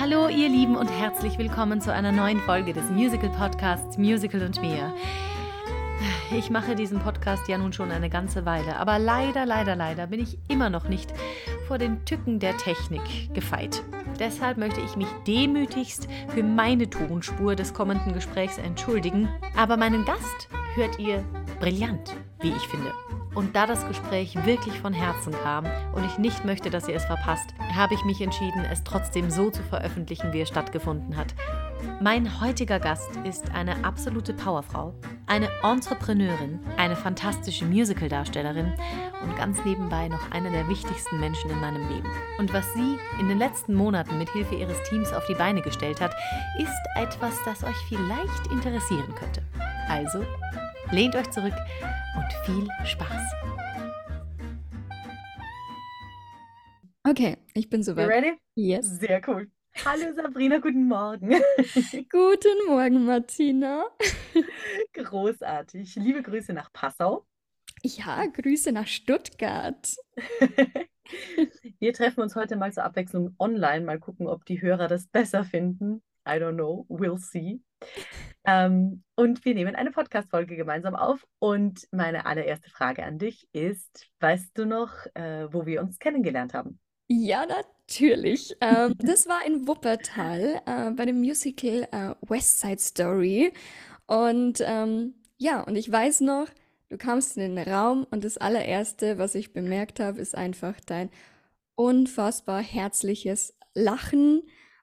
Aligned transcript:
Hallo 0.00 0.28
ihr 0.28 0.48
Lieben 0.48 0.76
und 0.76 0.88
herzlich 0.88 1.36
willkommen 1.36 1.82
zu 1.82 1.92
einer 1.92 2.10
neuen 2.10 2.40
Folge 2.40 2.72
des 2.72 2.88
Musical 2.88 3.28
Podcasts 3.28 3.98
Musical 3.98 4.40
und 4.40 4.58
mir. 4.62 4.94
Ich 6.34 6.48
mache 6.48 6.74
diesen 6.74 7.00
Podcast 7.00 7.46
ja 7.48 7.58
nun 7.58 7.74
schon 7.74 7.90
eine 7.90 8.08
ganze 8.08 8.46
Weile, 8.46 8.76
aber 8.76 8.98
leider, 8.98 9.44
leider, 9.44 9.76
leider 9.76 10.06
bin 10.06 10.20
ich 10.20 10.38
immer 10.48 10.70
noch 10.70 10.88
nicht 10.88 11.12
vor 11.68 11.76
den 11.76 12.02
Tücken 12.06 12.38
der 12.38 12.56
Technik 12.56 13.34
gefeit. 13.34 13.82
Deshalb 14.18 14.56
möchte 14.56 14.80
ich 14.80 14.96
mich 14.96 15.08
demütigst 15.26 16.08
für 16.28 16.42
meine 16.42 16.88
Tonspur 16.88 17.54
des 17.54 17.74
kommenden 17.74 18.14
Gesprächs 18.14 18.56
entschuldigen, 18.56 19.28
aber 19.54 19.76
meinen 19.76 20.06
Gast 20.06 20.48
hört 20.76 20.98
ihr 20.98 21.22
brillant, 21.60 22.16
wie 22.40 22.52
ich 22.52 22.68
finde. 22.68 22.90
Und 23.34 23.54
da 23.54 23.66
das 23.66 23.86
Gespräch 23.86 24.34
wirklich 24.44 24.78
von 24.80 24.92
Herzen 24.92 25.32
kam 25.32 25.64
und 25.94 26.04
ich 26.04 26.18
nicht 26.18 26.44
möchte, 26.44 26.68
dass 26.68 26.88
ihr 26.88 26.96
es 26.96 27.04
verpasst, 27.04 27.54
habe 27.74 27.94
ich 27.94 28.04
mich 28.04 28.20
entschieden, 28.20 28.64
es 28.70 28.82
trotzdem 28.82 29.30
so 29.30 29.50
zu 29.50 29.62
veröffentlichen, 29.62 30.32
wie 30.32 30.40
es 30.40 30.48
stattgefunden 30.48 31.16
hat. 31.16 31.34
Mein 32.00 32.40
heutiger 32.40 32.80
Gast 32.80 33.10
ist 33.24 33.52
eine 33.54 33.84
absolute 33.84 34.34
Powerfrau, 34.34 34.94
eine 35.26 35.48
Entrepreneurin, 35.62 36.58
eine 36.76 36.96
fantastische 36.96 37.64
Musicaldarstellerin 37.64 38.74
und 39.22 39.36
ganz 39.36 39.64
nebenbei 39.64 40.08
noch 40.08 40.30
eine 40.30 40.50
der 40.50 40.68
wichtigsten 40.68 41.20
Menschen 41.20 41.50
in 41.50 41.60
meinem 41.60 41.88
Leben. 41.88 42.10
Und 42.38 42.52
was 42.52 42.72
sie 42.74 42.98
in 43.20 43.28
den 43.28 43.38
letzten 43.38 43.74
Monaten 43.74 44.18
mit 44.18 44.30
Hilfe 44.30 44.56
ihres 44.56 44.82
Teams 44.88 45.12
auf 45.12 45.26
die 45.26 45.34
Beine 45.34 45.62
gestellt 45.62 46.00
hat, 46.00 46.14
ist 46.58 46.70
etwas, 46.96 47.34
das 47.44 47.62
euch 47.62 47.76
vielleicht 47.88 48.46
interessieren 48.50 49.14
könnte. 49.14 49.42
Also, 49.88 50.24
lehnt 50.92 51.14
euch 51.14 51.30
zurück 51.30 51.54
und 52.16 52.32
viel 52.44 52.68
Spaß. 52.84 53.32
Okay, 57.08 57.38
ich 57.54 57.70
bin 57.70 57.80
You 57.80 57.84
soweit. 57.84 58.08
ready? 58.08 58.32
Yes. 58.54 58.86
Sehr 58.98 59.20
cool. 59.28 59.50
Hallo 59.84 60.12
Sabrina, 60.14 60.58
guten 60.58 60.88
Morgen. 60.88 61.28
Guten 62.10 62.66
Morgen, 62.66 63.04
Martina. 63.04 63.84
Großartig. 64.94 65.94
Liebe 65.94 66.22
Grüße 66.22 66.52
nach 66.52 66.72
Passau. 66.72 67.24
Ja, 67.82 68.26
Grüße 68.26 68.72
nach 68.72 68.88
Stuttgart. 68.88 69.94
Wir 71.78 71.92
treffen 71.94 72.20
uns 72.20 72.34
heute 72.34 72.56
mal 72.56 72.72
zur 72.72 72.84
Abwechslung 72.84 73.34
online. 73.38 73.84
Mal 73.84 74.00
gucken, 74.00 74.26
ob 74.26 74.44
die 74.44 74.60
Hörer 74.60 74.88
das 74.88 75.06
besser 75.06 75.44
finden. 75.44 76.02
I 76.26 76.32
don't 76.32 76.54
know. 76.54 76.84
We'll 76.88 77.18
see. 77.18 77.60
Ähm, 78.44 79.02
und 79.16 79.44
wir 79.44 79.54
nehmen 79.54 79.74
eine 79.74 79.90
Podcast-Folge 79.90 80.56
gemeinsam 80.56 80.96
auf. 80.96 81.26
Und 81.38 81.86
meine 81.92 82.26
allererste 82.26 82.70
Frage 82.70 83.04
an 83.04 83.18
dich 83.18 83.48
ist: 83.52 84.08
Weißt 84.20 84.56
du 84.56 84.64
noch, 84.64 84.92
äh, 85.14 85.52
wo 85.52 85.66
wir 85.66 85.82
uns 85.82 85.98
kennengelernt 85.98 86.54
haben? 86.54 86.78
Ja, 87.08 87.44
natürlich. 87.44 88.56
Ähm, 88.60 88.94
das 88.98 89.28
war 89.28 89.44
in 89.44 89.66
Wuppertal 89.66 90.62
äh, 90.64 90.90
bei 90.92 91.04
dem 91.06 91.18
Musical 91.18 91.88
äh, 91.90 92.14
West 92.28 92.60
Side 92.60 92.78
Story. 92.78 93.52
Und 94.06 94.62
ähm, 94.64 95.14
ja, 95.36 95.62
und 95.62 95.76
ich 95.76 95.90
weiß 95.90 96.20
noch, 96.20 96.46
du 96.88 96.98
kamst 96.98 97.36
in 97.36 97.56
den 97.56 97.68
Raum 97.68 98.06
und 98.10 98.24
das 98.24 98.38
allererste, 98.38 99.18
was 99.18 99.34
ich 99.34 99.52
bemerkt 99.52 100.00
habe, 100.00 100.20
ist 100.20 100.36
einfach 100.36 100.74
dein 100.86 101.10
unfassbar 101.74 102.62
herzliches 102.62 103.56
Lachen. 103.74 104.42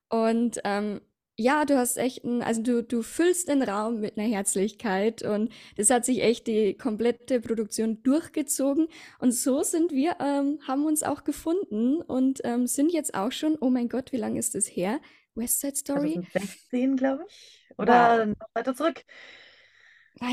Und 0.09 0.59
ähm, 0.63 1.00
ja, 1.40 1.66
du 1.66 1.78
hast 1.78 1.98
echt 1.98 2.24
ein, 2.24 2.42
also 2.42 2.64
du, 2.64 2.84
du 2.84 3.04
füllst 3.04 3.48
den 3.48 3.62
Raum 3.62 4.00
mit 4.00 4.18
einer 4.18 4.28
Herzlichkeit 4.28 5.22
und 5.22 5.54
das 5.76 5.92
hat 5.92 6.04
sich 6.04 6.24
echt 6.24 6.48
die 6.48 6.76
komplette 6.76 7.40
Produktion 7.40 8.02
durchgezogen. 8.02 8.88
Und 9.20 9.32
so 9.32 9.62
sind 9.62 9.92
wir, 9.92 10.18
ähm, 10.20 10.60
haben 10.68 10.86
uns 10.86 11.04
auch 11.04 11.24
gefunden 11.24 12.02
und 12.02 12.42
ähm, 12.44 12.66
sind 12.66 12.92
jetzt 12.92 13.14
auch 13.14 13.32
schon, 13.32 13.56
oh 13.62 13.70
mein 13.70 13.88
Gott, 13.88 14.12
wie 14.12 14.18
lange 14.18 14.40
ist 14.40 14.56
das 14.56 14.66
her? 14.66 15.00
West 15.36 15.62
Side 15.62 15.76
Story? 15.76 16.14
2016, 16.14 16.98
glaube 16.98 17.24
ich. 17.28 17.70
Oder 17.78 18.26
noch 18.26 18.50
weiter 18.54 18.76
zurück. 18.76 19.04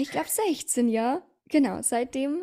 Ich 0.00 0.10
glaube 0.10 0.28
16, 0.28 0.88
ja. 0.88 1.22
Genau, 1.50 1.82
seitdem 1.82 2.42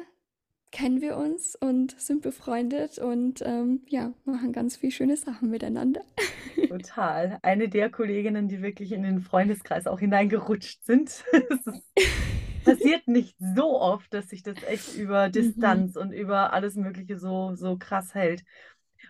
kennen 0.72 1.02
wir 1.02 1.18
uns 1.18 1.56
und 1.56 2.00
sind 2.00 2.22
befreundet 2.22 2.98
und 3.00 3.42
ähm, 3.46 3.82
ja, 3.90 4.14
machen 4.26 4.54
ganz 4.54 4.78
viel 4.78 4.92
schöne 4.92 5.18
Sachen 5.18 5.50
miteinander. 5.50 6.02
Total. 6.70 7.38
Eine 7.42 7.68
der 7.70 7.90
Kolleginnen, 7.90 8.48
die 8.48 8.62
wirklich 8.62 8.92
in 8.94 9.04
den 9.04 9.20
Freundeskreis 9.22 9.88
auch 9.88 10.00
hineingerutscht 10.00 10.84
sind. 10.86 11.24
Passiert 12.64 13.08
nicht 13.08 13.36
so 13.40 13.80
oft, 13.82 14.14
dass 14.14 14.30
sich 14.30 14.44
das 14.44 14.62
echt 14.64 14.94
über 14.94 15.30
Mhm. 15.36 15.56
Distanz 15.56 15.96
und 15.96 16.12
über 16.14 16.54
alles 16.54 16.76
Mögliche 16.76 17.18
so, 17.18 17.56
so 17.56 17.78
krass 17.78 18.14
hält. 18.14 18.44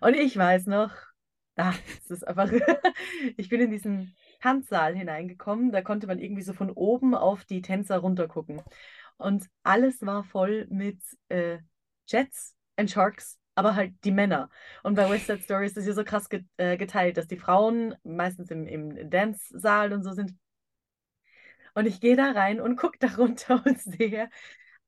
Und 0.01 0.15
ich 0.15 0.37
weiß 0.37 0.67
noch, 0.67 0.91
ah, 1.57 1.73
es 1.99 2.09
ist 2.11 2.27
einfach, 2.27 2.49
ich 3.37 3.49
bin 3.49 3.61
in 3.61 3.71
diesen 3.71 4.15
Tanzsaal 4.41 4.95
hineingekommen, 4.95 5.71
da 5.71 5.81
konnte 5.81 6.07
man 6.07 6.19
irgendwie 6.19 6.41
so 6.43 6.53
von 6.53 6.71
oben 6.71 7.13
auf 7.15 7.45
die 7.45 7.61
Tänzer 7.61 7.97
runtergucken. 7.99 8.61
Und 9.21 9.47
alles 9.63 10.01
war 10.01 10.23
voll 10.23 10.67
mit 10.69 10.99
äh, 11.29 11.59
Jets 12.07 12.55
and 12.75 12.89
Sharks, 12.89 13.39
aber 13.55 13.75
halt 13.75 13.93
die 14.03 14.11
Männer. 14.11 14.49
Und 14.83 14.95
bei 14.95 15.09
West 15.09 15.27
Side 15.27 15.41
Story 15.41 15.65
ist 15.67 15.77
das 15.77 15.85
ja 15.85 15.93
so 15.93 16.03
krass 16.03 16.29
get, 16.29 16.45
äh, 16.57 16.77
geteilt, 16.77 17.17
dass 17.17 17.27
die 17.27 17.37
Frauen 17.37 17.95
meistens 18.03 18.49
im, 18.51 18.65
im 18.67 19.09
Dance-Saal 19.09 19.93
und 19.93 20.03
so 20.03 20.11
sind. 20.13 20.35
Und 21.73 21.85
ich 21.85 22.01
gehe 22.01 22.15
da 22.15 22.31
rein 22.31 22.59
und 22.59 22.75
gucke 22.75 22.97
da 22.99 23.07
runter 23.15 23.61
und 23.65 23.79
sehe 23.81 24.29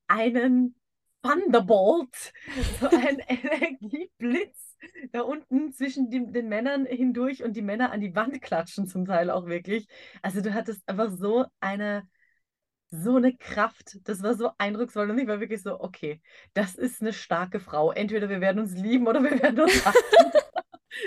einen 0.07 0.75
Thunderbolt, 1.22 2.33
so 2.81 2.89
einen 2.89 3.19
Energieblitz 3.27 4.77
da 5.11 5.22
unten 5.22 5.72
zwischen 5.72 6.09
die, 6.09 6.25
den 6.31 6.49
Männern 6.49 6.85
hindurch 6.85 7.43
und 7.43 7.55
die 7.55 7.61
Männer 7.61 7.91
an 7.91 8.01
die 8.01 8.16
Wand 8.16 8.41
klatschen 8.41 8.88
zum 8.88 9.05
Teil 9.05 9.29
auch 9.29 9.45
wirklich. 9.45 9.88
Also 10.22 10.41
du 10.41 10.53
hattest 10.53 10.88
einfach 10.88 11.11
so 11.11 11.45
eine, 11.59 12.07
so 12.93 13.15
eine 13.15 13.35
Kraft. 13.35 13.97
Das 14.03 14.21
war 14.21 14.35
so 14.35 14.51
eindrucksvoll 14.59 15.09
und 15.09 15.17
ich 15.17 15.27
war 15.27 15.39
wirklich 15.39 15.63
so, 15.63 15.79
okay, 15.81 16.21
das 16.53 16.75
ist 16.75 17.01
eine 17.01 17.11
starke 17.11 17.59
Frau. 17.59 17.91
Entweder 17.91 18.29
wir 18.29 18.39
werden 18.39 18.59
uns 18.59 18.73
lieben 18.73 19.07
oder 19.07 19.23
wir 19.23 19.41
werden 19.41 19.61
uns 19.61 19.85
hassen. 19.85 19.99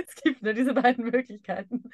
Es 0.05 0.17
gibt 0.17 0.43
nur 0.43 0.53
diese 0.53 0.75
beiden 0.75 1.05
Möglichkeiten. 1.05 1.85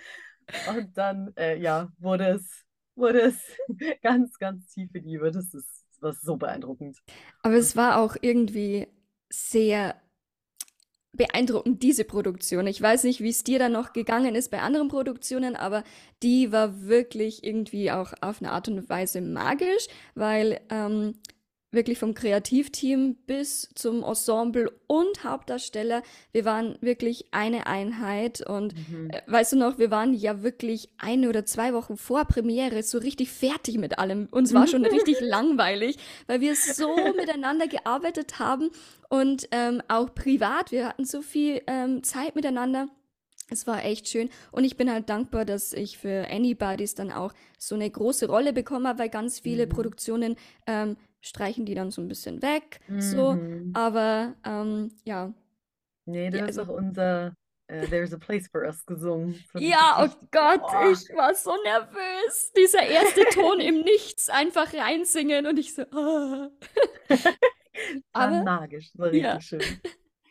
Und 0.70 0.96
dann, 0.96 1.30
äh, 1.36 1.58
ja, 1.58 1.92
wurde 1.98 2.28
es, 2.28 2.64
wurde 2.94 3.20
es 3.20 3.36
ganz, 4.02 4.38
ganz 4.38 4.66
tiefe 4.68 4.96
Liebe. 4.98 5.30
Das 5.30 5.52
ist, 5.52 5.84
das 5.90 6.00
war 6.00 6.12
so 6.14 6.36
beeindruckend. 6.38 7.02
Aber 7.42 7.56
es 7.56 7.76
war 7.76 7.98
auch 7.98 8.16
irgendwie 8.18 8.88
sehr 9.28 10.00
beeindruckend, 11.12 11.82
diese 11.82 12.04
Produktion. 12.04 12.66
Ich 12.66 12.80
weiß 12.80 13.04
nicht, 13.04 13.20
wie 13.20 13.28
es 13.28 13.44
dir 13.44 13.58
dann 13.58 13.72
noch 13.72 13.92
gegangen 13.92 14.34
ist 14.34 14.50
bei 14.50 14.60
anderen 14.60 14.88
Produktionen, 14.88 15.56
aber 15.56 15.84
die 16.22 16.52
war 16.52 16.82
wirklich 16.82 17.44
irgendwie 17.44 17.90
auch 17.90 18.14
auf 18.20 18.40
eine 18.40 18.52
Art 18.52 18.68
und 18.68 18.88
Weise 18.88 19.20
magisch, 19.20 19.88
weil 20.14 20.60
ähm, 20.70 21.14
wirklich 21.72 21.98
vom 21.98 22.14
Kreativteam 22.14 23.16
bis 23.26 23.70
zum 23.74 24.02
Ensemble 24.04 24.70
und 24.86 25.24
Hauptdarsteller, 25.24 26.02
wir 26.32 26.44
waren 26.44 26.76
wirklich 26.80 27.26
eine 27.32 27.66
Einheit 27.66 28.46
und 28.46 28.74
Mhm. 28.88 29.10
äh, 29.10 29.22
weißt 29.26 29.54
du 29.54 29.56
noch, 29.56 29.78
wir 29.78 29.90
waren 29.90 30.14
ja 30.14 30.42
wirklich 30.42 30.90
eine 30.98 31.28
oder 31.28 31.44
zwei 31.46 31.72
Wochen 31.72 31.96
vor 31.96 32.26
Premiere 32.26 32.82
so 32.82 32.98
richtig 32.98 33.30
fertig 33.30 33.78
mit 33.78 33.98
allem. 33.98 34.28
Uns 34.30 34.52
war 34.52 34.66
schon 34.66 34.84
richtig 34.86 35.20
langweilig, 35.20 35.96
weil 36.26 36.40
wir 36.40 36.54
so 36.54 36.94
miteinander 37.16 37.66
gearbeitet 37.66 38.38
haben 38.38 38.70
und 39.08 39.48
ähm, 39.50 39.82
auch 39.88 40.14
privat. 40.14 40.72
Wir 40.72 40.86
hatten 40.88 41.04
so 41.04 41.22
viel 41.22 41.62
ähm, 41.66 42.02
Zeit 42.02 42.34
miteinander. 42.36 42.88
Es 43.50 43.66
war 43.66 43.84
echt 43.84 44.08
schön 44.08 44.30
und 44.50 44.64
ich 44.64 44.76
bin 44.78 44.90
halt 44.90 45.10
dankbar, 45.10 45.44
dass 45.44 45.72
ich 45.74 45.98
für 45.98 46.26
Anybody's 46.30 46.94
dann 46.94 47.12
auch 47.12 47.32
so 47.58 47.74
eine 47.74 47.90
große 47.90 48.26
Rolle 48.26 48.52
bekommen 48.54 48.86
habe, 48.86 49.00
weil 49.00 49.08
ganz 49.10 49.40
viele 49.40 49.66
Mhm. 49.66 49.70
Produktionen 49.70 50.36
ähm, 50.66 50.96
streichen 51.22 51.64
die 51.64 51.74
dann 51.74 51.90
so 51.90 52.02
ein 52.02 52.08
bisschen 52.08 52.42
weg, 52.42 52.80
so. 52.98 53.32
Mhm. 53.32 53.70
Aber 53.74 54.34
ähm, 54.44 54.90
ja, 55.04 55.32
Nee, 56.04 56.30
du 56.30 56.38
ja, 56.38 56.44
also 56.46 56.64
doch 56.64 56.74
unser 56.74 57.34
äh, 57.68 57.86
There's 57.86 58.12
a 58.12 58.18
Place 58.18 58.48
for 58.48 58.62
Us 58.62 58.84
gesungen. 58.84 59.42
Das 59.52 59.62
Ja, 59.62 59.98
oh 60.00 60.08
Gott, 60.30 60.60
boah. 60.60 60.90
ich 60.90 61.08
war 61.16 61.34
so 61.34 61.52
nervös. 61.62 62.52
Dieser 62.56 62.82
erste 62.82 63.24
Ton 63.32 63.60
im 63.60 63.80
Nichts 63.84 64.28
einfach 64.28 64.72
reinsingen 64.74 65.46
und 65.46 65.58
ich 65.58 65.74
so, 65.74 65.82
ah. 65.92 66.50
War 67.08 68.28
Aber 68.28 68.42
magisch, 68.42 68.90
das 68.92 68.98
war 68.98 69.14
ja, 69.14 69.34
richtig 69.34 69.48
schön. 69.48 69.80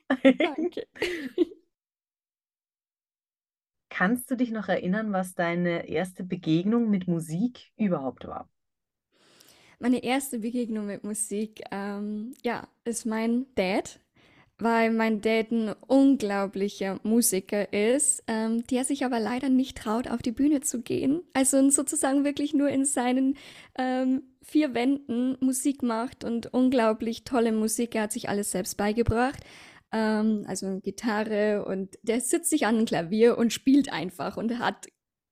danke. 0.37 0.85
Kannst 3.89 4.29
du 4.31 4.35
dich 4.35 4.51
noch 4.51 4.67
erinnern, 4.67 5.11
was 5.11 5.33
deine 5.33 5.87
erste 5.87 6.23
Begegnung 6.23 6.89
mit 6.89 7.07
Musik 7.07 7.71
überhaupt 7.77 8.25
war? 8.27 8.49
Meine 9.81 10.03
erste 10.03 10.37
Begegnung 10.37 10.85
mit 10.85 11.03
Musik, 11.03 11.63
ähm, 11.71 12.35
ja, 12.43 12.67
ist 12.85 13.07
mein 13.07 13.47
Dad, 13.55 13.99
weil 14.59 14.91
mein 14.91 15.21
Dad 15.21 15.49
ein 15.49 15.73
unglaublicher 15.87 16.99
Musiker 17.01 17.73
ist, 17.73 18.23
ähm, 18.27 18.63
der 18.67 18.83
sich 18.83 19.03
aber 19.05 19.19
leider 19.19 19.49
nicht 19.49 19.79
traut, 19.79 20.07
auf 20.07 20.21
die 20.21 20.33
Bühne 20.33 20.61
zu 20.61 20.83
gehen. 20.83 21.21
Also 21.33 21.67
sozusagen 21.71 22.23
wirklich 22.23 22.53
nur 22.53 22.69
in 22.69 22.85
seinen 22.85 23.37
ähm, 23.75 24.21
vier 24.43 24.75
Wänden 24.75 25.35
Musik 25.39 25.81
macht 25.81 26.23
und 26.23 26.53
unglaublich 26.53 27.23
tolle 27.23 27.51
Musik. 27.51 27.95
Er 27.95 28.03
hat 28.03 28.11
sich 28.11 28.29
alles 28.29 28.51
selbst 28.51 28.77
beigebracht. 28.77 29.43
Ähm, 29.91 30.45
also 30.47 30.79
Gitarre 30.83 31.65
und 31.65 31.97
der 32.03 32.21
sitzt 32.21 32.51
sich 32.51 32.67
an 32.67 32.77
ein 32.77 32.85
Klavier 32.85 33.35
und 33.35 33.51
spielt 33.51 33.91
einfach 33.91 34.37
und 34.37 34.59
hat 34.59 34.89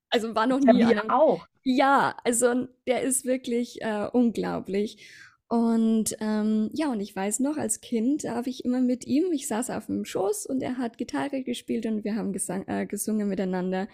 Also 0.10 0.34
war 0.34 0.48
noch 0.48 0.60
nie 0.60 0.80
wir 0.80 1.04
an 1.04 1.12
auch. 1.12 1.46
Ja, 1.70 2.18
also 2.24 2.68
der 2.88 3.04
ist 3.04 3.26
wirklich 3.26 3.82
äh, 3.84 4.08
unglaublich. 4.12 5.06
Und 5.48 6.16
ähm, 6.20 6.72
ja, 6.74 6.92
und 6.92 7.00
ich 7.00 7.16
weiß 7.16 7.40
noch, 7.42 7.58
als 7.58 7.82
Kind 7.82 8.24
habe 8.24 8.50
ich 8.50 8.66
immer 8.66 8.82
mit 8.82 9.06
ihm, 9.06 9.32
ich 9.32 9.48
saß 9.48 9.70
auf 9.70 9.86
dem 9.86 10.04
Schoß 10.04 10.48
und 10.48 10.64
er 10.64 10.78
hat 10.78 10.98
Gitarre 10.98 11.44
gespielt 11.44 11.86
und 11.86 12.04
wir 12.04 12.16
haben 12.16 12.34
gesang, 12.34 12.68
äh, 12.68 12.88
gesungen 12.88 13.30
miteinander. 13.30 13.88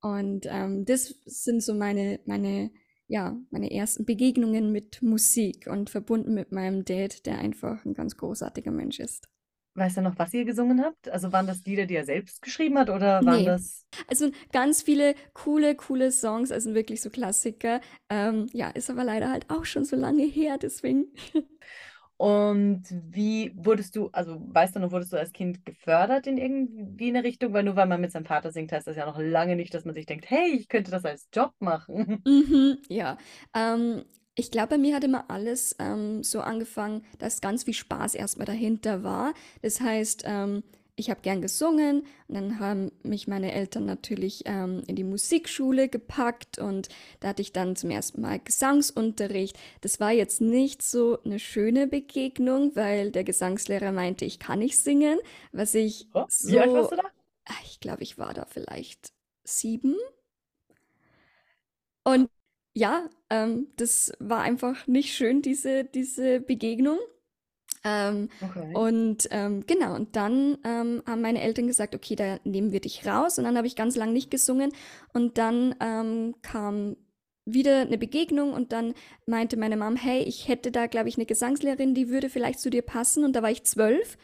Und 0.00 0.46
ähm, 0.50 0.84
das 0.84 1.14
sind 1.24 1.62
so 1.62 1.74
meine, 1.74 2.18
meine, 2.26 2.72
ja, 3.06 3.36
meine 3.50 3.72
ersten 3.72 4.04
Begegnungen 4.04 4.72
mit 4.72 5.00
Musik 5.02 5.68
und 5.68 5.90
verbunden 5.90 6.34
mit 6.34 6.50
meinem 6.50 6.84
Dad, 6.84 7.24
der 7.26 7.38
einfach 7.38 7.84
ein 7.84 7.94
ganz 7.94 8.16
großartiger 8.16 8.72
Mensch 8.72 8.98
ist. 8.98 9.31
Weißt 9.74 9.96
du 9.96 10.02
noch, 10.02 10.18
was 10.18 10.34
ihr 10.34 10.44
gesungen 10.44 10.84
habt? 10.84 11.08
Also 11.08 11.32
waren 11.32 11.46
das 11.46 11.64
Lieder, 11.64 11.86
die 11.86 11.96
er 11.96 12.04
selbst 12.04 12.42
geschrieben 12.42 12.78
hat 12.78 12.90
oder 12.90 13.24
waren 13.24 13.38
Nee. 13.38 13.44
das... 13.44 13.86
Also 14.08 14.30
ganz 14.52 14.82
viele 14.82 15.14
coole, 15.32 15.74
coole 15.74 16.12
Songs, 16.12 16.52
also 16.52 16.74
wirklich 16.74 17.00
so 17.00 17.08
Klassiker. 17.10 17.80
Ähm, 18.10 18.48
ja, 18.52 18.68
ist 18.70 18.90
aber 18.90 19.04
leider 19.04 19.30
halt 19.30 19.48
auch 19.50 19.64
schon 19.64 19.84
so 19.84 19.96
lange 19.96 20.24
her, 20.24 20.58
deswegen. 20.58 21.06
Und 22.16 22.84
wie 22.90 23.52
wurdest 23.56 23.96
du, 23.96 24.08
also 24.12 24.36
weißt 24.40 24.76
du 24.76 24.80
noch, 24.80 24.92
wurdest 24.92 25.12
du 25.12 25.16
als 25.18 25.32
Kind 25.32 25.64
gefördert 25.64 26.26
in 26.28 26.38
irgendwie 26.38 27.08
eine 27.08 27.24
Richtung? 27.24 27.52
Weil 27.52 27.64
nur 27.64 27.74
weil 27.74 27.86
man 27.88 28.00
mit 28.00 28.12
seinem 28.12 28.26
Vater 28.26 28.52
singt, 28.52 28.70
heißt 28.70 28.86
das 28.86 28.96
ja 28.96 29.06
noch 29.06 29.18
lange 29.18 29.56
nicht, 29.56 29.74
dass 29.74 29.84
man 29.84 29.94
sich 29.94 30.06
denkt, 30.06 30.30
hey, 30.30 30.52
ich 30.56 30.68
könnte 30.68 30.90
das 30.92 31.04
als 31.04 31.28
Job 31.32 31.52
machen. 31.58 32.22
Mhm, 32.24 32.78
ja. 32.88 33.18
Ähm, 33.54 34.04
ich 34.34 34.50
glaube, 34.50 34.68
bei 34.70 34.78
mir 34.78 34.96
hat 34.96 35.04
immer 35.04 35.30
alles 35.30 35.76
ähm, 35.78 36.22
so 36.22 36.40
angefangen, 36.40 37.04
dass 37.18 37.40
ganz 37.40 37.64
viel 37.64 37.74
Spaß 37.74 38.14
erstmal 38.14 38.46
dahinter 38.46 39.02
war. 39.04 39.34
Das 39.60 39.80
heißt, 39.80 40.24
ähm, 40.26 40.62
ich 40.96 41.10
habe 41.10 41.20
gern 41.22 41.40
gesungen 41.42 42.00
und 42.28 42.34
dann 42.34 42.58
haben 42.58 42.92
mich 43.02 43.26
meine 43.28 43.52
Eltern 43.52 43.86
natürlich 43.86 44.42
ähm, 44.46 44.82
in 44.86 44.96
die 44.96 45.04
Musikschule 45.04 45.88
gepackt 45.88 46.58
und 46.58 46.88
da 47.20 47.28
hatte 47.28 47.42
ich 47.42 47.52
dann 47.52 47.76
zum 47.76 47.90
ersten 47.90 48.20
Mal 48.20 48.38
Gesangsunterricht. 48.40 49.58
Das 49.80 50.00
war 50.00 50.12
jetzt 50.12 50.40
nicht 50.40 50.82
so 50.82 51.18
eine 51.24 51.38
schöne 51.38 51.86
Begegnung, 51.86 52.72
weil 52.76 53.10
der 53.10 53.24
Gesangslehrer 53.24 53.92
meinte, 53.92 54.24
ich 54.24 54.38
kann 54.38 54.58
nicht 54.60 54.78
singen, 54.78 55.18
was 55.52 55.74
ich 55.74 56.08
Oh, 56.14 56.26
wie 56.40 56.58
alt 56.60 56.72
warst 56.74 56.90
so, 56.90 56.92
du 56.92 56.96
da? 56.96 57.02
Ah, 57.46 57.54
ich 57.66 57.80
glaube, 57.80 58.02
ich 58.02 58.18
war 58.18 58.34
da 58.34 58.44
vielleicht 58.46 59.12
sieben. 59.44 59.96
Und 62.04 62.30
ja, 62.74 63.08
ähm, 63.30 63.68
das 63.76 64.12
war 64.18 64.40
einfach 64.42 64.86
nicht 64.86 65.14
schön, 65.14 65.42
diese, 65.42 65.84
diese 65.84 66.40
Begegnung. 66.40 66.98
Ähm, 67.84 68.28
Okay. 68.42 68.72
und 68.72 69.28
ähm, 69.32 69.64
genau, 69.66 69.94
und 69.96 70.14
dann 70.16 70.58
ähm, 70.64 71.02
haben 71.06 71.20
meine 71.22 71.40
Eltern 71.42 71.66
gesagt, 71.66 71.94
okay, 71.94 72.14
da 72.16 72.38
nehmen 72.44 72.72
wir 72.72 72.80
dich 72.80 73.06
raus. 73.06 73.38
Und 73.38 73.44
dann 73.44 73.56
habe 73.56 73.66
ich 73.66 73.76
ganz 73.76 73.96
lang 73.96 74.12
nicht 74.12 74.30
gesungen. 74.30 74.72
Und 75.12 75.38
dann 75.38 75.74
ähm, 75.80 76.34
kam 76.42 76.96
wieder 77.44 77.80
eine 77.80 77.98
Begegnung 77.98 78.52
und 78.52 78.72
dann 78.72 78.94
meinte 79.26 79.56
meine 79.56 79.76
Mom, 79.76 79.96
hey, 79.96 80.22
ich 80.22 80.46
hätte 80.48 80.70
da, 80.70 80.86
glaube 80.86 81.08
ich, 81.08 81.16
eine 81.16 81.26
Gesangslehrerin, 81.26 81.94
die 81.94 82.08
würde 82.08 82.30
vielleicht 82.30 82.60
zu 82.60 82.70
dir 82.70 82.82
passen. 82.82 83.24
Und 83.24 83.34
da 83.34 83.42
war 83.42 83.50
ich 83.50 83.64
zwölf. 83.64 84.16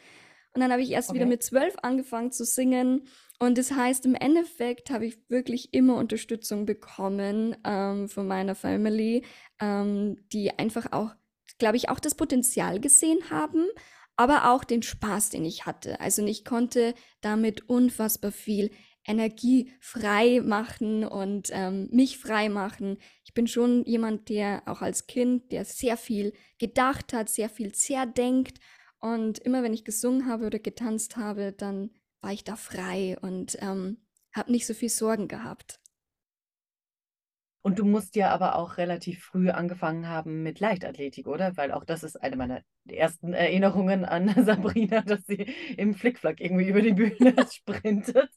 Und 0.54 0.60
dann 0.60 0.70
habe 0.72 0.82
ich 0.82 0.90
erst 0.90 1.12
wieder 1.12 1.26
Okay. 1.26 1.26
mit 1.26 1.42
zwölf 1.42 1.74
angefangen 1.82 2.32
zu 2.32 2.44
singen. 2.44 3.02
Und 3.38 3.56
das 3.56 3.70
heißt, 3.70 4.04
im 4.04 4.14
Endeffekt 4.16 4.90
habe 4.90 5.06
ich 5.06 5.16
wirklich 5.28 5.72
immer 5.72 5.96
Unterstützung 5.96 6.66
bekommen 6.66 7.56
ähm, 7.64 8.08
von 8.08 8.26
meiner 8.26 8.56
Family, 8.56 9.24
ähm, 9.60 10.16
die 10.32 10.58
einfach 10.58 10.92
auch, 10.92 11.14
glaube 11.58 11.76
ich, 11.76 11.88
auch 11.88 12.00
das 12.00 12.16
Potenzial 12.16 12.80
gesehen 12.80 13.30
haben, 13.30 13.64
aber 14.16 14.50
auch 14.50 14.64
den 14.64 14.82
Spaß, 14.82 15.30
den 15.30 15.44
ich 15.44 15.66
hatte. 15.66 16.00
Also 16.00 16.24
ich 16.24 16.44
konnte 16.44 16.94
damit 17.20 17.68
unfassbar 17.68 18.32
viel 18.32 18.72
Energie 19.06 19.72
frei 19.80 20.40
machen 20.44 21.04
und 21.04 21.48
ähm, 21.52 21.88
mich 21.92 22.18
frei 22.18 22.48
machen. 22.48 22.98
Ich 23.24 23.34
bin 23.34 23.46
schon 23.46 23.84
jemand, 23.84 24.28
der 24.28 24.62
auch 24.66 24.82
als 24.82 25.06
Kind, 25.06 25.52
der 25.52 25.64
sehr 25.64 25.96
viel 25.96 26.32
gedacht 26.58 27.12
hat, 27.12 27.28
sehr 27.28 27.48
viel 27.48 27.72
zerdenkt. 27.72 28.58
Und 28.98 29.38
immer 29.38 29.62
wenn 29.62 29.72
ich 29.72 29.84
gesungen 29.84 30.26
habe 30.26 30.46
oder 30.46 30.58
getanzt 30.58 31.16
habe, 31.16 31.52
dann 31.52 31.90
war 32.20 32.32
ich 32.32 32.44
da 32.44 32.56
frei 32.56 33.16
und 33.20 33.56
ähm, 33.60 33.98
habe 34.32 34.52
nicht 34.52 34.66
so 34.66 34.74
viel 34.74 34.88
Sorgen 34.90 35.28
gehabt. 35.28 35.80
Und 37.62 37.78
du 37.78 37.84
musst 37.84 38.16
ja 38.16 38.30
aber 38.30 38.56
auch 38.56 38.76
relativ 38.78 39.24
früh 39.24 39.50
angefangen 39.50 40.08
haben 40.08 40.42
mit 40.42 40.60
Leichtathletik, 40.60 41.26
oder? 41.26 41.56
Weil 41.56 41.72
auch 41.72 41.84
das 41.84 42.02
ist 42.02 42.16
eine 42.16 42.36
meiner 42.36 42.62
ersten 42.88 43.32
Erinnerungen 43.34 44.04
an 44.04 44.28
Sabrina, 44.44 45.02
dass 45.02 45.26
sie 45.26 45.52
im 45.76 45.94
Flickflack 45.94 46.40
irgendwie 46.40 46.68
über 46.68 46.80
die 46.82 46.94
Bühne 46.94 47.34
sprintet. 47.52 48.30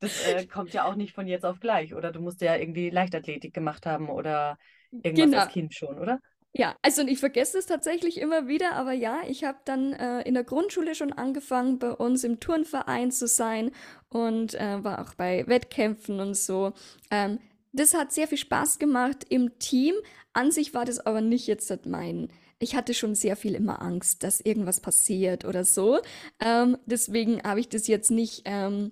Das 0.00 0.20
äh, 0.20 0.46
kommt 0.46 0.74
ja 0.74 0.84
auch 0.84 0.94
nicht 0.94 1.14
von 1.14 1.26
jetzt 1.26 1.44
auf 1.44 1.58
gleich, 1.60 1.94
oder? 1.94 2.12
Du 2.12 2.20
musst 2.20 2.40
ja 2.40 2.54
irgendwie 2.56 2.90
Leichtathletik 2.90 3.52
gemacht 3.52 3.84
haben 3.86 4.08
oder 4.10 4.58
irgendwas 5.02 5.32
Genau. 5.32 5.32
als 5.32 5.48
Kind 5.48 5.74
schon, 5.74 5.98
oder? 5.98 6.20
Ja, 6.54 6.76
also 6.82 7.02
ich 7.02 7.18
vergesse 7.18 7.58
es 7.58 7.66
tatsächlich 7.66 8.18
immer 8.18 8.48
wieder, 8.48 8.72
aber 8.72 8.92
ja, 8.92 9.20
ich 9.28 9.44
habe 9.44 9.58
dann 9.64 9.92
äh, 9.92 10.22
in 10.22 10.34
der 10.34 10.44
Grundschule 10.44 10.94
schon 10.94 11.12
angefangen, 11.12 11.78
bei 11.78 11.92
uns 11.92 12.24
im 12.24 12.40
Turnverein 12.40 13.12
zu 13.12 13.26
sein 13.26 13.70
und 14.08 14.54
äh, 14.54 14.82
war 14.82 15.02
auch 15.02 15.14
bei 15.14 15.46
Wettkämpfen 15.46 16.20
und 16.20 16.34
so. 16.36 16.72
Ähm, 17.10 17.38
das 17.72 17.94
hat 17.94 18.12
sehr 18.12 18.26
viel 18.26 18.38
Spaß 18.38 18.78
gemacht 18.78 19.24
im 19.28 19.58
Team. 19.58 19.94
An 20.32 20.50
sich 20.50 20.74
war 20.74 20.84
das 20.84 20.98
aber 21.00 21.20
nicht 21.20 21.46
jetzt 21.46 21.68
halt 21.70 21.86
mein. 21.86 22.28
Ich 22.58 22.74
hatte 22.74 22.94
schon 22.94 23.14
sehr 23.14 23.36
viel 23.36 23.54
immer 23.54 23.80
Angst, 23.82 24.24
dass 24.24 24.40
irgendwas 24.40 24.80
passiert 24.80 25.44
oder 25.44 25.64
so. 25.64 26.00
Ähm, 26.40 26.78
deswegen 26.86 27.42
habe 27.42 27.60
ich 27.60 27.68
das 27.68 27.86
jetzt 27.86 28.10
nicht. 28.10 28.42
Ähm, 28.46 28.90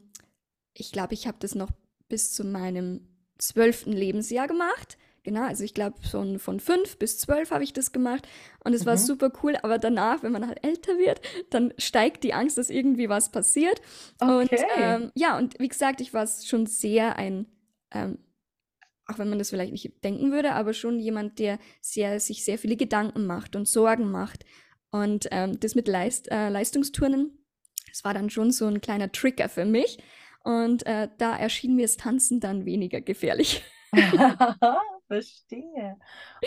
ich 0.74 0.92
glaube, 0.92 1.14
ich 1.14 1.26
habe 1.26 1.38
das 1.40 1.54
noch 1.54 1.70
bis 2.08 2.32
zu 2.32 2.44
meinem 2.44 3.08
zwölften 3.38 3.92
Lebensjahr 3.92 4.46
gemacht. 4.46 4.98
Genau, 5.26 5.42
also 5.42 5.64
ich 5.64 5.74
glaube, 5.74 5.96
von, 6.08 6.38
von 6.38 6.60
fünf 6.60 6.98
bis 7.00 7.18
zwölf 7.18 7.50
habe 7.50 7.64
ich 7.64 7.72
das 7.72 7.90
gemacht 7.90 8.28
und 8.62 8.74
es 8.74 8.86
war 8.86 8.96
Mhm. 8.96 8.96
super 8.96 9.32
cool. 9.42 9.56
Aber 9.64 9.76
danach, 9.78 10.22
wenn 10.22 10.30
man 10.30 10.46
halt 10.46 10.64
älter 10.64 10.98
wird, 10.98 11.20
dann 11.50 11.74
steigt 11.78 12.22
die 12.22 12.32
Angst, 12.32 12.58
dass 12.58 12.70
irgendwie 12.70 13.08
was 13.08 13.32
passiert. 13.32 13.80
Und 14.24 14.48
Okay. 14.52 14.68
ähm, 14.76 15.10
ja, 15.16 15.36
und 15.36 15.58
wie 15.58 15.66
gesagt, 15.66 16.00
ich 16.00 16.14
war 16.14 16.28
schon 16.28 16.66
sehr 16.66 17.16
ein, 17.16 17.46
ähm, 17.90 18.18
auch 19.06 19.18
wenn 19.18 19.28
man 19.28 19.38
das 19.38 19.50
vielleicht 19.50 19.72
nicht 19.72 20.04
denken 20.04 20.32
würde, 20.32 20.52
aber 20.52 20.72
schon 20.74 21.00
jemand, 21.00 21.38
der 21.40 21.58
sehr, 21.80 22.20
sich 22.20 22.44
sehr 22.44 22.58
viele 22.58 22.76
Gedanken 22.76 23.26
macht 23.26 23.56
und 23.56 23.68
Sorgen 23.68 24.10
macht. 24.10 24.44
Und 24.90 25.28
ähm, 25.32 25.58
das 25.60 25.74
mit 25.74 25.88
Leist, 25.88 26.30
äh, 26.30 26.50
Leistungsturnen, 26.50 27.38
das 27.90 28.04
war 28.04 28.14
dann 28.14 28.30
schon 28.30 28.52
so 28.52 28.66
ein 28.66 28.80
kleiner 28.80 29.12
Trigger 29.12 29.48
für 29.48 29.64
mich. 29.64 29.98
Und 30.44 30.86
äh, 30.86 31.08
da 31.18 31.36
erschien 31.36 31.76
mir 31.76 31.82
das 31.82 31.96
Tanzen 31.96 32.40
dann 32.40 32.64
weniger 32.66 33.00
gefährlich. 33.00 33.64
Verstehe. 35.08 35.96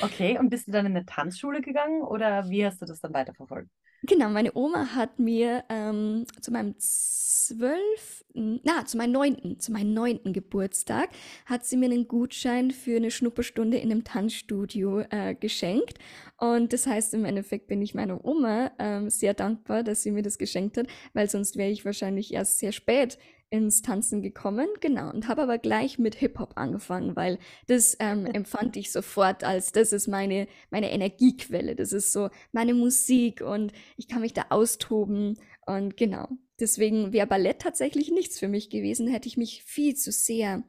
Okay, 0.02 0.38
und 0.38 0.50
bist 0.50 0.68
du 0.68 0.72
dann 0.72 0.86
in 0.86 0.96
eine 0.96 1.06
Tanzschule 1.06 1.62
gegangen 1.62 2.02
oder 2.02 2.50
wie 2.50 2.66
hast 2.66 2.82
du 2.82 2.86
das 2.86 3.00
dann 3.00 3.14
weiterverfolgt? 3.14 3.70
Genau, 4.04 4.30
meine 4.30 4.56
Oma 4.56 4.96
hat 4.96 5.20
mir 5.20 5.66
ähm, 5.68 6.26
zu 6.40 6.52
meinem 6.52 6.74
zwölften, 6.78 8.62
na, 8.64 8.86
zu 8.86 8.96
meinem 8.96 9.12
neunten, 9.12 9.60
zu 9.60 9.74
meinem 9.74 9.94
neunten 9.94 10.32
Geburtstag 10.32 11.10
hat 11.46 11.66
sie 11.66 11.76
mir 11.76 11.88
einen 11.88 12.08
Gutschein 12.08 12.72
für 12.72 12.96
eine 12.96 13.12
Schnupperstunde 13.12 13.78
in 13.78 13.92
einem 13.92 14.06
Tanzstudio 14.06 15.02
äh, 15.10 15.36
geschenkt. 15.36 16.00
Und 16.38 16.72
das 16.72 16.88
heißt, 16.88 17.14
im 17.14 17.26
Endeffekt 17.26 17.68
bin 17.68 17.82
ich 17.82 17.94
meiner 17.94 18.24
Oma 18.24 18.72
ähm, 18.80 19.10
sehr 19.10 19.34
dankbar, 19.34 19.84
dass 19.84 20.02
sie 20.04 20.12
mir 20.12 20.24
das 20.24 20.38
geschenkt 20.38 20.78
hat, 20.78 20.88
weil 21.14 21.30
sonst 21.30 21.58
wäre 21.58 21.70
ich 21.70 21.84
wahrscheinlich 21.84 22.34
erst 22.34 22.60
sehr 22.60 22.72
spät 22.72 23.18
ins 23.50 23.82
Tanzen 23.82 24.22
gekommen. 24.22 24.68
Genau, 24.80 25.10
und 25.10 25.28
habe 25.28 25.42
aber 25.42 25.58
gleich 25.58 25.98
mit 25.98 26.16
Hip-Hop 26.16 26.54
angefangen, 26.56 27.16
weil 27.16 27.40
das 27.68 27.98
ähm, 28.00 28.26
empfand 28.26 28.78
ich 28.78 28.92
sofort 28.92 29.44
als, 29.44 29.72
das 29.72 29.92
ist 29.92 30.08
meine, 30.08 30.48
meine 30.70 30.92
Energiequelle, 30.92 31.76
das 31.76 31.94
ist 31.94 32.12
so 32.12 32.30
meine 32.52 32.74
Musik 32.74 33.42
und 33.42 33.72
ich 33.98 34.08
kann 34.08 34.22
mich 34.22 34.34
da 34.34 34.46
austoben. 34.50 35.40
Und 35.66 35.98
genau, 35.98 36.28
deswegen 36.60 37.14
wäre 37.14 37.28
Ballett 37.28 37.60
tatsächlich 37.60 38.12
nichts 38.12 38.40
für 38.40 38.48
mich 38.48 38.70
gewesen, 38.70 39.08
hätte 39.08 39.28
ich 39.28 39.38
mich 39.38 39.64
viel 39.64 39.96
zu 39.96 40.12
sehr 40.12 40.64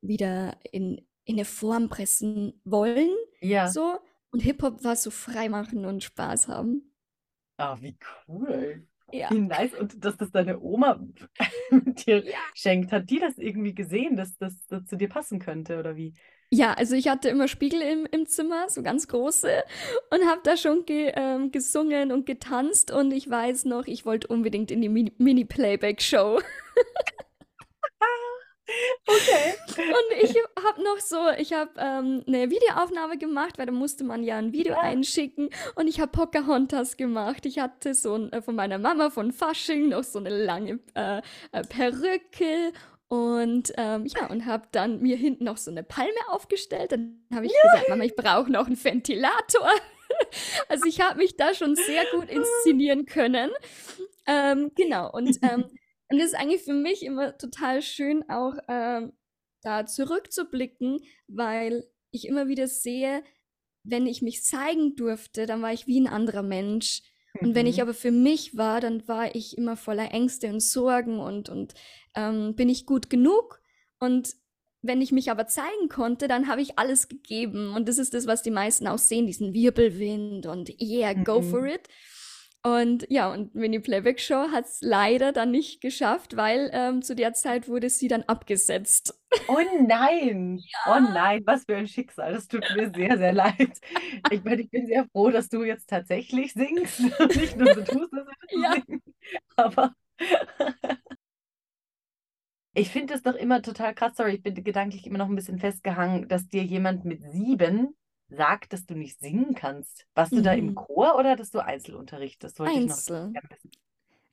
wieder 0.00 0.58
in, 0.70 1.06
in 1.24 1.36
eine 1.36 1.44
Form 1.44 1.88
pressen 1.88 2.60
wollen. 2.64 3.10
Ja. 3.40 3.68
So. 3.68 3.98
Und 4.30 4.40
Hip-Hop 4.40 4.84
war 4.84 4.96
so 4.96 5.10
freimachen 5.10 5.86
und 5.86 6.04
Spaß 6.04 6.48
haben. 6.48 6.94
Ah, 7.56 7.78
wie 7.80 7.96
cool. 8.28 8.87
Ja. 9.12 9.30
Wie 9.30 9.40
nice. 9.40 9.74
Und 9.74 10.04
dass 10.04 10.16
das 10.16 10.30
deine 10.30 10.60
Oma 10.60 11.00
dir 11.72 12.24
Ja. 12.24 12.38
schenkt, 12.54 12.92
hat 12.92 13.08
die 13.10 13.18
das 13.20 13.38
irgendwie 13.38 13.74
gesehen, 13.74 14.16
dass 14.16 14.36
das, 14.38 14.66
das 14.68 14.84
zu 14.86 14.96
dir 14.96 15.08
passen 15.08 15.38
könnte 15.38 15.78
oder 15.78 15.96
wie? 15.96 16.14
Ja, 16.50 16.72
also 16.74 16.94
ich 16.94 17.08
hatte 17.08 17.28
immer 17.28 17.46
Spiegel 17.46 17.82
im, 17.82 18.06
im 18.10 18.24
Zimmer, 18.26 18.70
so 18.70 18.82
ganz 18.82 19.06
große, 19.06 19.50
und 20.10 20.26
habe 20.26 20.40
da 20.44 20.56
schon 20.56 20.86
ge, 20.86 21.12
ähm, 21.14 21.52
gesungen 21.52 22.10
und 22.10 22.24
getanzt. 22.24 22.90
Und 22.90 23.12
ich 23.12 23.28
weiß 23.28 23.66
noch, 23.66 23.86
ich 23.86 24.06
wollte 24.06 24.28
unbedingt 24.28 24.70
in 24.70 24.80
die 24.80 24.88
Mini- 24.88 25.12
Mini-Playback-Show. 25.18 26.40
Okay. 29.06 29.54
Und 29.76 30.22
ich 30.22 30.36
habe 30.62 30.82
noch 30.82 30.98
so, 31.00 31.16
ich 31.38 31.52
habe 31.52 31.70
ähm, 31.78 32.22
eine 32.26 32.50
Videoaufnahme 32.50 33.16
gemacht, 33.16 33.56
weil 33.58 33.66
da 33.66 33.72
musste 33.72 34.04
man 34.04 34.22
ja 34.22 34.36
ein 34.36 34.52
Video 34.52 34.74
Ja. 34.74 34.80
einschicken. 34.80 35.48
Und 35.74 35.86
ich 35.88 36.00
habe 36.00 36.10
Pocahontas 36.12 36.96
gemacht. 36.96 37.46
Ich 37.46 37.58
hatte 37.58 37.94
so 37.94 38.14
ein, 38.14 38.32
äh, 38.32 38.42
von 38.42 38.54
meiner 38.54 38.78
Mama 38.78 39.10
von 39.10 39.32
Fasching 39.32 39.88
noch 39.88 40.04
so 40.04 40.18
eine 40.18 40.30
lange 40.44 40.80
äh, 40.94 41.18
äh, 41.52 41.62
Perücke. 41.68 42.72
Und 43.08 43.72
ähm, 43.78 44.04
ja, 44.04 44.26
und 44.26 44.44
habe 44.44 44.66
dann 44.72 45.00
mir 45.00 45.16
hinten 45.16 45.44
noch 45.44 45.56
so 45.56 45.70
eine 45.70 45.82
Palme 45.82 46.12
aufgestellt. 46.28 46.92
Dann 46.92 47.22
habe 47.34 47.46
ich 47.46 47.52
gesagt, 47.62 47.88
Mama, 47.88 48.04
ich 48.04 48.14
brauche 48.14 48.52
noch 48.52 48.66
einen 48.66 48.82
Ventilator. 48.82 49.70
also 50.68 50.84
ich 50.86 51.00
habe 51.00 51.16
mich 51.16 51.36
da 51.36 51.54
schon 51.54 51.74
sehr 51.74 52.04
gut 52.12 52.28
inszenieren 52.28 53.06
können. 53.06 53.50
Ähm, 54.26 54.72
genau, 54.76 55.10
und, 55.10 55.38
ähm, 55.42 55.64
und 56.10 56.18
das 56.18 56.28
ist 56.28 56.34
eigentlich 56.34 56.62
für 56.62 56.72
mich 56.74 57.04
immer 57.04 57.36
total 57.38 57.82
schön, 57.82 58.28
auch 58.30 58.54
ähm, 58.68 59.12
da 59.62 59.86
zurückzublicken, 59.86 61.00
weil 61.26 61.84
ich 62.10 62.26
immer 62.26 62.48
wieder 62.48 62.66
sehe, 62.68 63.22
wenn 63.84 64.06
ich 64.06 64.22
mich 64.22 64.44
zeigen 64.44 64.96
durfte, 64.96 65.46
dann 65.46 65.62
war 65.62 65.72
ich 65.72 65.86
wie 65.86 66.00
ein 66.00 66.06
anderer 66.08 66.42
Mensch. 66.42 67.02
Und 67.40 67.54
wenn 67.54 67.66
ich 67.66 67.76
Mhm. 67.76 67.82
aber 67.82 67.94
für 67.94 68.10
mich 68.10 68.56
war, 68.56 68.80
dann 68.80 69.06
war 69.08 69.34
ich 69.34 69.56
immer 69.56 69.76
voller 69.76 70.12
Ängste 70.12 70.48
und 70.48 70.60
Sorgen 70.60 71.20
und, 71.20 71.48
und 71.48 71.74
ähm, 72.14 72.54
bin 72.56 72.68
ich 72.68 72.86
gut 72.86 73.10
genug? 73.10 73.60
Und 74.00 74.34
wenn 74.82 75.00
ich 75.02 75.12
mich 75.12 75.30
aber 75.30 75.46
zeigen 75.46 75.88
konnte, 75.88 76.28
dann 76.28 76.48
habe 76.48 76.62
ich 76.62 76.78
alles 76.78 77.08
gegeben. 77.08 77.74
Und 77.74 77.88
das 77.88 77.98
ist 77.98 78.14
das, 78.14 78.26
was 78.26 78.42
die 78.42 78.50
meisten 78.50 78.86
auch 78.86 78.98
sehen, 78.98 79.26
diesen 79.26 79.52
Wirbelwind 79.52 80.46
und 80.46 80.70
yeah, 80.80 81.12
go 81.14 81.42
for 81.42 81.62
Mhm. 81.62 81.68
it. 81.68 81.88
Und 82.64 83.06
ja, 83.08 83.32
und 83.32 83.54
Mini 83.54 83.78
Playback 83.78 84.18
Show 84.18 84.50
hat 84.50 84.64
es 84.66 84.80
leider 84.80 85.32
dann 85.32 85.50
nicht 85.52 85.80
geschafft, 85.80 86.36
weil 86.36 86.70
ähm, 86.72 87.02
zu 87.02 87.14
der 87.14 87.32
Zeit 87.32 87.68
wurde 87.68 87.88
sie 87.88 88.08
dann 88.08 88.24
abgesetzt. 88.24 89.18
Oh 89.46 89.58
nein, 89.86 90.60
oh 90.86 90.98
nein, 91.00 91.42
was 91.46 91.64
für 91.64 91.76
ein 91.76 91.86
Schicksal. 91.86 92.32
Das 92.32 92.48
tut 92.48 92.64
mir 92.74 92.90
sehr, 92.94 93.16
sehr 93.16 93.32
leid. 93.32 93.80
Ich 94.30 94.42
meine, 94.42 94.62
ich 94.62 94.70
bin 94.70 94.86
sehr 94.86 95.06
froh, 95.12 95.30
dass 95.30 95.48
du 95.48 95.62
jetzt 95.62 95.88
tatsächlich 95.88 96.52
singst 96.52 97.00
und 97.20 97.36
nicht 97.36 97.56
nur 97.56 97.74
so 97.74 97.82
tust, 97.82 98.12
würdest 98.12 98.36
du 98.50 98.60
Ja. 98.60 98.74
Aber 99.56 99.94
ich 102.74 102.90
finde 102.90 103.14
es 103.14 103.22
doch 103.22 103.34
immer 103.34 103.62
total 103.62 103.94
krass, 103.94 104.16
sorry, 104.16 104.34
ich 104.34 104.42
bin 104.42 104.54
gedanklich 104.62 105.06
immer 105.06 105.18
noch 105.18 105.28
ein 105.28 105.36
bisschen 105.36 105.58
festgehangen, 105.58 106.28
dass 106.28 106.48
dir 106.48 106.64
jemand 106.64 107.04
mit 107.04 107.22
sieben 107.32 107.94
sagt, 108.28 108.72
dass 108.72 108.84
du 108.86 108.94
nicht 108.94 109.18
singen 109.20 109.54
kannst. 109.54 110.06
Warst 110.14 110.32
du 110.32 110.42
da 110.42 110.52
im 110.52 110.66
Mhm. 110.66 110.74
Chor 110.74 111.16
oder 111.16 111.30
hattest 111.30 111.54
du 111.54 111.60
Einzelunterricht? 111.60 112.42
Das 112.44 112.58
wollte 112.58 112.72
ich 112.74 112.86
noch 112.86 112.96
Einzel, 112.96 113.32
wissen. 113.32 113.34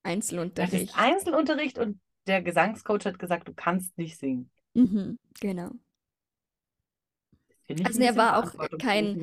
Einzelunterricht. 0.03 0.97
Einzelunterricht 0.97 1.77
und 1.77 1.99
der 2.27 2.41
Gesangscoach 2.41 3.05
hat 3.05 3.19
gesagt, 3.19 3.47
du 3.47 3.53
kannst 3.53 3.97
nicht 3.97 4.17
singen. 4.17 4.49
Mhm, 4.73 5.17
genau. 5.39 5.71
Also 7.83 8.01
er 8.01 8.17
war 8.17 8.37
auch 8.39 8.55
kein, 8.77 9.19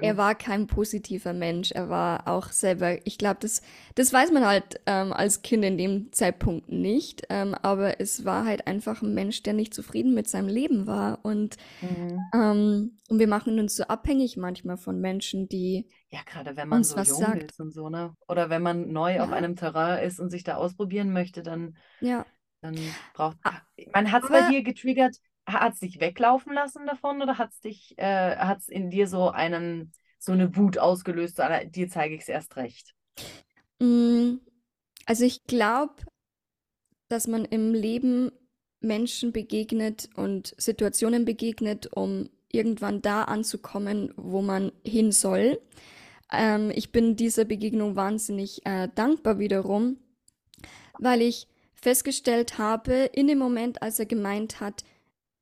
er 0.00 0.16
war 0.16 0.34
kein 0.34 0.66
positiver 0.66 1.32
Mensch. 1.32 1.72
Er 1.72 1.88
war 1.90 2.28
auch 2.28 2.50
selber, 2.50 3.06
ich 3.06 3.18
glaube, 3.18 3.38
das, 3.40 3.62
das 3.94 4.12
weiß 4.12 4.32
man 4.32 4.46
halt 4.46 4.80
ähm, 4.86 5.12
als 5.12 5.42
Kind 5.42 5.64
in 5.64 5.78
dem 5.78 6.12
Zeitpunkt 6.12 6.70
nicht. 6.70 7.24
Ähm, 7.30 7.54
aber 7.54 8.00
es 8.00 8.24
war 8.24 8.44
halt 8.46 8.66
einfach 8.66 9.02
ein 9.02 9.14
Mensch, 9.14 9.42
der 9.42 9.54
nicht 9.54 9.74
zufrieden 9.74 10.14
mit 10.14 10.28
seinem 10.28 10.48
Leben 10.48 10.86
war. 10.86 11.20
Und, 11.24 11.56
Mhm. 11.80 12.32
ähm, 12.34 12.98
und 13.08 13.18
wir 13.18 13.28
machen 13.28 13.58
uns 13.60 13.76
so 13.76 13.84
abhängig 13.84 14.36
manchmal 14.36 14.78
von 14.78 15.00
Menschen, 15.00 15.48
die 15.48 15.88
Ja, 16.10 16.20
gerade 16.24 16.56
wenn 16.56 16.68
man 16.68 16.84
uns 16.84 16.88
so 16.88 16.96
was 16.96 17.06
jung 17.06 17.18
sagt. 17.18 17.54
ist 17.54 17.60
und 17.60 17.72
so, 17.72 17.88
ne? 17.88 18.14
Oder 18.28 18.48
wenn 18.50 18.62
man 18.62 18.92
neu 18.92 19.20
auf 19.20 19.30
Ja, 19.30 19.32
einem 19.32 19.56
Terrain 19.56 20.04
ist 20.04 20.20
und 20.20 20.30
sich 20.30 20.44
da 20.44 20.56
ausprobieren 20.56 21.12
möchte, 21.12 21.42
dann, 21.42 21.76
ja. 22.00 22.26
dann 22.62 22.98
braucht. 23.12 23.38
Man 23.94 24.12
hat 24.12 24.24
es 24.24 24.30
bei 24.30 24.42
dir 24.42 24.62
getriggert, 24.62 25.16
hat 25.46 25.74
es 25.74 25.80
dich 25.80 26.00
weglaufen 26.00 26.52
lassen 26.52 26.86
davon 26.86 27.22
oder 27.22 27.38
hat 27.38 27.50
es 27.52 27.60
dich, 27.60 27.94
äh, 27.98 28.36
hat 28.36 28.58
es 28.60 28.68
in 28.68 28.90
dir 28.90 29.06
so 29.08 29.30
einen, 29.30 29.92
so 30.18 30.32
eine 30.32 30.56
Wut 30.56 30.78
ausgelöst, 30.78 31.36
so 31.36 31.42
dir 31.66 31.88
zeige 31.88 32.14
ich 32.14 32.22
es 32.22 32.28
erst 32.28 32.56
recht. 32.56 32.94
Mm, 33.80 34.40
Also 35.06 35.24
ich 35.24 35.44
glaube, 35.44 35.94
dass 37.08 37.26
man 37.26 37.44
im 37.44 37.72
Leben 37.74 38.30
Menschen 38.80 39.32
begegnet 39.32 40.08
und 40.16 40.54
Situationen 40.58 41.24
begegnet, 41.24 41.88
um 41.94 42.28
irgendwann 42.52 43.02
da 43.02 43.24
anzukommen, 43.24 44.12
wo 44.16 44.42
man 44.42 44.72
hin 44.84 45.12
soll. 45.12 45.60
Ähm, 46.32 46.70
ich 46.74 46.92
bin 46.92 47.16
dieser 47.16 47.44
Begegnung 47.44 47.96
wahnsinnig 47.96 48.64
äh, 48.66 48.88
dankbar 48.94 49.38
wiederum, 49.38 49.98
weil 50.98 51.22
ich 51.22 51.46
festgestellt 51.74 52.58
habe, 52.58 53.10
in 53.12 53.26
dem 53.28 53.38
Moment, 53.38 53.82
als 53.82 53.98
er 53.98 54.06
gemeint 54.06 54.60
hat, 54.60 54.84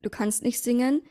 du 0.04 0.10
kannst 0.10 0.42
nicht 0.42 0.62
singen, 0.62 1.02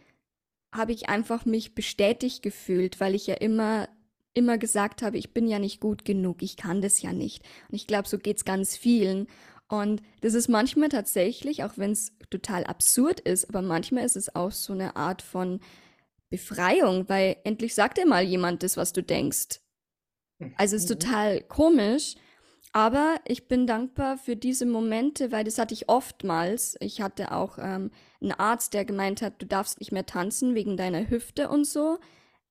habe 0.74 0.92
ich 0.92 1.10
einfach 1.10 1.46
mich 1.46 1.76
bestätigt 1.76 2.42
gefühlt, 2.42 3.00
weil 3.00 3.16
ich 3.16 3.28
ja 3.28 3.36
immer, 3.36 3.90
immer 4.34 4.58
gesagt 4.58 5.02
habe, 5.02 5.18
ich 5.18 5.34
bin 5.34 5.48
ja 5.48 5.60
nicht 5.60 5.80
gut 5.80 6.06
genug, 6.06 6.42
ich 6.42 6.58
kann 6.58 6.82
das 6.82 7.02
ja 7.02 7.14
nicht. 7.14 7.44
Und 7.70 7.76
ich 7.76 7.88
glaube, 7.88 8.08
so 8.08 8.18
geht 8.18 8.38
es 8.38 8.46
ganz 8.46 8.76
vielen. 8.76 9.28
Und 9.68 10.02
das 10.22 10.34
ist 10.34 10.50
manchmal 10.50 10.90
tatsächlich, 10.90 11.64
auch 11.64 11.74
wenn 11.78 11.92
es 11.92 12.14
total 12.30 12.64
absurd 12.64 13.20
ist, 13.20 13.50
aber 13.50 13.62
manchmal 13.62 14.04
ist 14.06 14.16
es 14.16 14.36
auch 14.36 14.52
so 14.52 14.74
eine 14.74 14.96
Art 14.96 15.22
von 15.22 15.60
Befreiung, 16.30 17.08
weil 17.10 17.38
endlich 17.44 17.76
sagt 17.76 17.98
dir 17.98 18.08
mal 18.08 18.24
jemand 18.24 18.64
das, 18.64 18.76
was 18.78 18.94
du 18.94 19.04
denkst. 19.04 19.60
Also 20.58 20.76
es 20.76 20.84
ist 20.84 20.90
Mhm. 20.90 21.00
total 21.00 21.42
komisch, 21.42 22.16
aber 22.74 23.18
ich 23.26 23.48
bin 23.48 23.68
dankbar 23.68 24.18
für 24.18 24.36
diese 24.36 24.66
Momente, 24.66 25.32
weil 25.32 25.44
das 25.44 25.60
hatte 25.60 25.76
ich 25.76 25.90
oftmals. 25.90 26.76
Ich 26.80 27.02
hatte 27.02 27.32
auch 27.32 27.60
ähm, 27.60 27.92
einen 28.20 28.32
Arzt, 28.32 28.74
der 28.74 28.84
gemeint 28.84 29.22
hat, 29.22 29.40
du 29.40 29.46
darfst 29.46 29.80
nicht 29.80 29.92
mehr 29.92 30.08
tanzen 30.08 30.56
wegen 30.56 30.76
deiner 30.76 31.08
Hüfte 31.08 31.50
und 31.50 31.66
so. 31.66 32.00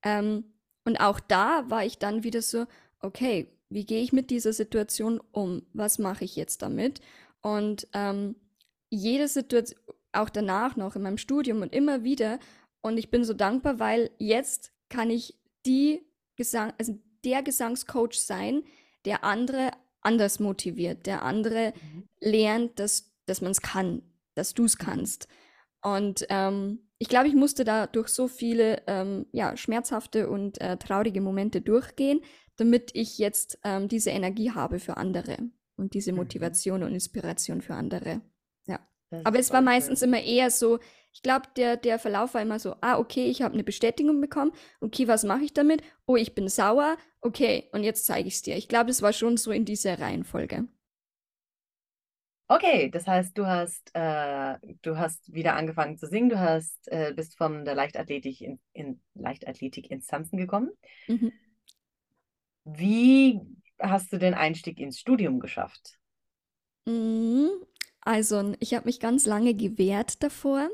Ähm, 0.04 0.44
und 0.84 1.00
auch 1.00 1.18
da 1.18 1.68
war 1.68 1.84
ich 1.84 1.98
dann 1.98 2.22
wieder 2.22 2.40
so, 2.40 2.66
okay, 3.00 3.48
wie 3.68 3.84
gehe 3.84 4.00
ich 4.00 4.12
mit 4.12 4.30
dieser 4.30 4.52
Situation 4.52 5.20
um? 5.32 5.62
Was 5.72 5.98
mache 5.98 6.24
ich 6.24 6.36
jetzt 6.36 6.62
damit? 6.62 7.00
Und 7.40 7.88
ähm, 7.92 8.36
jede 8.90 9.26
Situation, 9.26 9.80
auch 10.12 10.30
danach 10.30 10.76
noch 10.76 10.94
in 10.94 11.02
meinem 11.02 11.18
Studium 11.18 11.62
und 11.62 11.74
immer 11.74 12.04
wieder. 12.04 12.38
Und 12.80 12.96
ich 12.96 13.10
bin 13.10 13.24
so 13.24 13.32
dankbar, 13.34 13.80
weil 13.80 14.10
jetzt 14.18 14.72
kann 14.88 15.10
ich 15.10 15.36
die 15.66 16.02
Gesang, 16.36 16.72
also 16.78 16.96
der 17.24 17.42
Gesangscoach 17.42 18.14
sein, 18.20 18.62
der 19.04 19.24
andere 19.24 19.72
anders 20.02 20.40
motiviert, 20.40 21.06
der 21.06 21.22
andere 21.22 21.72
Mhm. 21.76 22.08
lernt, 22.20 22.78
dass, 22.78 23.12
dass 23.26 23.40
man 23.40 23.52
es 23.52 23.60
kann, 23.60 24.02
dass 24.34 24.54
du 24.54 24.64
es 24.64 24.78
kannst. 24.78 25.28
Und 25.82 26.26
ähm, 26.28 26.80
ich 26.98 27.08
glaube, 27.08 27.28
ich 27.28 27.34
musste 27.34 27.64
da 27.64 27.86
durch 27.86 28.08
so 28.08 28.28
viele 28.28 28.82
ähm, 28.86 29.26
ja, 29.32 29.56
schmerzhafte 29.56 30.28
und 30.30 30.60
äh, 30.60 30.76
traurige 30.76 31.20
Momente 31.20 31.60
durchgehen, 31.60 32.20
damit 32.56 32.90
ich 32.94 33.18
jetzt 33.18 33.58
ähm, 33.64 33.88
diese 33.88 34.10
Energie 34.10 34.52
habe 34.52 34.78
für 34.78 34.96
andere 34.96 35.38
und 35.76 35.94
diese 35.94 36.12
Mhm. 36.12 36.18
Motivation 36.18 36.82
und 36.82 36.92
Inspiration 36.92 37.60
für 37.62 37.74
andere. 37.74 38.20
Ja. 38.66 38.78
Aber 39.24 39.38
es 39.38 39.50
war 39.52 39.62
meistens 39.62 40.02
immer 40.02 40.22
eher 40.22 40.50
so, 40.50 40.78
ich 41.12 41.22
glaube, 41.22 41.46
der, 41.56 41.76
der 41.76 41.98
Verlauf 41.98 42.34
war 42.34 42.42
immer 42.42 42.58
so, 42.58 42.76
ah, 42.80 42.98
okay, 42.98 43.26
ich 43.26 43.42
habe 43.42 43.54
eine 43.54 43.64
Bestätigung 43.64 44.20
bekommen, 44.20 44.52
okay, 44.80 45.08
was 45.08 45.24
mache 45.24 45.44
ich 45.44 45.52
damit? 45.52 45.82
Oh, 46.06 46.16
ich 46.16 46.34
bin 46.34 46.48
sauer, 46.48 46.96
okay, 47.20 47.68
und 47.72 47.84
jetzt 47.84 48.06
zeige 48.06 48.28
ich 48.28 48.34
es 48.34 48.42
dir. 48.42 48.56
Ich 48.56 48.68
glaube, 48.68 48.90
es 48.90 49.02
war 49.02 49.12
schon 49.12 49.36
so 49.36 49.50
in 49.52 49.64
dieser 49.64 49.98
Reihenfolge. 50.00 50.66
Okay, 52.48 52.90
das 52.90 53.06
heißt, 53.06 53.36
du 53.38 53.46
hast, 53.46 53.90
äh, 53.94 54.58
du 54.82 54.98
hast 54.98 55.32
wieder 55.32 55.54
angefangen 55.56 55.96
zu 55.96 56.06
singen, 56.06 56.28
du 56.28 56.38
hast, 56.38 56.86
äh, 56.88 57.12
bist 57.16 57.38
von 57.38 57.64
der 57.64 57.74
Leichtathletik 57.74 58.42
in, 58.42 58.60
in 58.74 59.00
Leichtathletik 59.14 59.90
ins 59.90 60.06
Tanzen 60.06 60.36
gekommen. 60.36 60.70
Mhm. 61.08 61.32
Wie 62.64 63.40
hast 63.78 64.12
du 64.12 64.18
den 64.18 64.34
Einstieg 64.34 64.80
ins 64.80 64.98
Studium 64.98 65.38
geschafft? 65.38 65.98
Mhm. 66.86 67.50
Also, 68.00 68.54
ich 68.60 68.74
habe 68.74 68.86
mich 68.86 68.98
ganz 69.00 69.26
lange 69.26 69.54
gewehrt 69.54 70.22
davor 70.22 70.68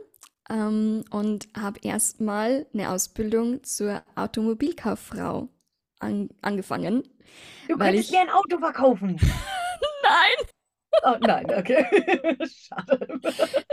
ähm, 0.50 1.05
und 1.11 1.49
habe 1.57 1.81
erstmal 1.83 2.67
eine 2.73 2.90
Ausbildung 2.90 3.62
zur 3.64 4.02
Automobilkauffrau 4.14 5.49
an 6.00 6.31
Du 6.31 6.35
angefangen, 6.43 7.02
weil 7.78 7.93
könntest 7.93 8.11
ich. 8.11 8.11
mir 8.11 8.21
ein 8.21 8.31
Auto 8.31 8.59
verkaufen. 8.59 9.17
Nein! 10.02 10.49
Oh 11.05 11.17
nein, 11.21 11.47
okay. 11.57 11.85
Schade. 12.47 13.21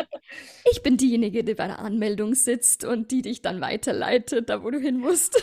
Ich 0.70 0.82
bin 0.84 0.98
diejenige, 0.98 1.44
die 1.44 1.54
bei 1.54 1.68
der 1.68 1.80
Anmeldung 1.80 2.34
sitzt 2.34 2.84
und 2.84 3.12
die 3.12 3.22
dich 3.22 3.42
dann 3.42 3.62
weiterleitet, 3.62 4.50
da 4.50 4.64
wo 4.64 4.72
du 4.72 4.80
hin 4.80 4.98
musst. 4.98 5.42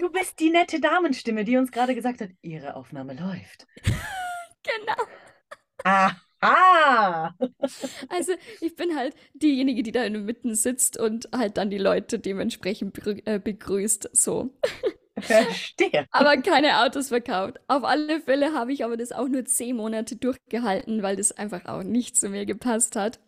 Du 0.00 0.10
bist 0.10 0.40
die 0.40 0.50
nette 0.50 0.80
Damenstimme, 0.80 1.44
die 1.44 1.56
uns 1.56 1.70
gerade 1.70 1.94
gesagt 1.94 2.20
hat, 2.20 2.30
ihre 2.42 2.74
Aufnahme 2.74 3.14
läuft. 3.14 3.66
Genau. 4.62 5.06
Aha! 6.44 7.34
Also 8.08 8.32
ich 8.60 8.76
bin 8.76 8.96
halt 8.96 9.14
diejenige, 9.34 9.82
die 9.82 9.92
da 9.92 10.04
in 10.04 10.12
der 10.12 10.22
Mitte 10.22 10.54
sitzt 10.54 10.98
und 10.98 11.28
halt 11.34 11.56
dann 11.56 11.70
die 11.70 11.78
Leute 11.78 12.18
dementsprechend 12.18 12.98
äh, 13.26 13.40
begrüßt, 13.42 14.10
so. 14.12 14.50
Verstehe. 15.18 16.06
Aber 16.10 16.36
keine 16.38 16.82
Autos 16.82 17.08
verkauft. 17.08 17.60
Auf 17.68 17.84
alle 17.84 18.20
Fälle 18.20 18.52
habe 18.52 18.72
ich 18.72 18.84
aber 18.84 18.96
das 18.96 19.12
auch 19.12 19.28
nur 19.28 19.44
zehn 19.44 19.76
Monate 19.76 20.16
durchgehalten, 20.16 21.02
weil 21.02 21.16
das 21.16 21.32
einfach 21.32 21.66
auch 21.66 21.82
nicht 21.82 22.16
zu 22.16 22.28
mir 22.28 22.46
gepasst 22.46 22.96
hat. 22.96 23.20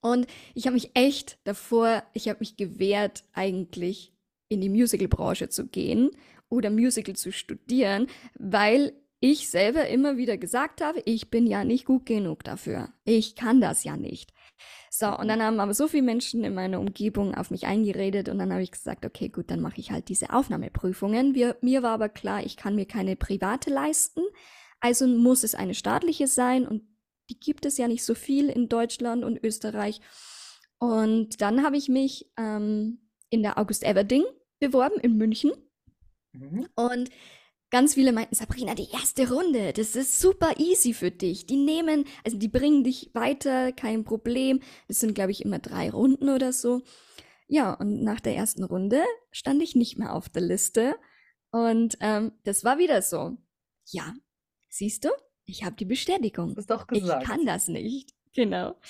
Und 0.00 0.26
ich 0.54 0.66
habe 0.66 0.74
mich 0.74 0.90
echt 0.94 1.38
davor, 1.44 2.02
ich 2.12 2.28
habe 2.28 2.40
mich 2.40 2.56
gewehrt, 2.56 3.24
eigentlich 3.32 4.12
in 4.48 4.60
die 4.60 4.68
Musicalbranche 4.68 5.48
zu 5.48 5.68
gehen 5.68 6.10
oder 6.48 6.70
Musical 6.70 7.14
zu 7.14 7.30
studieren, 7.32 8.08
weil 8.38 8.92
ich 9.22 9.48
selber 9.48 9.86
immer 9.86 10.16
wieder 10.16 10.36
gesagt 10.36 10.80
habe, 10.80 11.00
ich 11.04 11.30
bin 11.30 11.46
ja 11.46 11.62
nicht 11.62 11.84
gut 11.84 12.06
genug 12.06 12.42
dafür. 12.42 12.92
Ich 13.04 13.36
kann 13.36 13.60
das 13.60 13.84
ja 13.84 13.96
nicht. 13.96 14.32
So, 14.90 15.16
und 15.16 15.28
dann 15.28 15.40
haben 15.40 15.60
aber 15.60 15.74
so 15.74 15.86
viele 15.86 16.02
Menschen 16.02 16.42
in 16.42 16.54
meiner 16.54 16.80
Umgebung 16.80 17.32
auf 17.32 17.52
mich 17.52 17.64
eingeredet 17.66 18.28
und 18.28 18.40
dann 18.40 18.52
habe 18.52 18.64
ich 18.64 18.72
gesagt, 18.72 19.06
okay, 19.06 19.28
gut, 19.28 19.48
dann 19.52 19.60
mache 19.60 19.78
ich 19.78 19.92
halt 19.92 20.08
diese 20.08 20.32
Aufnahmeprüfungen. 20.32 21.36
Wir, 21.36 21.56
mir 21.60 21.84
war 21.84 21.92
aber 21.92 22.08
klar, 22.08 22.44
ich 22.44 22.56
kann 22.56 22.74
mir 22.74 22.84
keine 22.84 23.14
private 23.14 23.70
leisten, 23.70 24.22
also 24.80 25.06
muss 25.06 25.44
es 25.44 25.54
eine 25.54 25.74
staatliche 25.74 26.26
sein 26.26 26.66
und 26.66 26.82
die 27.30 27.38
gibt 27.38 27.64
es 27.64 27.78
ja 27.78 27.86
nicht 27.86 28.04
so 28.04 28.16
viel 28.16 28.48
in 28.48 28.68
Deutschland 28.68 29.24
und 29.24 29.42
Österreich. 29.42 30.00
Und 30.78 31.40
dann 31.40 31.62
habe 31.62 31.76
ich 31.76 31.88
mich 31.88 32.28
ähm, 32.36 33.08
in 33.30 33.44
der 33.44 33.56
August 33.56 33.84
Everding 33.84 34.24
beworben 34.58 34.98
in 35.00 35.16
München. 35.16 35.52
Mhm. 36.32 36.66
Und 36.74 37.08
ganz 37.72 37.94
viele 37.94 38.12
meinten, 38.12 38.34
Sabrina, 38.34 38.74
die 38.74 38.90
erste 38.92 39.32
Runde, 39.32 39.72
das 39.72 39.96
ist 39.96 40.20
super 40.20 40.54
easy 40.58 40.92
für 40.92 41.10
dich. 41.10 41.46
Die 41.46 41.56
nehmen, 41.56 42.04
also 42.22 42.36
die 42.36 42.48
bringen 42.48 42.84
dich 42.84 43.10
weiter, 43.14 43.72
kein 43.72 44.04
Problem. 44.04 44.60
Das 44.86 45.00
sind, 45.00 45.14
glaube 45.14 45.32
ich, 45.32 45.44
immer 45.44 45.58
drei 45.58 45.90
Runden 45.90 46.28
oder 46.28 46.52
so. 46.52 46.82
Ja, 47.48 47.72
und 47.72 48.02
nach 48.02 48.20
der 48.20 48.36
ersten 48.36 48.62
Runde 48.62 49.02
stand 49.30 49.62
ich 49.62 49.74
nicht 49.74 49.98
mehr 49.98 50.14
auf 50.14 50.28
der 50.28 50.42
Liste. 50.42 50.96
Und 51.50 51.96
ähm, 52.00 52.32
das 52.44 52.62
war 52.62 52.78
wieder 52.78 53.02
so. 53.02 53.38
Ja, 53.86 54.14
siehst 54.68 55.04
du, 55.04 55.08
ich 55.44 55.64
habe 55.64 55.74
die 55.74 55.84
Bestätigung. 55.86 56.54
Das 56.54 56.64
ist 56.64 56.70
doch 56.70 56.86
gesagt. 56.86 57.22
Ich 57.22 57.28
kann 57.28 57.44
das 57.46 57.68
nicht. 57.68 58.14
Genau. 58.34 58.80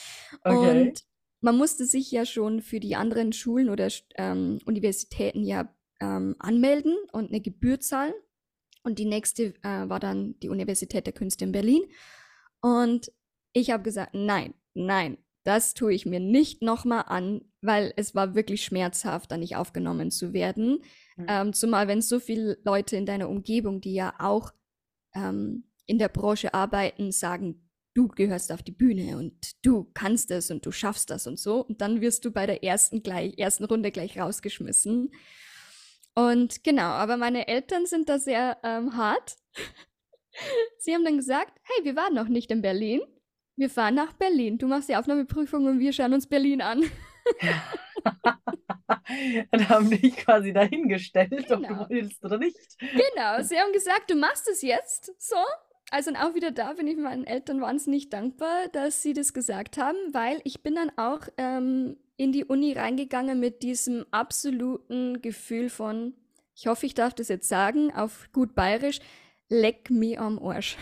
Okay. 0.45 0.87
Und 0.87 1.03
man 1.41 1.57
musste 1.57 1.85
sich 1.85 2.13
ja 2.13 2.25
schon 2.25 2.63
für 2.63 2.79
die 2.79 2.95
anderen 2.95 3.33
Schulen 3.33 3.71
oder 3.71 3.89
ähm, 4.15 4.61
Universitäten 4.67 5.43
ja 5.43 5.75
ähm, 6.01 6.37
anmelden 6.39 6.97
und 7.11 7.31
eine 7.31 7.41
Gebühr 7.41 7.81
zahlen. 7.81 8.15
Und 8.83 8.99
die 8.99 9.05
nächste 9.05 9.55
äh, 9.63 9.89
war 9.89 10.01
dann 10.01 10.39
die 10.41 10.49
Universität 10.49 11.07
der 11.07 11.13
Künste 11.13 11.45
in 11.45 11.53
Berlin. 11.53 11.83
Und 12.61 13.13
ich 13.53 13.71
habe 13.71 13.83
gesagt, 13.83 14.15
nein, 14.15 14.55
nein, 14.75 15.19
das 15.45 15.75
tue 15.75 15.93
ich 15.93 16.07
mir 16.07 16.21
nicht 16.21 16.63
nochmal 16.63 17.05
an, 17.07 17.43
weil 17.61 17.93
es 17.97 18.15
war 18.15 18.35
wirklich 18.35 18.65
schmerzhaft, 18.65 19.31
da 19.31 19.37
nicht 19.37 19.57
aufgenommen 19.57 20.11
zu 20.11 20.33
werden. 20.33 20.83
Mhm. 21.17 21.27
Ähm, 21.29 21.53
zumal 21.53 21.89
wenn 21.89 22.01
so 22.01 22.21
viele 22.21 22.59
Leute 22.65 22.97
in 22.97 23.07
deiner 23.07 23.29
Umgebung, 23.29 23.81
die 23.81 23.95
ja 23.95 24.15
auch 24.19 24.53
ähm, 25.15 25.65
in 25.87 25.99
der 25.99 26.09
Branche 26.09 26.55
arbeiten, 26.55 27.13
sagen, 27.13 27.69
du 27.95 28.09
gehörst 28.09 28.53
auf 28.53 28.63
die 28.63 28.73
Bühne 28.73 29.19
und 29.19 29.35
du 29.63 29.91
kannst 29.95 30.31
es 30.31 30.51
und 30.51 30.65
du 30.65 30.73
schaffst 30.73 31.11
das 31.11 31.27
und 31.27 31.39
so. 31.39 31.65
Und 31.65 31.81
dann 31.81 32.01
wirst 32.01 32.25
du 32.25 32.31
bei 32.31 32.47
der 32.47 32.65
ersten, 32.65 33.03
gleich, 33.03 33.37
ersten 33.39 33.65
Runde 33.65 33.91
gleich 33.91 34.19
rausgeschmissen. 34.19 35.11
Und 36.15 36.63
genau, 36.63 36.83
aber 36.83 37.17
meine 37.17 37.49
Eltern 37.49 37.87
sind 37.87 38.09
da 38.09 38.19
sehr 38.19 38.59
ähm, 38.63 38.97
hart. 38.97 39.37
Sie 40.79 40.95
haben 40.95 41.05
dann 41.05 41.17
gesagt, 41.17 41.59
hey, 41.63 41.85
wir 41.85 41.97
waren 41.97 42.15
noch 42.15 42.29
nicht 42.29 42.51
in 42.51 42.63
Berlin. 42.63 43.01
Wir 43.57 43.71
fahren 43.71 43.95
nach 43.95 44.13
Berlin. 44.15 44.59
Du 44.59 44.67
machst 44.67 44.89
die 44.89 44.97
Aufnahmeprüfung 44.97 45.67
und 45.67 45.79
wir 45.79 45.93
schauen 45.93 46.15
uns 46.15 46.27
Berlin 46.27 46.63
an. 46.63 46.83
und 49.53 49.69
haben 49.69 49.91
dich 49.91 50.17
quasi 50.17 50.53
dahingestellt, 50.53 51.31
genau. 51.31 51.55
ob 51.55 51.63
du 51.63 51.69
genau. 51.69 51.87
willst 51.89 52.25
oder 52.25 52.39
nicht. 52.39 52.79
Genau, 52.79 53.43
sie 53.43 53.59
haben 53.59 53.73
gesagt, 53.73 54.11
du 54.11 54.15
machst 54.17 54.49
es 54.49 54.63
jetzt 54.63 55.13
so. 55.19 55.37
Also 55.91 56.11
auch 56.13 56.35
wieder 56.35 56.51
da 56.51 56.73
bin 56.73 56.87
ich 56.87 56.97
meinen 56.97 57.25
Eltern 57.25 57.61
wahnsinnig 57.61 58.09
dankbar, 58.09 58.69
dass 58.69 59.03
sie 59.03 59.13
das 59.13 59.35
gesagt 59.35 59.77
haben, 59.77 59.99
weil 60.13 60.41
ich 60.45 60.63
bin 60.63 60.75
dann 60.75 60.91
auch 60.97 61.29
ähm, 61.37 61.99
in 62.23 62.31
die 62.31 62.45
Uni 62.45 62.73
reingegangen 62.73 63.41
mit 63.41 63.63
diesem 63.65 64.07
absoluten 64.13 65.21
Gefühl 65.23 65.71
von, 65.71 66.15
ich 66.55 66.69
hoffe, 66.69 66.87
ich 66.87 66.95
darf 66.95 67.15
das 67.15 67.29
jetzt 67.29 67.49
sagen, 67.49 67.93
auf 67.93 68.29
gut 68.33 68.55
bayerisch, 68.55 69.01
leck 69.49 69.91
mir 69.91 70.21
am 70.21 70.39
Arsch. 70.39 70.77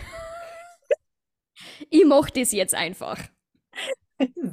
ich 1.89 2.05
mochte 2.05 2.41
es 2.41 2.51
jetzt 2.51 2.75
einfach. 2.75 3.19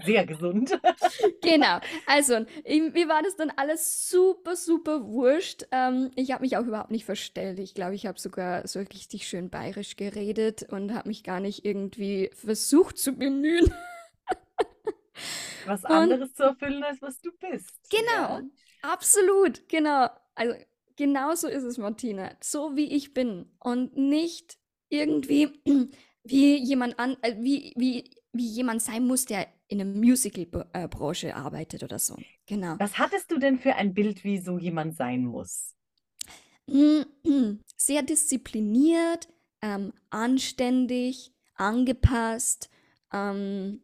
Sehr 0.03 0.25
gesund. 0.25 0.81
genau. 1.43 1.79
Also, 2.07 2.47
ich, 2.65 2.81
mir 2.81 3.07
war 3.07 3.23
das 3.23 3.37
dann 3.37 3.53
alles 3.55 4.09
super, 4.09 4.57
super 4.57 5.07
wurscht. 5.07 5.67
Ähm, 5.71 6.11
ich 6.17 6.33
habe 6.33 6.41
mich 6.41 6.57
auch 6.57 6.65
überhaupt 6.65 6.91
nicht 6.91 7.05
verstellt. 7.05 7.59
Ich 7.59 7.75
glaube, 7.75 7.95
ich 7.95 8.07
habe 8.07 8.19
sogar 8.19 8.67
so 8.67 8.79
richtig 8.79 9.29
schön 9.29 9.51
bayerisch 9.51 9.97
geredet 9.97 10.63
und 10.71 10.95
habe 10.95 11.09
mich 11.09 11.23
gar 11.23 11.41
nicht 11.41 11.67
irgendwie 11.67 12.31
versucht 12.33 12.97
zu 12.97 13.13
bemühen. 13.13 13.71
was 15.69 15.85
anderes 15.85 16.31
und, 16.31 16.37
zu 16.37 16.43
erfüllen, 16.45 16.83
als 16.83 17.01
was 17.03 17.21
du 17.21 17.31
bist. 17.33 17.71
Genau. 17.91 18.39
Ja. 18.39 18.43
Absolut. 18.83 19.69
Genau. 19.69 20.09
Also, 20.35 20.55
genau 20.97 21.35
so 21.35 21.49
ist 21.49 21.65
es, 21.65 21.79
Martina. 21.79 22.33
So 22.41 22.77
wie 22.77 22.93
ich 22.93 23.15
bin. 23.15 23.47
Und 23.61 23.97
nicht 23.97 24.59
irgendwie 24.89 25.51
wie 26.25 26.57
jemand 26.57 26.99
an, 26.99 27.17
äh, 27.23 27.37
wie, 27.39 27.73
wie, 27.77 28.11
wie 28.33 28.47
jemand 28.47 28.83
sein 28.83 29.07
muss, 29.07 29.25
der 29.25 29.49
in 29.69 29.79
der 29.79 29.87
Musical-Branche 29.87 31.37
arbeitet 31.37 31.83
oder 31.83 31.99
so. 31.99 32.17
Genau. 32.47 32.77
Was 32.79 32.99
hattest 32.99 33.31
du 33.31 33.39
denn 33.39 33.59
für 33.59 33.75
ein 33.75 33.93
Bild, 33.93 34.25
wie 34.25 34.39
so 34.39 34.59
jemand 34.59 34.97
sein 34.97 35.25
muss? 35.25 35.75
Sehr 37.77 38.03
diszipliniert, 38.03 39.29
ähm, 39.63 39.93
anständig, 40.11 41.33
angepasst, 41.55 42.71
ähm, 43.13 43.81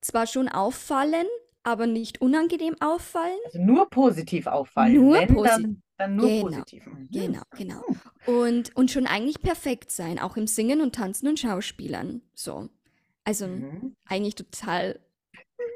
zwar 0.00 0.26
schon 0.26 0.48
auffallen, 0.48 1.26
aber 1.62 1.86
nicht 1.86 2.20
unangenehm 2.20 2.76
auffallen. 2.80 3.38
Also 3.46 3.60
nur 3.60 3.88
positiv 3.90 4.46
auffallen. 4.46 4.94
Nur 4.94 5.14
Wenn, 5.14 5.34
positiv. 5.34 5.62
Dann, 5.62 5.82
dann 5.98 6.16
nur 6.16 6.28
genau, 6.28 6.42
positiv. 6.42 6.86
Mhm. 6.86 7.08
Genau, 7.10 7.42
genau. 7.56 7.84
Und, 8.26 8.74
und 8.76 8.90
schon 8.90 9.06
eigentlich 9.06 9.40
perfekt 9.40 9.90
sein, 9.90 10.18
auch 10.18 10.36
im 10.36 10.46
Singen 10.46 10.80
und 10.80 10.94
Tanzen 10.94 11.28
und 11.28 11.38
Schauspielern. 11.38 12.22
So. 12.34 12.68
Also 13.24 13.46
mhm. 13.46 13.94
eigentlich 14.06 14.34
total 14.34 15.00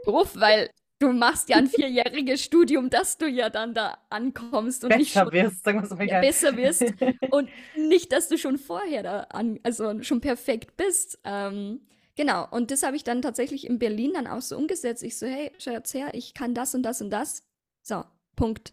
doof, 0.06 0.32
weil 0.34 0.70
du 0.98 1.12
machst 1.12 1.48
ja 1.48 1.56
ein 1.56 1.66
vierjähriges 1.68 2.42
Studium, 2.42 2.88
dass 2.88 3.18
du 3.18 3.26
ja 3.26 3.50
dann 3.50 3.74
da 3.74 3.98
ankommst 4.10 4.84
und 4.84 4.88
besser 4.88 4.98
nicht 4.98 5.12
schon, 5.12 5.32
wirst, 5.32 5.64
sagen 5.64 5.82
wir 5.82 5.86
so 5.86 5.96
ja, 5.96 6.20
besser 6.20 6.56
wirst 6.56 6.82
und 7.30 7.48
nicht, 7.76 8.12
dass 8.12 8.28
du 8.28 8.38
schon 8.38 8.58
vorher 8.58 9.02
da 9.02 9.20
an, 9.30 9.60
also 9.62 10.02
schon 10.02 10.20
perfekt 10.20 10.76
bist. 10.76 11.18
Ähm, 11.24 11.80
genau, 12.14 12.48
und 12.50 12.70
das 12.70 12.82
habe 12.82 12.96
ich 12.96 13.04
dann 13.04 13.22
tatsächlich 13.22 13.66
in 13.66 13.78
Berlin 13.78 14.12
dann 14.14 14.26
auch 14.26 14.42
so 14.42 14.56
umgesetzt. 14.56 15.02
Ich 15.02 15.18
so, 15.18 15.26
hey, 15.26 15.52
schau 15.58 15.72
jetzt 15.72 15.94
her, 15.94 16.10
ich 16.14 16.34
kann 16.34 16.54
das 16.54 16.74
und 16.74 16.82
das 16.82 17.00
und 17.00 17.10
das. 17.10 17.42
So, 17.82 18.04
Punkt. 18.36 18.72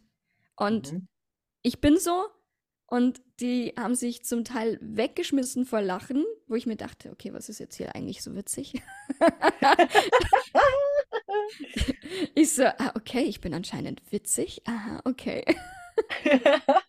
Und 0.55 0.93
mhm. 0.93 1.07
ich 1.61 1.81
bin 1.81 1.97
so, 1.97 2.25
und 2.87 3.21
die 3.39 3.73
haben 3.79 3.95
sich 3.95 4.25
zum 4.25 4.43
Teil 4.43 4.77
weggeschmissen 4.81 5.65
vor 5.65 5.81
Lachen, 5.81 6.25
wo 6.47 6.55
ich 6.55 6.65
mir 6.65 6.75
dachte, 6.75 7.09
okay, 7.11 7.33
was 7.33 7.47
ist 7.47 7.59
jetzt 7.59 7.75
hier 7.75 7.95
eigentlich 7.95 8.21
so 8.21 8.35
witzig? 8.35 8.81
ich 12.35 12.53
so, 12.53 12.65
ah, 12.65 12.91
okay, 12.95 13.21
ich 13.21 13.41
bin 13.41 13.53
anscheinend 13.53 14.01
witzig. 14.11 14.61
Aha, 14.65 15.01
okay. 15.05 15.45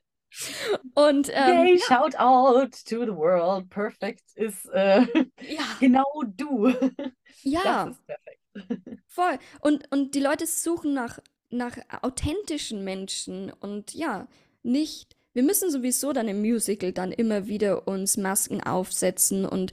Und 0.95 1.31
ähm, 1.33 1.67
Yay, 1.67 1.79
shout 1.79 2.17
out 2.17 2.73
to 2.87 3.05
the 3.05 3.15
world. 3.15 3.69
Perfect 3.71 4.23
ist 4.35 4.67
äh, 4.73 5.01
ja. 5.01 5.63
genau 5.81 6.23
du. 6.27 6.69
Ja. 7.43 7.87
Das 7.87 7.97
ist 7.97 8.07
perfekt. 8.07 9.03
Voll. 9.09 9.39
Und, 9.61 9.91
und 9.91 10.15
die 10.15 10.21
Leute 10.21 10.47
suchen 10.47 10.95
nach, 10.95 11.19
nach 11.51 11.77
authentischen 12.03 12.85
Menschen 12.85 13.53
und 13.61 13.95
ja, 13.95 14.27
nicht 14.63 15.17
wir 15.35 15.43
müssen 15.43 15.71
sowieso 15.71 16.13
dann 16.13 16.29
im 16.29 16.41
Musical 16.41 16.93
dann 16.93 17.13
immer 17.13 17.47
wieder 17.47 17.89
uns 17.89 18.17
Masken 18.17 18.63
aufsetzen 18.63 19.47
und 19.47 19.73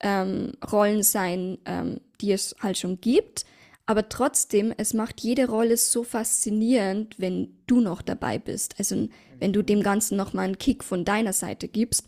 ähm, 0.00 0.52
Rollen 0.70 1.02
sein, 1.02 1.58
ähm, 1.64 2.00
die 2.20 2.32
es 2.32 2.56
halt 2.60 2.78
schon 2.78 3.00
gibt. 3.00 3.44
Aber 3.86 4.08
trotzdem, 4.08 4.74
es 4.76 4.94
macht 4.94 5.20
jede 5.20 5.48
Rolle 5.48 5.76
so 5.76 6.02
faszinierend, 6.02 7.20
wenn 7.20 7.62
du 7.68 7.80
noch 7.80 8.02
dabei 8.02 8.38
bist. 8.38 8.74
Also 8.78 9.08
wenn 9.38 9.52
du 9.52 9.62
dem 9.62 9.82
Ganzen 9.82 10.16
nochmal 10.16 10.46
einen 10.46 10.58
Kick 10.58 10.82
von 10.82 11.04
deiner 11.04 11.32
Seite 11.32 11.68
gibst. 11.68 12.06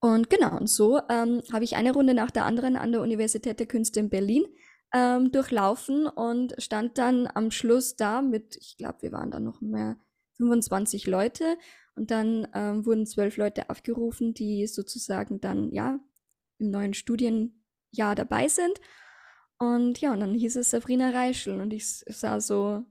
Und 0.00 0.30
genau, 0.30 0.56
und 0.56 0.68
so 0.68 0.98
ähm, 1.10 1.42
habe 1.52 1.64
ich 1.64 1.76
eine 1.76 1.92
Runde 1.92 2.14
nach 2.14 2.30
der 2.30 2.46
anderen 2.46 2.76
an 2.76 2.92
der 2.92 3.02
Universität 3.02 3.60
der 3.60 3.66
Künste 3.66 4.00
in 4.00 4.08
Berlin 4.08 4.44
ähm, 4.92 5.30
durchlaufen 5.30 6.06
und 6.06 6.54
stand 6.58 6.98
dann 6.98 7.28
am 7.32 7.50
Schluss 7.50 7.94
da 7.94 8.22
mit, 8.22 8.56
ich 8.56 8.76
glaube, 8.78 9.02
wir 9.02 9.12
waren 9.12 9.30
da 9.30 9.38
noch 9.38 9.60
mehr 9.60 9.96
25 10.38 11.06
Leute 11.06 11.56
und 11.94 12.10
dann 12.10 12.48
ähm, 12.54 12.84
wurden 12.86 13.06
zwölf 13.06 13.36
Leute 13.36 13.70
aufgerufen, 13.70 14.34
die 14.34 14.66
sozusagen 14.66 15.40
dann 15.40 15.70
ja 15.72 16.00
im 16.58 16.70
neuen 16.70 16.94
Studienjahr 16.94 18.14
dabei 18.16 18.48
sind. 18.48 18.80
Und 19.58 20.00
ja, 20.00 20.12
und 20.12 20.20
dann 20.20 20.34
hieß 20.34 20.56
es 20.56 20.70
Sabrina 20.70 21.10
Reischl 21.10 21.60
und 21.60 21.72
ich 21.72 21.86
sah 21.86 22.40
so 22.40 22.84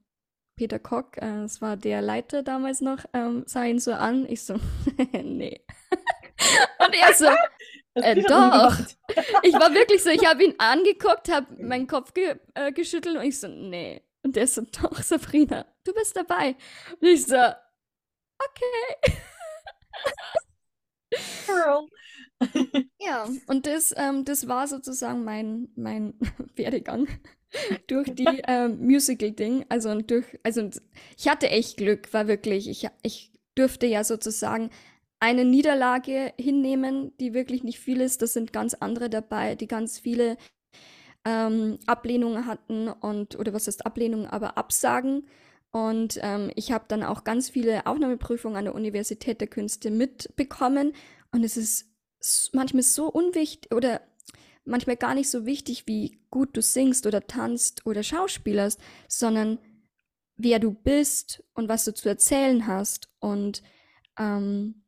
Peter 0.56 0.80
Kock, 0.80 1.18
äh, 1.18 1.42
das 1.42 1.62
war 1.62 1.76
der 1.76 2.02
Leiter 2.02 2.44
damals 2.44 2.82
noch, 2.82 3.04
ähm, 3.14 3.44
sah 3.48 3.66
ihn 3.66 3.80
so 3.80 3.94
an. 3.94 4.26
Ich 4.30 4.44
so, 4.44 4.56
nee. 5.14 5.66
und 6.86 6.94
er 6.94 7.14
so, 7.14 7.28
äh, 7.96 8.22
doch. 8.22 8.78
ich 9.44 9.54
war 9.54 9.74
wirklich 9.74 10.04
so, 10.04 10.10
ich 10.10 10.26
habe 10.26 10.44
ihn 10.44 10.56
angeguckt, 10.58 11.30
habe 11.30 11.48
meinen 11.64 11.88
Kopf 11.88 12.14
ge 12.14 12.36
äh, 12.54 12.72
geschüttelt 12.72 13.18
und 13.18 13.24
ich 13.24 13.40
so, 13.40 13.48
nee. 13.48 14.02
Und 14.24 14.36
der 14.36 14.48
so, 14.48 14.62
doch, 14.62 15.02
Sabrina, 15.02 15.66
du 15.84 15.94
bist 15.94 16.16
dabei. 16.16 16.56
Und 17.00 17.08
ich 17.08 17.26
so, 17.26 17.36
okay. 17.38 19.18
Girl. 21.48 21.90
Ja, 23.04 23.28
und 23.48 23.66
das, 23.66 23.94
ähm, 23.98 24.26
das 24.26 24.48
war 24.48 24.68
sozusagen 24.68 25.24
mein, 25.24 25.70
mein 25.76 26.14
Werdegang 26.56 27.08
durch 27.88 28.14
die 28.14 28.42
ähm, 28.48 28.80
Musical-Ding. 28.80 29.66
Also 29.70 30.02
durch, 30.02 30.26
also 30.44 30.70
ich 31.18 31.28
hatte 31.28 31.50
echt 31.50 31.78
Glück, 31.78 32.14
war 32.14 32.28
wirklich, 32.28 32.70
ich, 32.70 32.88
ich 33.02 33.32
dürfte 33.58 33.88
ja 33.88 34.04
sozusagen 34.04 34.70
eine 35.20 35.46
Niederlage 35.46 36.34
hinnehmen, 36.40 37.12
die 37.20 37.34
wirklich 37.34 37.64
nicht 37.64 37.80
viel 37.80 38.02
ist. 38.02 38.22
Das 38.22 38.34
sind 38.34 38.54
ganz 38.54 38.76
andere 38.76 39.10
dabei, 39.10 39.56
die 39.56 39.68
ganz 39.68 40.00
viele 40.00 40.38
ähm, 41.26 41.78
Ablehnungen 41.86 42.46
hatten 42.48 42.88
und, 42.88 43.38
oder 43.38 43.54
was 43.54 43.68
heißt 43.68 43.86
Ablehnungen, 43.86 44.28
aber 44.28 44.58
Absagen. 44.58 45.28
Und 45.72 46.20
ähm, 46.22 46.52
ich 46.56 46.72
habe 46.72 46.86
dann 46.88 47.04
auch 47.04 47.24
ganz 47.24 47.50
viele 47.50 47.86
Aufnahmeprüfungen 47.86 48.58
an 48.58 48.66
der 48.66 48.76
Universität 48.76 49.40
der 49.40 49.48
Künste 49.48 49.90
mitbekommen. 49.90 50.94
Und 51.32 51.44
es 51.44 51.56
ist 51.56 51.91
manchmal 52.54 52.84
so 52.84 53.08
unwichtig 53.08 53.74
oder 53.74 54.02
manchmal 54.66 54.98
gar 54.98 55.16
nicht 55.16 55.30
so 55.30 55.46
wichtig, 55.46 55.88
wie 55.88 56.20
gut 56.30 56.56
du 56.56 56.62
singst 56.62 57.06
oder 57.08 57.26
tanzt 57.28 57.86
oder 57.86 58.04
schauspielerst, 58.04 58.80
sondern 59.08 59.60
wer 60.36 60.60
du 60.60 60.72
bist 60.72 61.44
und 61.54 61.70
was 61.70 61.86
du 61.86 61.94
zu 61.94 62.10
erzählen 62.10 62.68
hast 62.68 63.10
und 63.20 63.64
ähm, 64.18 64.82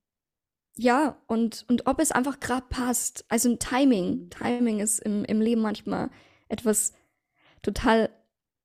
ja, 0.75 1.21
und, 1.27 1.65
und 1.69 1.85
ob 1.85 1.99
es 1.99 2.11
einfach 2.11 2.39
gerade 2.39 2.65
passt. 2.67 3.25
Also 3.29 3.49
ein 3.49 3.59
Timing. 3.59 4.29
Timing 4.31 4.79
ist 4.79 4.99
im, 4.99 5.23
im 5.25 5.39
Leben 5.39 5.61
manchmal 5.61 6.09
etwas 6.47 6.93
total 7.61 8.09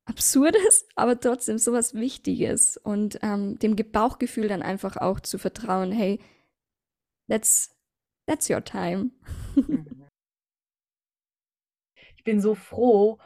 Absurdes, 0.07 0.87
aber 0.96 1.20
trotzdem 1.20 1.59
sowas 1.59 1.94
Wichtiges 1.94 2.78
und 2.78 3.18
ähm, 3.22 3.59
dem 3.59 3.76
Bauchgefühl 3.76 4.48
dann 4.48 4.62
einfach 4.62 4.96
auch 4.96 5.20
zu 5.20 5.38
vertrauen, 5.38 5.92
hey, 5.92 6.18
that's, 7.28 7.76
that's 8.29 8.49
your 8.49 8.62
time. 8.62 9.11
ich 12.17 12.25
bin 12.25 12.41
so 12.41 12.55
froh, 12.55 13.19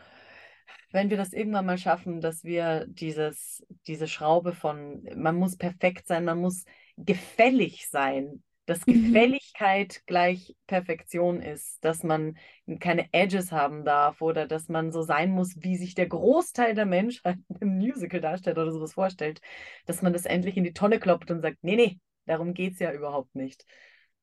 wenn 0.93 1.11
wir 1.11 1.17
das 1.17 1.33
irgendwann 1.33 1.67
mal 1.67 1.79
schaffen, 1.79 2.21
dass 2.21 2.45
wir 2.45 2.87
dieses, 2.87 3.67
diese 3.87 4.07
Schraube 4.07 4.53
von, 4.53 5.03
man 5.17 5.37
muss 5.37 5.57
perfekt 5.57 6.07
sein, 6.07 6.25
man 6.25 6.39
muss 6.39 6.65
gefällig 6.97 7.89
sein, 7.89 8.43
dass 8.67 8.87
mhm. 8.87 8.93
Gefälligkeit 8.93 10.03
gleich 10.07 10.55
Perfektion 10.67 11.41
ist, 11.41 11.85
dass 11.85 12.05
man 12.05 12.37
keine 12.79 13.09
Edges 13.13 13.51
haben 13.51 13.85
darf 13.85 14.23
oder 14.23 14.47
dass 14.47 14.69
man 14.69 14.93
so 14.93 15.03
sein 15.03 15.31
muss, 15.31 15.57
wie 15.63 15.77
sich 15.77 15.95
der 15.95 16.07
Großteil 16.07 16.75
der 16.75 16.87
Menschheit 16.87 17.39
im 17.61 17.79
Musical 17.79 18.21
darstellt 18.21 18.59
oder 18.59 18.71
sowas 18.71 18.95
vorstellt, 18.95 19.41
dass 19.87 20.03
man 20.03 20.13
das 20.13 20.27
endlich 20.27 20.57
in 20.57 20.65
die 20.65 20.75
Tonne 20.75 21.01
kloppt 21.01 21.31
und 21.31 21.41
sagt, 21.41 21.59
nee, 21.63 21.77
nee, 21.77 21.99
darum 22.27 22.55
geht 22.55 22.75
es 22.75 22.79
ja 22.79 22.93
überhaupt 22.93 23.35
nicht, 23.35 23.65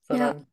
sondern 0.03 0.37
ja. 0.37 0.47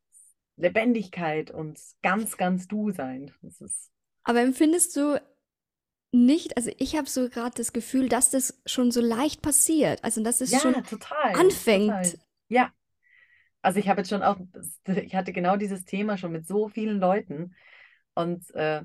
Lebendigkeit 0.57 1.51
und 1.51 1.79
ganz, 2.03 2.37
ganz 2.37 2.67
du 2.67 2.91
sein. 2.91 3.33
Das 3.43 3.61
ist 3.61 3.91
Aber 4.25 4.41
empfindest 4.41 4.97
du 4.97 5.21
nicht, 6.13 6.57
also 6.57 6.71
ich 6.79 6.97
habe 6.97 7.09
so 7.09 7.29
gerade 7.29 7.55
das 7.57 7.73
Gefühl, 7.73 8.09
dass 8.09 8.31
das 8.31 8.61
schon 8.65 8.91
so 8.91 9.01
leicht 9.01 9.43
passiert, 9.43 10.03
also 10.03 10.23
dass 10.23 10.41
es 10.41 10.51
ja, 10.51 10.61
schon 10.61 10.75
total, 10.85 11.35
anfängt. 11.35 11.91
Total. 11.91 12.21
Ja, 12.49 12.73
also 13.61 13.79
ich 13.79 13.89
habe 13.89 14.01
jetzt 14.01 14.11
schon 14.11 14.23
auch, 14.23 14.39
ich 14.87 15.15
hatte 15.15 15.33
genau 15.33 15.57
dieses 15.57 15.85
Thema 15.85 16.17
schon 16.17 16.33
mit 16.33 16.47
so 16.47 16.69
vielen 16.69 17.01
Leuten 17.01 17.55
und 18.15 18.49
äh, 18.55 18.83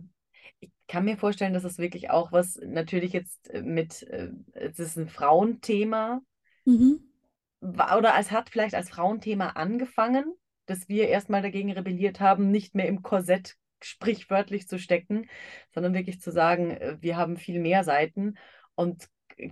ich 0.59 0.71
kann 0.87 1.05
mir 1.05 1.17
vorstellen, 1.17 1.53
dass 1.53 1.63
es 1.63 1.77
wirklich 1.77 2.09
auch 2.09 2.31
was 2.31 2.59
natürlich 2.65 3.13
jetzt 3.13 3.49
äh, 3.49 3.61
mit, 3.61 4.03
äh, 4.03 4.31
es 4.53 4.79
ist 4.79 4.97
ein 4.97 5.07
Frauenthema 5.07 6.21
mhm. 6.65 6.99
oder 7.61 8.15
es 8.17 8.31
hat 8.31 8.49
vielleicht 8.49 8.75
als 8.75 8.89
Frauenthema 8.89 9.49
angefangen, 9.49 10.33
dass 10.71 10.89
wir 10.89 11.09
erstmal 11.09 11.41
dagegen 11.41 11.71
rebelliert 11.71 12.19
haben, 12.19 12.49
nicht 12.49 12.73
mehr 12.73 12.87
im 12.87 13.01
Korsett 13.03 13.57
sprichwörtlich 13.83 14.67
zu 14.67 14.79
stecken, 14.79 15.27
sondern 15.73 15.93
wirklich 15.93 16.21
zu 16.21 16.31
sagen, 16.31 16.71
äh, 16.71 16.97
wir 17.01 17.17
haben 17.17 17.37
viel 17.37 17.59
mehr 17.59 17.83
Seiten 17.83 18.35
und 18.75 19.09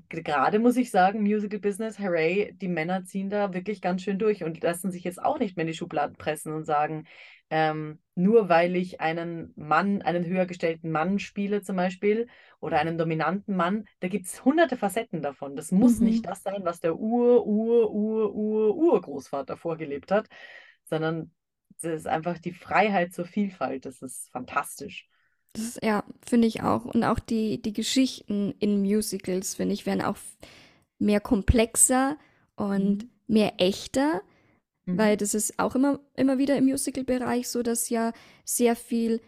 gerade 0.09 0.59
muss 0.59 0.77
ich 0.77 0.91
sagen, 0.91 1.21
Musical 1.21 1.59
Business, 1.59 1.99
hooray, 1.99 2.53
die 2.55 2.67
Männer 2.67 3.03
ziehen 3.05 3.29
da 3.29 3.53
wirklich 3.53 3.81
ganz 3.81 4.01
schön 4.01 4.19
durch 4.19 4.43
und 4.43 4.61
lassen 4.61 4.91
sich 4.91 5.03
jetzt 5.03 5.21
auch 5.21 5.39
nicht 5.39 5.55
mehr 5.55 5.63
in 5.63 5.71
die 5.71 5.77
Schubladen 5.77 6.15
pressen 6.15 6.53
und 6.53 6.65
sagen, 6.65 7.05
ähm, 7.49 7.99
nur 8.15 8.49
weil 8.49 8.75
ich 8.75 9.01
einen 9.01 9.53
Mann, 9.55 10.01
einen 10.01 10.25
höher 10.25 10.45
gestellten 10.45 10.91
Mann 10.91 11.17
spiele 11.17 11.61
zum 11.61 11.75
Beispiel 11.75 12.27
oder 12.59 12.79
einen 12.79 12.97
dominanten 12.97 13.55
Mann, 13.55 13.85
da 14.01 14.07
gibt 14.07 14.27
es 14.27 14.45
hunderte 14.45 14.77
Facetten 14.77 15.21
davon. 15.21 15.55
Das 15.55 15.71
muss 15.71 15.99
mhm. 15.99 16.07
nicht 16.07 16.25
das 16.27 16.43
sein, 16.43 16.63
was 16.63 16.79
der 16.79 16.95
Ur, 16.95 17.47
Ur, 17.47 17.91
Ur, 17.91 18.35
Ur, 18.35 18.75
Urgroßvater 18.75 19.57
vorgelebt 19.57 20.11
hat, 20.11 20.27
sondern 20.89 21.31
es 21.77 21.83
ist 21.83 22.07
einfach 22.07 22.37
die 22.37 22.53
Freiheit 22.53 23.13
zur 23.13 23.25
Vielfalt. 23.25 23.85
Das 23.85 24.01
ist 24.01 24.29
fantastisch. 24.31 25.07
Das 25.53 25.79
ja, 25.81 26.03
finde 26.25 26.47
ich 26.47 26.61
auch. 26.61 26.85
Und 26.85 27.03
auch 27.03 27.19
die, 27.19 27.61
die 27.61 27.73
Geschichten 27.73 28.53
in 28.59 28.81
Musicals, 28.81 29.55
finde 29.55 29.73
ich, 29.73 29.85
werden 29.85 30.01
auch 30.01 30.17
mehr 30.99 31.19
komplexer 31.19 32.17
und 32.55 33.03
mhm. 33.03 33.09
mehr 33.27 33.53
echter, 33.57 34.21
mhm. 34.85 34.97
weil 34.97 35.17
das 35.17 35.33
ist 35.33 35.57
auch 35.57 35.75
immer, 35.75 35.99
immer 36.15 36.37
wieder 36.37 36.57
im 36.57 36.65
Musical-Bereich 36.65 37.47
so, 37.49 37.63
dass 37.63 37.89
ja 37.89 38.11
sehr 38.43 38.75
viel 38.75 39.21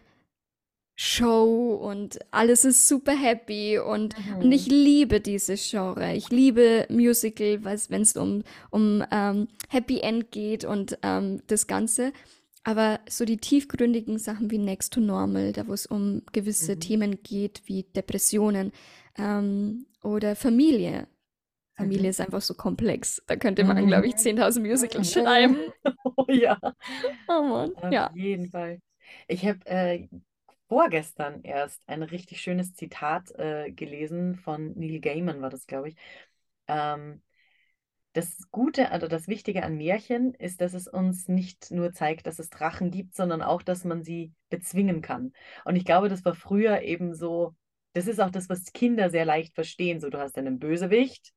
Show 1.04 1.74
und 1.82 2.20
alles 2.30 2.64
ist 2.64 2.86
super 2.86 3.12
happy 3.12 3.76
und, 3.76 4.14
mhm. 4.16 4.36
und 4.36 4.52
ich 4.52 4.68
liebe 4.68 5.20
diese 5.20 5.56
Genre. 5.56 6.14
Ich 6.14 6.30
liebe 6.30 6.86
Musical, 6.90 7.64
wenn 7.64 8.02
es 8.02 8.16
um, 8.16 8.44
um 8.70 9.04
ähm, 9.10 9.48
Happy 9.68 9.98
End 9.98 10.30
geht 10.30 10.64
und 10.64 10.96
ähm, 11.02 11.42
das 11.48 11.66
Ganze. 11.66 12.12
Aber 12.62 13.00
so 13.08 13.24
die 13.24 13.38
tiefgründigen 13.38 14.20
Sachen 14.20 14.52
wie 14.52 14.58
Next 14.58 14.92
to 14.92 15.00
Normal, 15.00 15.50
da 15.50 15.66
wo 15.66 15.72
es 15.72 15.86
um 15.86 16.22
gewisse 16.30 16.76
mhm. 16.76 16.80
Themen 16.80 17.22
geht, 17.24 17.62
wie 17.64 17.82
Depressionen 17.82 18.70
ähm, 19.18 19.86
oder 20.04 20.36
Familie. 20.36 21.08
Familie 21.74 22.04
mhm. 22.04 22.10
ist 22.10 22.20
einfach 22.20 22.42
so 22.42 22.54
komplex. 22.54 23.20
Da 23.26 23.34
könnte 23.34 23.64
man, 23.64 23.82
mhm. 23.82 23.88
glaube 23.88 24.06
ich, 24.06 24.14
10.000 24.14 24.60
Musicals 24.60 25.12
schreiben. 25.12 25.56
Oh 26.04 26.26
ja. 26.28 26.60
Oh 27.26 27.42
Mann. 27.42 27.74
Auf 27.74 27.92
ja. 27.92 28.12
jeden 28.14 28.50
Fall. 28.50 28.80
Ich 29.26 29.44
habe 29.44 29.58
äh, 29.66 30.06
vorgestern 30.72 31.42
erst 31.42 31.86
ein 31.86 32.02
richtig 32.02 32.40
schönes 32.40 32.72
Zitat 32.72 33.30
äh, 33.32 33.70
gelesen 33.70 34.36
von 34.36 34.72
Neil 34.72 35.00
Gaiman, 35.00 35.42
war 35.42 35.50
das, 35.50 35.66
glaube 35.66 35.90
ich. 35.90 35.96
Ähm, 36.66 37.20
das 38.14 38.50
Gute, 38.50 38.90
also 38.90 39.06
das 39.06 39.28
Wichtige 39.28 39.64
an 39.64 39.76
Märchen 39.76 40.32
ist, 40.32 40.62
dass 40.62 40.72
es 40.72 40.88
uns 40.88 41.28
nicht 41.28 41.70
nur 41.72 41.92
zeigt, 41.92 42.26
dass 42.26 42.38
es 42.38 42.48
Drachen 42.48 42.90
gibt, 42.90 43.14
sondern 43.14 43.42
auch, 43.42 43.60
dass 43.60 43.84
man 43.84 44.02
sie 44.02 44.32
bezwingen 44.48 45.02
kann. 45.02 45.34
Und 45.66 45.76
ich 45.76 45.84
glaube, 45.84 46.08
das 46.08 46.24
war 46.24 46.34
früher 46.34 46.80
eben 46.80 47.14
so, 47.14 47.54
das 47.92 48.06
ist 48.06 48.18
auch 48.18 48.30
das, 48.30 48.48
was 48.48 48.72
Kinder 48.72 49.10
sehr 49.10 49.26
leicht 49.26 49.54
verstehen. 49.54 50.00
So, 50.00 50.08
du 50.08 50.20
hast 50.20 50.38
einen 50.38 50.58
Bösewicht, 50.58 51.34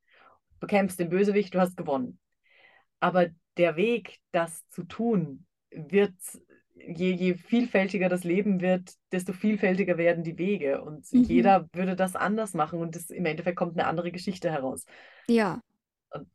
bekämpfst 0.61 0.97
den 0.97 1.09
Bösewicht, 1.09 1.53
du 1.53 1.59
hast 1.59 1.75
gewonnen. 1.75 2.19
Aber 3.01 3.27
der 3.57 3.75
Weg, 3.75 4.21
das 4.31 4.65
zu 4.69 4.85
tun, 4.85 5.45
wird, 5.71 6.13
je, 6.75 7.11
je 7.13 7.35
vielfältiger 7.35 8.09
das 8.09 8.23
Leben 8.23 8.61
wird, 8.61 8.93
desto 9.11 9.33
vielfältiger 9.33 9.97
werden 9.97 10.23
die 10.23 10.37
Wege. 10.37 10.81
Und 10.81 11.11
mhm. 11.11 11.23
jeder 11.23 11.67
würde 11.73 11.95
das 11.95 12.15
anders 12.15 12.53
machen 12.53 12.79
und 12.79 12.95
das, 12.95 13.09
im 13.09 13.25
Endeffekt 13.25 13.57
kommt 13.57 13.77
eine 13.77 13.87
andere 13.87 14.11
Geschichte 14.11 14.51
heraus. 14.51 14.85
Ja, 15.27 15.61
und 16.15 16.29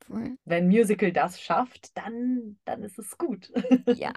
wenn 0.45 0.69
Musical 0.69 1.13
das 1.13 1.41
schafft, 1.41 1.97
dann, 1.97 2.59
dann 2.65 2.83
ist 2.83 2.99
es 2.99 3.17
gut. 3.17 3.51
Ja. 3.97 4.13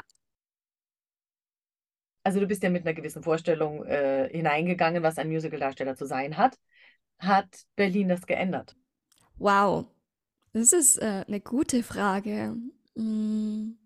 Also 2.26 2.40
du 2.40 2.48
bist 2.48 2.64
ja 2.64 2.70
mit 2.70 2.86
einer 2.86 2.94
gewissen 2.94 3.22
Vorstellung 3.22 3.84
äh, 3.84 4.30
hineingegangen, 4.32 5.04
was 5.04 5.18
ein 5.18 5.30
Musicaldarsteller 5.30 5.98
zu 5.98 6.06
sein 6.06 6.38
hat. 6.38 6.58
Hat 7.20 7.66
Berlin 7.76 8.08
das 8.08 8.26
geändert? 8.26 8.78
Wow, 9.36 9.88
das 10.54 10.72
ist 10.72 11.02
äh, 11.02 11.26
eine 11.28 11.42
gute 11.42 11.84
Frage. 11.84 12.56
Hm. 12.96 13.78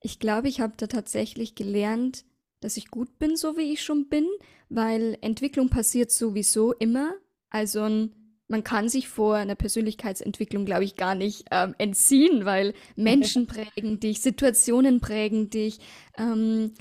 Ich 0.00 0.18
glaube, 0.18 0.48
ich 0.48 0.60
habe 0.60 0.74
da 0.76 0.86
tatsächlich 0.86 1.54
gelernt, 1.54 2.24
dass 2.60 2.76
ich 2.76 2.90
gut 2.90 3.18
bin, 3.18 3.36
so 3.36 3.56
wie 3.56 3.72
ich 3.72 3.82
schon 3.82 4.08
bin, 4.08 4.26
weil 4.68 5.18
Entwicklung 5.20 5.68
passiert 5.68 6.10
sowieso 6.10 6.72
immer. 6.72 7.14
Also 7.48 8.08
man 8.48 8.64
kann 8.64 8.88
sich 8.88 9.08
vor 9.08 9.36
einer 9.36 9.54
Persönlichkeitsentwicklung, 9.54 10.64
glaube 10.64 10.84
ich, 10.84 10.96
gar 10.96 11.14
nicht 11.14 11.46
ähm, 11.50 11.74
entziehen, 11.78 12.44
weil 12.44 12.74
Menschen 12.96 13.46
prägen 13.46 14.00
dich, 14.00 14.20
Situationen 14.20 15.00
prägen 15.00 15.50
dich. 15.50 15.78
Ähm, 16.18 16.72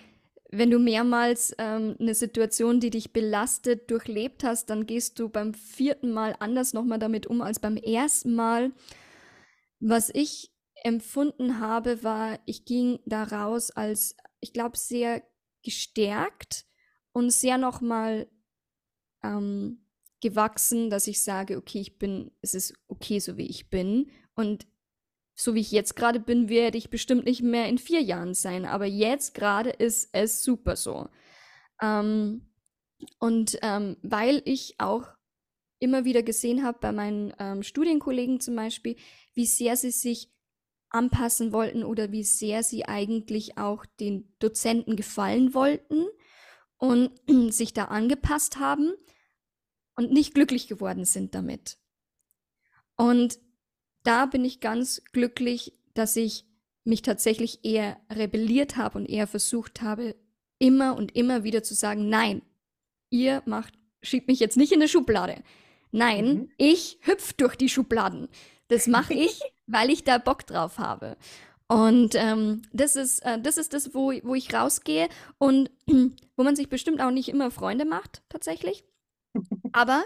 wenn 0.51 0.71
du 0.71 0.79
mehrmals 0.79 1.53
ähm, 1.59 1.95
eine 1.99 2.15
Situation, 2.15 2.79
die 2.79 2.89
dich 2.89 3.13
belastet, 3.13 3.91
durchlebt 3.91 4.43
hast, 4.43 4.71
dann 4.71 4.87
gehst 4.87 5.19
du 5.19 5.29
beim 5.29 5.53
vierten 5.53 6.11
Mal 6.11 6.35
anders 6.39 6.73
nochmal 6.73 6.97
damit 6.97 7.27
um 7.27 7.41
als 7.41 7.59
beim 7.59 7.77
ersten 7.77 8.33
Mal. 8.33 8.71
Was 9.79 10.09
ich 10.13 10.51
empfunden 10.83 11.59
habe, 11.59 12.03
war, 12.03 12.39
ich 12.45 12.65
ging 12.65 12.99
da 13.05 13.23
raus 13.23 13.71
als, 13.71 14.15
ich 14.39 14.53
glaube, 14.53 14.77
sehr 14.77 15.23
gestärkt 15.63 16.65
und 17.11 17.31
sehr 17.31 17.57
nochmal 17.57 18.27
ähm, 19.23 19.85
gewachsen, 20.21 20.89
dass 20.89 21.07
ich 21.07 21.23
sage, 21.23 21.57
okay, 21.57 21.79
ich 21.79 21.97
bin, 21.97 22.31
es 22.41 22.53
ist 22.53 22.73
okay, 22.87 23.19
so 23.19 23.37
wie 23.37 23.47
ich 23.47 23.69
bin. 23.69 24.11
Und 24.35 24.67
so 25.35 25.55
wie 25.55 25.61
ich 25.61 25.71
jetzt 25.71 25.95
gerade 25.95 26.19
bin, 26.19 26.49
werde 26.49 26.77
ich 26.77 26.89
bestimmt 26.89 27.25
nicht 27.25 27.41
mehr 27.41 27.67
in 27.67 27.77
vier 27.77 28.01
Jahren 28.01 28.33
sein. 28.33 28.65
Aber 28.65 28.85
jetzt 28.85 29.33
gerade 29.33 29.69
ist 29.69 30.09
es 30.11 30.43
super 30.43 30.75
so. 30.75 31.09
Ähm, 31.81 32.49
und 33.19 33.57
ähm, 33.61 33.97
weil 34.01 34.41
ich 34.45 34.75
auch 34.79 35.07
immer 35.79 36.03
wieder 36.03 36.23
gesehen 36.23 36.63
habe 36.63 36.77
bei 36.81 36.91
meinen 36.91 37.33
ähm, 37.39 37.63
Studienkollegen 37.63 38.41
zum 38.41 38.55
Beispiel, 38.57 38.97
wie 39.33 39.45
sehr 39.45 39.77
sie 39.77 39.91
sich 39.91 40.29
anpassen 40.89 41.51
wollten 41.51 41.83
oder 41.83 42.11
wie 42.11 42.23
sehr 42.23 42.63
sie 42.63 42.85
eigentlich 42.85 43.57
auch 43.57 43.85
den 43.85 44.33
Dozenten 44.39 44.95
gefallen 44.95 45.53
wollten 45.53 46.07
und 46.77 47.11
sich 47.53 47.73
da 47.73 47.85
angepasst 47.85 48.57
haben 48.57 48.93
und 49.95 50.11
nicht 50.11 50.33
glücklich 50.33 50.67
geworden 50.67 51.05
sind 51.05 51.35
damit. 51.35 51.77
Und 52.95 53.39
da 54.03 54.25
bin 54.25 54.43
ich 54.45 54.59
ganz 54.59 55.03
glücklich, 55.11 55.73
dass 55.93 56.15
ich 56.15 56.45
mich 56.83 57.01
tatsächlich 57.01 57.63
eher 57.63 57.99
rebelliert 58.09 58.77
habe 58.77 58.97
und 58.97 59.09
eher 59.09 59.27
versucht 59.27 59.81
habe, 59.81 60.15
immer 60.57 60.95
und 60.95 61.15
immer 61.15 61.43
wieder 61.43 61.63
zu 61.63 61.73
sagen, 61.75 62.09
nein, 62.09 62.41
ihr 63.09 63.43
macht, 63.45 63.73
schiebt 64.01 64.27
mich 64.27 64.39
jetzt 64.39 64.57
nicht 64.57 64.71
in 64.71 64.79
eine 64.79 64.87
Schublade. 64.87 65.43
Nein, 65.91 66.25
mhm. 66.25 66.51
ich 66.57 66.99
hüpf 67.01 67.33
durch 67.33 67.55
die 67.55 67.69
Schubladen. 67.69 68.27
Das 68.67 68.87
mache 68.87 69.13
ich, 69.13 69.41
weil 69.69 69.89
ich 69.89 70.03
da 70.03 70.17
Bock 70.17 70.45
drauf 70.45 70.77
habe. 70.77 71.17
Und 71.67 72.15
ähm, 72.15 72.63
das, 72.73 72.95
ist, 72.95 73.19
äh, 73.19 73.39
das 73.39 73.57
ist 73.57 73.73
das, 73.73 73.93
wo, 73.93 74.11
wo 74.23 74.33
ich 74.33 74.53
rausgehe 74.53 75.07
und 75.37 75.69
wo 76.35 76.43
man 76.43 76.55
sich 76.55 76.67
bestimmt 76.69 76.99
auch 76.99 77.11
nicht 77.11 77.29
immer 77.29 77.51
Freunde 77.51 77.85
macht, 77.85 78.23
tatsächlich. 78.27 78.83
Aber 79.71 80.03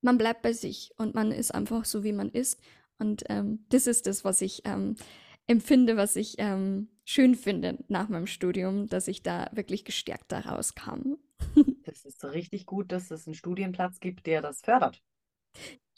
man 0.00 0.16
bleibt 0.16 0.42
bei 0.42 0.54
sich 0.54 0.92
und 0.96 1.14
man 1.14 1.32
ist 1.32 1.54
einfach 1.54 1.84
so, 1.84 2.02
wie 2.02 2.12
man 2.12 2.30
ist. 2.30 2.60
Und 2.98 3.24
ähm, 3.28 3.66
das 3.68 3.86
ist 3.86 4.06
das, 4.06 4.24
was 4.24 4.40
ich 4.40 4.62
ähm, 4.64 4.96
empfinde, 5.46 5.98
was 5.98 6.16
ich 6.16 6.36
ähm, 6.38 6.88
schön 7.04 7.34
finde 7.34 7.84
nach 7.88 8.08
meinem 8.08 8.26
Studium, 8.26 8.86
dass 8.86 9.06
ich 9.06 9.22
da 9.22 9.50
wirklich 9.52 9.84
gestärkt 9.84 10.32
da 10.32 10.40
rauskam. 10.40 11.16
das 11.84 12.06
ist 12.06 12.24
richtig 12.24 12.64
gut, 12.64 12.90
dass 12.90 13.10
es 13.10 13.26
einen 13.26 13.34
Studienplatz 13.34 14.00
gibt, 14.00 14.26
der 14.26 14.40
das 14.40 14.62
fördert. 14.62 15.02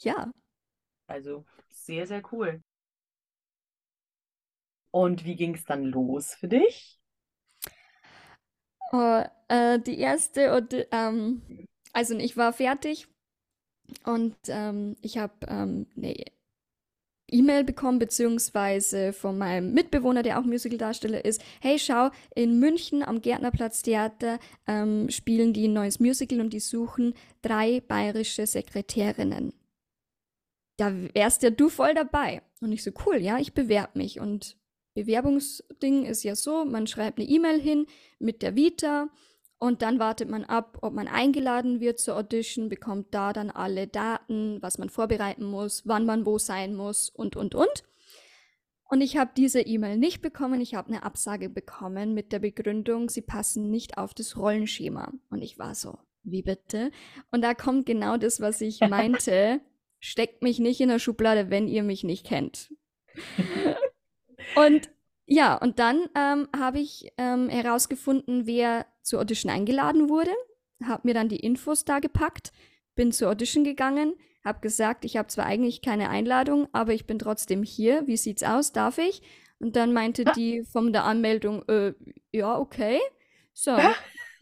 Ja. 0.01 0.31
Also 1.07 1.45
sehr, 1.69 2.05
sehr 2.05 2.21
cool. 2.33 2.61
Und 4.91 5.25
wie 5.25 5.35
ging 5.35 5.55
es 5.55 5.65
dann 5.65 5.85
los 5.85 6.33
für 6.33 6.47
dich? 6.47 6.99
Oh, 8.91 9.23
äh, 9.49 9.79
die 9.79 9.99
erste, 9.99 10.55
und, 10.55 10.73
ähm, 10.91 11.67
also 11.93 12.15
ich 12.17 12.37
war 12.37 12.53
fertig 12.53 13.07
und 14.03 14.35
ähm, 14.47 14.95
ich 15.01 15.17
habe 15.17 15.33
ähm, 15.47 15.87
eine 15.95 16.15
E-Mail 17.31 17.63
bekommen, 17.63 17.99
beziehungsweise 17.99 19.13
von 19.13 19.37
meinem 19.37 19.73
Mitbewohner, 19.73 20.23
der 20.23 20.39
auch 20.39 20.43
Musicaldarsteller 20.43 21.23
ist. 21.23 21.41
Hey, 21.61 21.77
schau, 21.77 22.09
in 22.35 22.59
München 22.59 23.03
am 23.03 23.21
Gärtnerplatz 23.21 23.83
Theater 23.83 24.39
ähm, 24.67 25.09
spielen 25.09 25.53
die 25.53 25.67
ein 25.67 25.73
neues 25.73 25.99
Musical 25.99 26.41
und 26.41 26.51
die 26.53 26.59
suchen 26.59 27.13
drei 27.41 27.81
bayerische 27.81 28.47
Sekretärinnen. 28.47 29.53
Da 30.77 30.93
wärst 31.13 31.43
ja 31.43 31.49
du 31.49 31.69
voll 31.69 31.93
dabei. 31.93 32.41
Und 32.61 32.71
ich 32.71 32.83
so, 32.83 32.91
cool, 33.05 33.17
ja, 33.17 33.37
ich 33.37 33.53
bewerbe 33.53 33.97
mich. 33.97 34.19
Und 34.19 34.57
Bewerbungsding 35.03 36.05
ist 36.05 36.23
ja 36.23 36.35
so, 36.35 36.65
man 36.65 36.87
schreibt 36.87 37.19
eine 37.19 37.27
E-Mail 37.27 37.59
hin 37.59 37.85
mit 38.19 38.41
der 38.41 38.55
Vita 38.55 39.09
und 39.57 39.81
dann 39.81 39.99
wartet 39.99 40.29
man 40.29 40.45
ab, 40.45 40.77
ob 40.81 40.93
man 40.93 41.07
eingeladen 41.07 41.81
wird 41.81 41.99
zur 41.99 42.15
Audition, 42.15 42.69
bekommt 42.69 43.13
da 43.13 43.33
dann 43.33 43.49
alle 43.49 43.87
Daten, 43.87 44.61
was 44.61 44.77
man 44.77 44.89
vorbereiten 44.89 45.43
muss, 45.43 45.85
wann 45.85 46.05
man 46.05 46.25
wo 46.25 46.37
sein 46.37 46.75
muss 46.75 47.09
und, 47.09 47.35
und, 47.35 47.55
und. 47.55 47.83
Und 48.89 49.01
ich 49.01 49.17
habe 49.17 49.31
diese 49.37 49.61
E-Mail 49.61 49.97
nicht 49.97 50.21
bekommen. 50.21 50.61
Ich 50.61 50.73
habe 50.73 50.87
eine 50.87 51.03
Absage 51.03 51.49
bekommen 51.49 52.13
mit 52.13 52.31
der 52.31 52.39
Begründung, 52.39 53.09
sie 53.09 53.21
passen 53.21 53.69
nicht 53.69 53.97
auf 53.97 54.13
das 54.13 54.35
Rollenschema. 54.35 55.13
Und 55.29 55.41
ich 55.43 55.59
war 55.59 55.75
so, 55.75 55.99
wie 56.23 56.41
bitte? 56.41 56.89
Und 57.29 57.43
da 57.43 57.53
kommt 57.53 57.85
genau 57.85 58.17
das, 58.17 58.41
was 58.41 58.61
ich 58.61 58.79
meinte. 58.89 59.61
Steckt 59.99 60.41
mich 60.41 60.59
nicht 60.59 60.79
in 60.79 60.87
der 60.87 60.99
Schublade, 60.99 61.49
wenn 61.49 61.67
ihr 61.67 61.83
mich 61.83 62.05
nicht 62.05 62.25
kennt. 62.25 62.73
und 64.55 64.89
ja, 65.25 65.55
und 65.55 65.77
dann 65.77 66.07
ähm, 66.15 66.47
habe 66.57 66.79
ich 66.79 67.11
ähm, 67.17 67.49
herausgefunden, 67.49 68.47
wer 68.47 68.87
zur 69.03 69.21
Audition 69.21 69.51
eingeladen 69.51 70.09
wurde, 70.09 70.31
habe 70.83 71.07
mir 71.07 71.13
dann 71.13 71.29
die 71.29 71.39
Infos 71.39 71.85
da 71.85 71.99
gepackt, 71.99 72.51
bin 72.95 73.11
zur 73.11 73.29
Audition 73.29 73.63
gegangen, 73.63 74.15
habe 74.43 74.59
gesagt, 74.61 75.05
ich 75.05 75.17
habe 75.17 75.27
zwar 75.27 75.45
eigentlich 75.45 75.83
keine 75.83 76.09
Einladung, 76.09 76.67
aber 76.71 76.93
ich 76.93 77.05
bin 77.05 77.19
trotzdem 77.19 77.61
hier. 77.61 78.07
Wie 78.07 78.17
sieht's 78.17 78.41
aus? 78.41 78.71
Darf 78.71 78.97
ich? 78.97 79.21
Und 79.59 79.75
dann 79.75 79.93
meinte 79.93 80.23
ah. 80.25 80.31
die 80.31 80.63
von 80.63 80.93
der 80.93 81.03
Anmeldung, 81.03 81.63
äh, 81.67 81.93
ja, 82.31 82.57
okay. 82.57 82.99
So. 83.53 83.73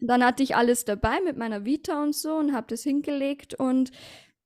Und 0.00 0.06
dann 0.06 0.24
hatte 0.24 0.42
ich 0.42 0.56
alles 0.56 0.84
dabei 0.84 1.20
mit 1.20 1.36
meiner 1.36 1.64
Vita 1.64 2.02
und 2.02 2.14
so 2.14 2.36
und 2.36 2.54
habe 2.54 2.68
das 2.68 2.82
hingelegt 2.82 3.54
und 3.54 3.90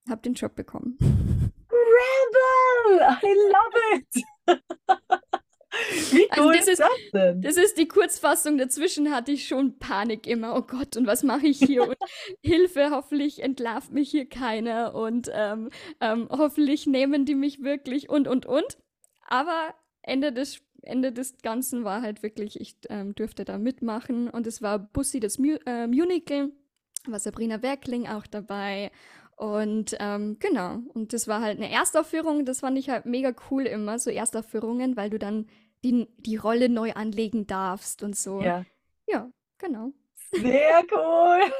habe 0.08 0.22
den 0.22 0.34
Job 0.34 0.56
bekommen. 0.56 0.96
Rebel! 1.70 3.00
I 3.22 3.34
love 3.52 3.96
it! 3.96 4.62
Wie 6.10 6.30
also 6.30 6.44
cool 6.44 6.54
also 6.56 6.58
das 6.58 6.68
ist, 6.68 6.80
das 6.80 6.88
denn? 7.12 7.42
Das 7.42 7.56
ist 7.56 7.78
die 7.78 7.88
Kurzfassung. 7.88 8.58
Dazwischen 8.58 9.10
hatte 9.10 9.32
ich 9.32 9.46
schon 9.46 9.78
Panik 9.78 10.26
immer. 10.26 10.56
Oh 10.56 10.62
Gott, 10.62 10.96
und 10.96 11.06
was 11.06 11.22
mache 11.22 11.46
ich 11.46 11.58
hier? 11.58 11.88
Und 11.88 11.96
Hilfe, 12.42 12.90
hoffentlich 12.90 13.42
entlarvt 13.42 13.92
mich 13.92 14.10
hier 14.10 14.28
keiner. 14.28 14.94
Und 14.94 15.30
ähm, 15.32 15.70
ähm, 16.00 16.28
hoffentlich 16.30 16.86
nehmen 16.86 17.24
die 17.24 17.34
mich 17.34 17.62
wirklich 17.62 18.08
und, 18.08 18.28
und, 18.28 18.46
und. 18.46 18.78
Aber 19.26 19.74
Ende 20.02 20.32
des, 20.32 20.60
Ende 20.82 21.12
des 21.12 21.38
Ganzen 21.38 21.84
war 21.84 22.02
halt 22.02 22.22
wirklich, 22.22 22.60
ich 22.60 22.76
ähm, 22.88 23.14
durfte 23.14 23.44
da 23.44 23.58
mitmachen. 23.58 24.28
Und 24.28 24.46
es 24.46 24.62
war 24.62 24.78
Bussi 24.78 25.20
das 25.20 25.38
Mu 25.38 25.56
äh, 25.66 25.86
Musical, 25.86 26.50
war 27.06 27.18
Sabrina 27.18 27.62
Werkling 27.62 28.06
auch 28.06 28.26
dabei. 28.26 28.90
Und 29.42 29.96
ähm, 29.98 30.36
genau, 30.38 30.78
und 30.94 31.12
das 31.12 31.26
war 31.26 31.40
halt 31.40 31.58
eine 31.58 31.68
Erstaufführung, 31.68 32.44
das 32.44 32.60
fand 32.60 32.78
ich 32.78 32.90
halt 32.90 33.06
mega 33.06 33.32
cool 33.50 33.64
immer, 33.66 33.98
so 33.98 34.08
Erstaufführungen, 34.08 34.96
weil 34.96 35.10
du 35.10 35.18
dann 35.18 35.48
die, 35.84 36.06
die 36.18 36.36
Rolle 36.36 36.68
neu 36.68 36.92
anlegen 36.92 37.48
darfst 37.48 38.04
und 38.04 38.16
so. 38.16 38.40
Ja. 38.40 38.64
Ja, 39.08 39.28
genau. 39.58 39.90
Sehr 40.30 40.84
cool. 40.92 41.52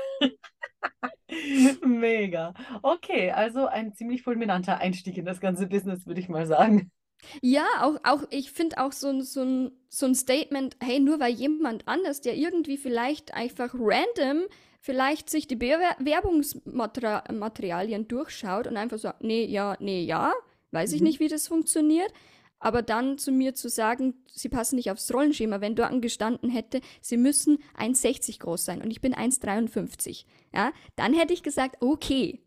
Mega. 1.85 2.55
Okay, 2.83 3.33
also 3.33 3.66
ein 3.66 3.95
ziemlich 3.95 4.23
fulminanter 4.23 4.79
Einstieg 4.79 5.18
in 5.18 5.25
das 5.25 5.40
ganze 5.40 5.66
Business, 5.66 6.07
würde 6.07 6.21
ich 6.21 6.29
mal 6.29 6.47
sagen. 6.47 6.92
Ja, 7.40 7.64
auch, 7.81 7.99
auch 8.05 8.25
ich 8.31 8.53
finde 8.53 8.79
auch 8.79 8.92
so, 8.92 9.21
so, 9.23 9.42
ein, 9.42 9.73
so 9.88 10.07
ein 10.07 10.14
Statement, 10.14 10.77
hey, 10.81 11.01
nur 11.01 11.21
weil 11.21 11.33
jemand 11.33 11.87
anders, 11.88 12.21
der 12.21 12.37
irgendwie 12.37 12.77
vielleicht 12.77 13.35
einfach 13.35 13.75
random 13.75 14.45
vielleicht 14.83 15.31
sich 15.31 15.47
die 15.47 15.57
Bewerbungsmaterialien 15.57 18.09
durchschaut 18.09 18.66
und 18.66 18.77
einfach 18.77 18.99
sagt, 18.99 19.23
nee, 19.23 19.45
ja, 19.45 19.77
nee, 19.79 20.03
ja, 20.03 20.33
weiß 20.73 20.90
mhm. 20.90 20.97
ich 20.97 21.03
nicht, 21.03 21.21
wie 21.21 21.29
das 21.29 21.47
funktioniert, 21.47 22.12
aber 22.59 22.83
dann 22.83 23.16
zu 23.16 23.31
mir 23.31 23.55
zu 23.55 23.68
sagen, 23.68 24.14
sie 24.27 24.49
passen 24.49 24.75
nicht 24.75 24.90
aufs 24.90 25.14
Rollenschema, 25.14 25.61
wenn 25.61 25.77
dort 25.77 25.92
angestanden 25.92 26.51
hätte, 26.51 26.81
sie 27.01 27.16
müssen 27.16 27.59
1,60 27.79 28.40
groß 28.40 28.64
sein 28.64 28.83
und 28.83 28.90
ich 28.90 29.01
bin 29.01 29.14
1,53, 29.14 30.25
ja, 30.53 30.73
dann 30.97 31.14
hätte 31.14 31.33
ich 31.33 31.45
gesagt, 31.45 31.77
okay, 31.81 32.40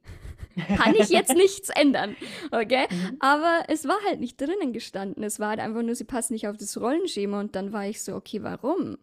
kann 0.76 0.94
ich 0.94 1.08
jetzt 1.08 1.36
nichts 1.36 1.70
ändern, 1.70 2.18
okay? 2.52 2.88
Mhm. 2.90 3.16
Aber 3.22 3.64
es 3.70 3.88
war 3.88 3.98
halt 4.06 4.20
nicht 4.20 4.42
drinnen 4.42 4.74
gestanden, 4.74 5.24
es 5.24 5.40
war 5.40 5.48
halt 5.50 5.62
einfach 5.62 5.84
nur, 5.84 5.96
sie 5.96 6.04
passen 6.04 6.34
nicht 6.34 6.50
auf 6.50 6.58
das 6.58 6.78
Rollenschema 6.80 7.40
und 7.40 7.56
dann 7.56 7.72
war 7.72 7.88
ich 7.88 8.04
so, 8.04 8.14
okay, 8.14 8.44
warum? 8.44 8.98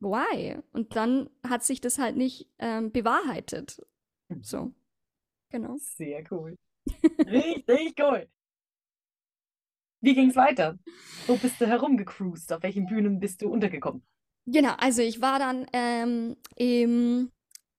Why? 0.00 0.58
Und 0.72 0.96
dann 0.96 1.30
hat 1.46 1.64
sich 1.64 1.80
das 1.80 1.98
halt 1.98 2.16
nicht 2.16 2.48
ähm, 2.58 2.92
bewahrheitet. 2.92 3.84
Mhm. 4.28 4.42
So, 4.42 4.74
genau. 5.50 5.76
Sehr 5.78 6.24
cool. 6.30 6.56
Richtig 7.26 7.94
cool. 8.00 8.28
Wie 10.00 10.14
ging 10.14 10.30
es 10.30 10.36
weiter? 10.36 10.78
Wo 11.26 11.36
bist 11.36 11.60
du 11.60 11.66
herumgecruised? 11.66 12.52
Auf 12.52 12.62
welchen 12.62 12.86
Bühnen 12.86 13.18
bist 13.18 13.42
du 13.42 13.50
untergekommen? 13.50 14.02
Genau, 14.46 14.74
also 14.78 15.02
ich 15.02 15.20
war 15.20 15.38
dann 15.38 15.66
ähm, 15.72 16.36
im 16.56 17.30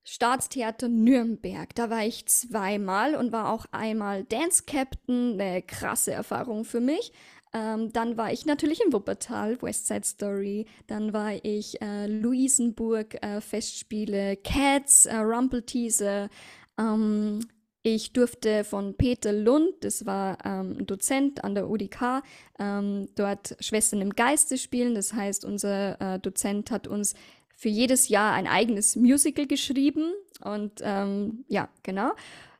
Staatstheater 0.03 0.89
Nürnberg. 0.89 1.73
Da 1.75 1.89
war 1.89 2.05
ich 2.05 2.25
zweimal 2.27 3.15
und 3.15 3.31
war 3.31 3.51
auch 3.51 3.65
einmal 3.71 4.23
Dance 4.25 4.63
Captain, 4.65 5.39
eine 5.39 5.61
krasse 5.61 6.11
Erfahrung 6.11 6.65
für 6.65 6.79
mich. 6.79 7.11
Ähm, 7.51 7.91
dann 7.93 8.15
war 8.17 8.31
ich 8.31 8.45
natürlich 8.45 8.81
in 8.85 8.93
Wuppertal, 8.93 9.61
West 9.61 9.87
Side 9.87 10.05
Story. 10.05 10.65
Dann 10.87 11.13
war 11.13 11.33
ich 11.43 11.81
äh, 11.81 12.07
Luisenburg, 12.07 13.15
äh, 13.23 13.41
Festspiele, 13.41 14.37
Cats, 14.37 15.05
äh, 15.05 15.17
Rumpelteaser, 15.17 16.29
ähm, 16.77 17.39
ich 17.81 18.11
durfte 18.11 18.65
von 18.65 18.95
Peter 18.95 19.31
Lund, 19.31 19.71
das 19.81 20.05
war 20.05 20.37
ähm, 20.43 20.77
ein 20.79 20.85
Dozent 20.85 21.43
an 21.45 21.55
der 21.55 21.69
UDK, 21.69 22.21
ähm, 22.59 23.07
dort 23.15 23.55
Schwestern 23.61 24.01
im 24.01 24.09
Geiste 24.11 24.57
spielen. 24.57 24.95
Das 24.95 25.13
heißt, 25.13 25.45
unser 25.45 25.99
äh, 26.01 26.19
Dozent 26.19 26.71
hat 26.71 26.87
uns 26.87 27.15
für 27.55 27.69
jedes 27.69 28.09
Jahr 28.09 28.33
ein 28.33 28.47
eigenes 28.47 28.97
Musical 28.97 29.47
geschrieben. 29.47 30.11
Und 30.43 30.81
ähm, 30.81 31.45
ja, 31.47 31.69
genau. 31.83 32.11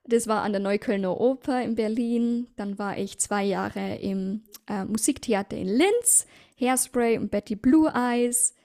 Das 0.09 0.25
war 0.25 0.41
an 0.41 0.53
der 0.53 0.61
Neuköllner 0.61 1.19
Oper 1.21 1.61
in 1.61 1.75
Berlin. 1.75 2.47
Dann 2.55 2.79
war 2.79 2.97
ich 2.97 3.19
zwei 3.19 3.43
Jahre 3.43 3.97
im 3.97 4.43
äh, 4.67 4.83
Musiktheater 4.83 5.55
in 5.55 5.67
Linz, 5.67 6.25
Hairspray 6.59 7.19
und 7.19 7.29
Betty 7.29 7.55
Blue 7.55 7.91
Eyes. 7.93 8.55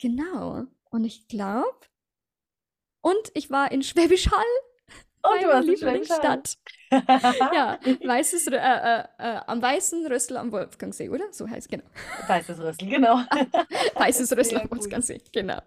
Genau. 0.00 0.64
Und 0.90 1.04
ich 1.04 1.28
glaube, 1.28 1.76
und 3.02 3.30
ich 3.34 3.50
war 3.50 3.70
in 3.70 3.82
Schwäbisch 3.82 4.30
Hall, 4.30 4.44
Und 5.28 5.42
du 5.42 5.50
in 5.50 5.76
Schwäbisch 5.76 6.10
Hall. 6.10 6.42
Lieblingsstadt. 6.42 6.56
Ja, 7.50 7.78
weißes, 8.02 8.46
äh, 8.48 8.56
äh, 8.56 9.04
äh, 9.18 9.40
am 9.46 9.60
Weißen 9.62 10.06
Rössel 10.06 10.36
am 10.38 10.52
Wolfgangsee, 10.52 11.08
oder? 11.10 11.32
So 11.32 11.48
heißt 11.48 11.68
genau. 11.68 11.84
Weißes 12.26 12.60
Rüssel, 12.60 12.88
genau. 12.88 13.20
Weißes 13.94 14.36
Rössel 14.36 14.58
Sehr 14.58 14.62
am. 14.62 14.70
Wolfgangsee, 14.70 15.20
genau. 15.32 15.60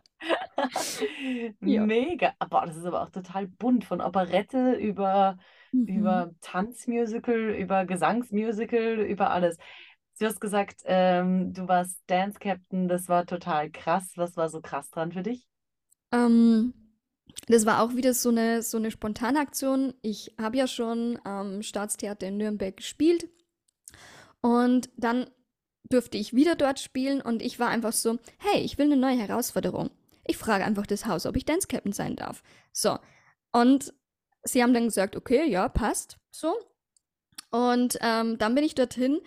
Ja. 1.65 1.86
Mega. 1.86 2.34
Aber 2.39 2.65
das 2.65 2.78
ist 2.78 2.86
aber 2.86 3.02
auch 3.04 3.10
total 3.10 3.47
bunt, 3.47 3.86
von 3.86 4.02
Operette 4.02 4.74
über, 4.74 5.38
Mhm. 5.71 5.88
über 5.88 6.34
Tanzmusical, 6.41 7.52
über 7.56 7.86
Gesangsmusical, 7.86 9.00
über 9.02 9.32
alles. 9.32 9.58
Du 10.19 10.26
hast 10.26 10.39
gesagt, 10.41 10.82
ähm, 10.86 11.54
du 11.54 11.67
warst 11.67 12.00
Dance 12.08 12.39
Captain, 12.39 12.88
das 12.88 13.10
war 13.10 13.26
total 13.26 13.71
krass. 13.71 14.12
Was 14.15 14.38
war 14.38 14.50
so 14.50 14.62
krass 14.62 14.89
dran 14.91 15.12
für 15.12 15.24
dich? 15.24 15.47
Ähm, 16.12 16.74
das 17.48 17.65
war 17.65 17.82
auch 17.82 17.96
wieder 17.96 18.13
so 18.13 18.30
eine, 18.30 18.62
so 18.62 18.78
eine 18.78 18.91
spontane 18.91 19.39
Aktion. 19.39 19.94
Ich 20.02 20.34
habe 20.39 20.58
ja 20.58 20.67
schon 20.67 21.20
am 21.24 21.62
Staatstheater 21.62 22.28
in 22.28 22.38
Nürnberg 22.38 22.76
gespielt 22.78 23.28
und 24.41 24.89
dann 24.98 25.30
durfte 25.89 26.17
ich 26.17 26.34
wieder 26.34 26.56
dort 26.56 26.80
spielen 26.80 27.22
und 27.22 27.41
ich 27.41 27.60
war 27.60 27.70
einfach 27.70 27.94
so, 27.94 28.17
hey, 28.39 28.62
ich 28.62 28.78
will 28.78 28.86
eine 28.86 28.98
neue 28.98 29.17
Herausforderung. 29.17 29.91
Ich 30.26 30.38
frage 30.38 30.63
einfach 30.63 30.88
das 30.88 31.06
Haus, 31.06 31.26
ob 31.26 31.36
ich 31.36 31.46
Dance 31.46 31.67
Captain 31.67 31.91
sein 31.91 32.15
darf. 32.15 32.44
So. 32.72 32.98
Und 33.52 33.94
sie 34.44 34.63
haben 34.63 34.74
dann 34.74 34.86
gesagt, 34.86 35.15
okay, 35.15 35.50
ja, 35.50 35.67
passt. 35.67 36.17
So. 36.32 36.56
Und 37.50 37.98
ähm, 38.02 38.38
dann 38.38 38.56
bin 38.56 38.63
ich 38.63 38.76
dorthin 38.76 39.20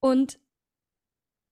und 0.00 0.38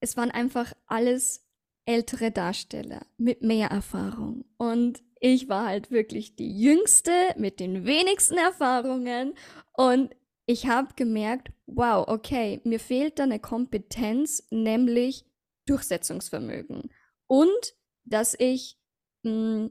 es 0.01 0.17
waren 0.17 0.31
einfach 0.31 0.75
alles 0.87 1.47
ältere 1.85 2.31
Darsteller 2.31 3.07
mit 3.17 3.43
mehr 3.43 3.69
Erfahrung. 3.69 4.45
Und 4.57 5.03
ich 5.21 5.49
war 5.49 5.67
halt 5.67 5.91
wirklich 5.91 6.37
die 6.37 6.59
Jüngste 6.61 7.13
mit 7.37 7.61
den 7.61 7.85
wenigsten 7.85 8.37
Erfahrungen. 8.37 9.35
Und 9.73 10.15
ich 10.47 10.67
habe 10.67 10.95
gemerkt, 10.97 11.53
wow, 11.67 12.07
okay, 12.09 12.61
mir 12.65 12.81
fehlt 12.81 13.19
da 13.19 13.25
eine 13.25 13.39
Kompetenz, 13.39 14.47
nämlich 14.51 15.25
Durchsetzungsvermögen. 15.67 16.91
Und 17.27 17.75
dass 18.05 18.35
ich, 18.39 18.79
mh, 19.23 19.71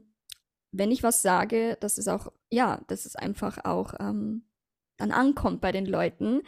wenn 0.72 0.90
ich 0.90 1.02
was 1.02 1.22
sage, 1.22 1.76
dass 1.80 1.98
es 1.98 2.08
auch, 2.08 2.32
ja, 2.50 2.80
dass 2.88 3.04
es 3.04 3.14
einfach 3.14 3.64
auch 3.64 3.94
ähm, 4.00 4.48
dann 4.96 5.10
ankommt 5.10 5.60
bei 5.60 5.72
den 5.72 5.86
Leuten. 5.86 6.42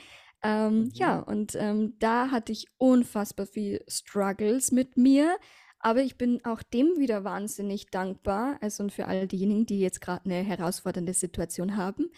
Ähm, 0.45 0.91
ja, 0.93 1.21
und 1.21 1.55
ähm, 1.55 1.95
da 1.99 2.31
hatte 2.31 2.53
ich 2.53 2.67
unfassbar 2.77 3.47
viel 3.47 3.83
Struggles 3.89 4.73
mit 4.73 4.99
mir, 4.99 5.39
aber 5.79 6.03
ich 6.03 6.19
bin 6.19 6.45
auch 6.45 6.63
dem 6.63 6.99
wieder 6.99 7.25
wahnsinnig 7.25 7.87
dankbar. 7.91 8.59
Also 8.61 8.83
und 8.83 8.93
für 8.93 9.07
all 9.07 9.27
diejenigen, 9.27 9.65
die 9.65 9.81
jetzt 9.81 10.03
gerade 10.03 10.27
eine 10.27 10.43
herausfordernde 10.43 11.15
Situation 11.15 11.79
haben, 11.79 12.11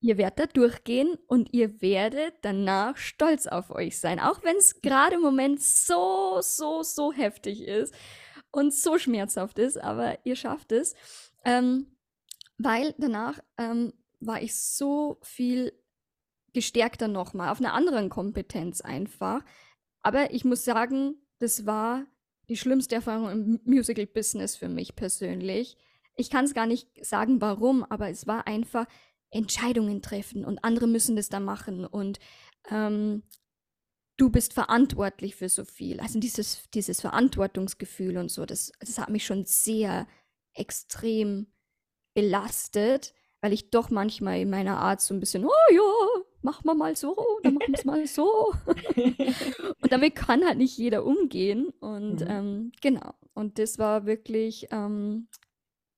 ihr 0.00 0.18
werdet 0.18 0.38
da 0.38 0.46
durchgehen 0.46 1.16
und 1.28 1.52
ihr 1.52 1.80
werdet 1.80 2.34
danach 2.42 2.96
stolz 2.96 3.46
auf 3.46 3.70
euch 3.70 3.98
sein, 3.98 4.18
auch 4.18 4.42
wenn 4.42 4.56
es 4.56 4.80
gerade 4.82 5.14
im 5.14 5.22
Moment 5.22 5.62
so, 5.62 6.40
so, 6.42 6.82
so 6.82 7.12
heftig 7.12 7.62
ist 7.62 7.94
und 8.50 8.74
so 8.74 8.98
schmerzhaft 8.98 9.58
ist, 9.60 9.78
aber 9.80 10.18
ihr 10.24 10.36
schafft 10.36 10.72
es, 10.72 10.94
ähm, 11.44 11.96
weil 12.58 12.94
danach 12.98 13.38
ähm, 13.56 13.92
war 14.18 14.42
ich 14.42 14.58
so 14.58 15.18
viel 15.22 15.72
gestärkter 16.56 17.06
nochmal, 17.06 17.50
auf 17.50 17.60
einer 17.60 17.74
anderen 17.74 18.08
Kompetenz 18.08 18.80
einfach. 18.80 19.44
Aber 20.02 20.32
ich 20.32 20.46
muss 20.46 20.64
sagen, 20.64 21.16
das 21.38 21.66
war 21.66 22.06
die 22.48 22.56
schlimmste 22.56 22.94
Erfahrung 22.94 23.30
im 23.30 23.60
Musical-Business 23.64 24.56
für 24.56 24.70
mich 24.70 24.96
persönlich. 24.96 25.76
Ich 26.14 26.30
kann 26.30 26.46
es 26.46 26.54
gar 26.54 26.64
nicht 26.64 26.88
sagen, 27.04 27.42
warum, 27.42 27.84
aber 27.84 28.08
es 28.08 28.26
war 28.26 28.46
einfach 28.46 28.86
Entscheidungen 29.30 30.00
treffen 30.00 30.46
und 30.46 30.64
andere 30.64 30.86
müssen 30.86 31.14
das 31.14 31.28
da 31.28 31.40
machen 31.40 31.84
und 31.84 32.20
ähm, 32.70 33.22
du 34.16 34.30
bist 34.30 34.54
verantwortlich 34.54 35.36
für 35.36 35.50
so 35.50 35.66
viel. 35.66 36.00
Also 36.00 36.18
dieses, 36.18 36.70
dieses 36.72 37.02
Verantwortungsgefühl 37.02 38.16
und 38.16 38.30
so, 38.30 38.46
das, 38.46 38.72
das 38.80 38.98
hat 38.98 39.10
mich 39.10 39.26
schon 39.26 39.44
sehr 39.44 40.06
extrem 40.54 41.48
belastet, 42.14 43.12
weil 43.42 43.52
ich 43.52 43.68
doch 43.68 43.90
manchmal 43.90 44.40
in 44.40 44.48
meiner 44.48 44.78
Art 44.78 45.02
so 45.02 45.12
ein 45.12 45.20
bisschen, 45.20 45.44
oh 45.44 45.50
ja, 45.70 46.22
machen 46.46 46.64
wir 46.66 46.74
mal 46.74 46.96
so, 46.96 47.16
dann 47.44 47.54
machen 47.54 47.72
wir 47.72 47.78
es 47.78 47.84
mal 47.84 48.06
so. 48.06 48.54
und 49.82 49.92
damit 49.92 50.14
kann 50.16 50.44
halt 50.46 50.58
nicht 50.58 50.78
jeder 50.78 51.04
umgehen. 51.04 51.68
Und 51.80 52.22
Mhm. 52.22 52.26
ähm, 52.28 52.72
genau. 52.80 53.14
Und 53.34 53.58
das 53.58 53.78
war 53.78 54.06
wirklich 54.06 54.68
ähm, 54.70 55.28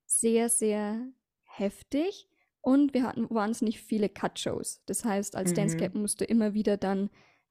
sehr, 0.06 0.48
sehr 0.48 1.00
heftig. 1.44 2.28
Und 2.60 2.94
wir 2.94 3.04
hatten 3.04 3.28
wahnsinnig 3.30 3.80
viele 3.80 4.08
Cut-Shows. 4.08 4.82
Das 4.86 5.04
heißt, 5.04 5.36
als 5.36 5.54
Dance 5.54 5.76
Mhm. 5.76 5.80
Captain 5.80 6.02
musst 6.02 6.20
du 6.20 6.24
immer 6.24 6.54
wieder 6.54 6.76
dann 6.76 7.10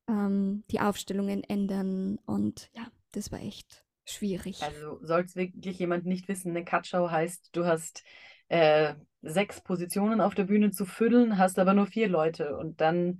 ähm, 0.09 0.63
die 0.71 0.79
Aufstellungen 0.81 1.43
ändern. 1.43 2.19
Und 2.25 2.69
ja, 2.75 2.87
das 3.13 3.31
war 3.31 3.41
echt 3.41 3.83
schwierig. 4.05 4.61
Also 4.63 4.99
soll 5.03 5.21
es 5.21 5.35
wirklich 5.35 5.79
jemand 5.79 6.05
nicht 6.05 6.27
wissen, 6.27 6.51
eine 6.51 6.65
Cutshow 6.65 7.09
heißt, 7.09 7.49
du 7.53 7.65
hast 7.65 8.03
äh, 8.49 8.93
sechs 9.21 9.61
Positionen 9.61 10.21
auf 10.21 10.35
der 10.35 10.45
Bühne 10.45 10.71
zu 10.71 10.85
füllen, 10.85 11.37
hast 11.37 11.59
aber 11.59 11.73
nur 11.73 11.87
vier 11.87 12.07
Leute 12.07 12.57
und 12.57 12.81
dann 12.81 13.19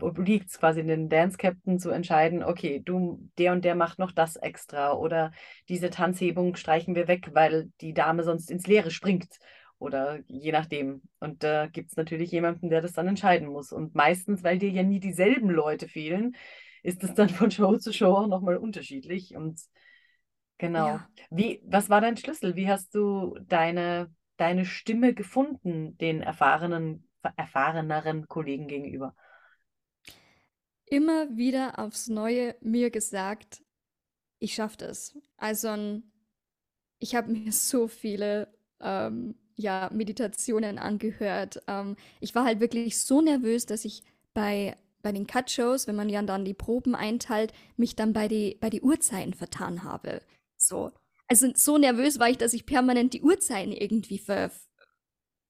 obliegt 0.00 0.50
es 0.50 0.58
quasi 0.58 0.84
den 0.84 1.08
Dance 1.08 1.36
Captain 1.36 1.80
zu 1.80 1.90
entscheiden, 1.90 2.44
okay, 2.44 2.80
du, 2.84 3.28
der 3.38 3.52
und 3.52 3.64
der 3.64 3.74
macht 3.74 3.98
noch 3.98 4.12
das 4.12 4.36
extra 4.36 4.92
oder 4.92 5.32
diese 5.68 5.90
Tanzhebung 5.90 6.54
streichen 6.54 6.94
wir 6.94 7.08
weg, 7.08 7.30
weil 7.32 7.70
die 7.80 7.92
Dame 7.92 8.22
sonst 8.22 8.50
ins 8.50 8.68
Leere 8.68 8.92
springt 8.92 9.36
oder 9.78 10.20
je 10.26 10.52
nachdem. 10.52 11.02
Und 11.18 11.42
da 11.42 11.66
gibt 11.66 11.90
es 11.90 11.96
natürlich 11.96 12.30
jemanden, 12.30 12.70
der 12.70 12.82
das 12.82 12.92
dann 12.92 13.08
entscheiden 13.08 13.48
muss. 13.48 13.72
Und 13.72 13.96
meistens, 13.96 14.44
weil 14.44 14.58
dir 14.58 14.70
ja 14.70 14.84
nie 14.84 15.00
dieselben 15.00 15.50
Leute 15.50 15.88
fehlen, 15.88 16.36
ist 16.84 17.02
es 17.02 17.14
dann 17.14 17.28
von 17.28 17.50
Show 17.50 17.76
zu 17.76 17.92
Show 17.92 18.14
auch 18.14 18.28
nochmal 18.28 18.56
unterschiedlich 18.56 19.34
und 19.34 19.60
Genau. 20.58 20.86
Ja. 20.86 21.08
Wie, 21.30 21.60
was 21.66 21.90
war 21.90 22.00
dein 22.00 22.16
Schlüssel? 22.16 22.54
Wie 22.54 22.68
hast 22.68 22.94
du 22.94 23.36
deine, 23.48 24.10
deine 24.36 24.64
Stimme 24.64 25.14
gefunden, 25.14 25.96
den 25.98 26.20
erfahrenen, 26.22 27.08
erfahreneren 27.36 28.28
Kollegen 28.28 28.68
gegenüber? 28.68 29.14
immer 30.86 31.36
wieder 31.36 31.78
aufs 31.78 32.08
Neue 32.08 32.56
mir 32.60 32.90
gesagt, 32.90 33.62
ich 34.38 34.54
schaffe 34.54 34.76
das. 34.78 35.16
Also 35.36 36.02
ich 36.98 37.14
habe 37.14 37.32
mir 37.32 37.52
so 37.52 37.88
viele 37.88 38.48
ähm, 38.80 39.34
ja, 39.56 39.90
Meditationen 39.92 40.78
angehört. 40.78 41.62
Ähm, 41.68 41.96
ich 42.20 42.34
war 42.34 42.44
halt 42.44 42.60
wirklich 42.60 42.98
so 43.00 43.20
nervös, 43.20 43.66
dass 43.66 43.84
ich 43.84 44.02
bei, 44.34 44.76
bei 45.02 45.12
den 45.12 45.26
Cut-Shows, 45.26 45.86
wenn 45.86 45.96
man 45.96 46.08
ja 46.08 46.22
dann 46.22 46.44
die 46.44 46.54
Proben 46.54 46.94
einteilt, 46.94 47.52
mich 47.76 47.96
dann 47.96 48.12
bei 48.12 48.28
die, 48.28 48.56
bei 48.60 48.70
die 48.70 48.82
Uhrzeiten 48.82 49.34
vertan 49.34 49.84
habe. 49.84 50.22
So. 50.56 50.92
Also 51.28 51.50
so 51.54 51.78
nervös 51.78 52.18
war 52.18 52.28
ich, 52.28 52.38
dass 52.38 52.52
ich 52.52 52.66
permanent 52.66 53.14
die 53.14 53.22
Uhrzeiten 53.22 53.72
irgendwie 53.72 54.18
ver, 54.18 54.50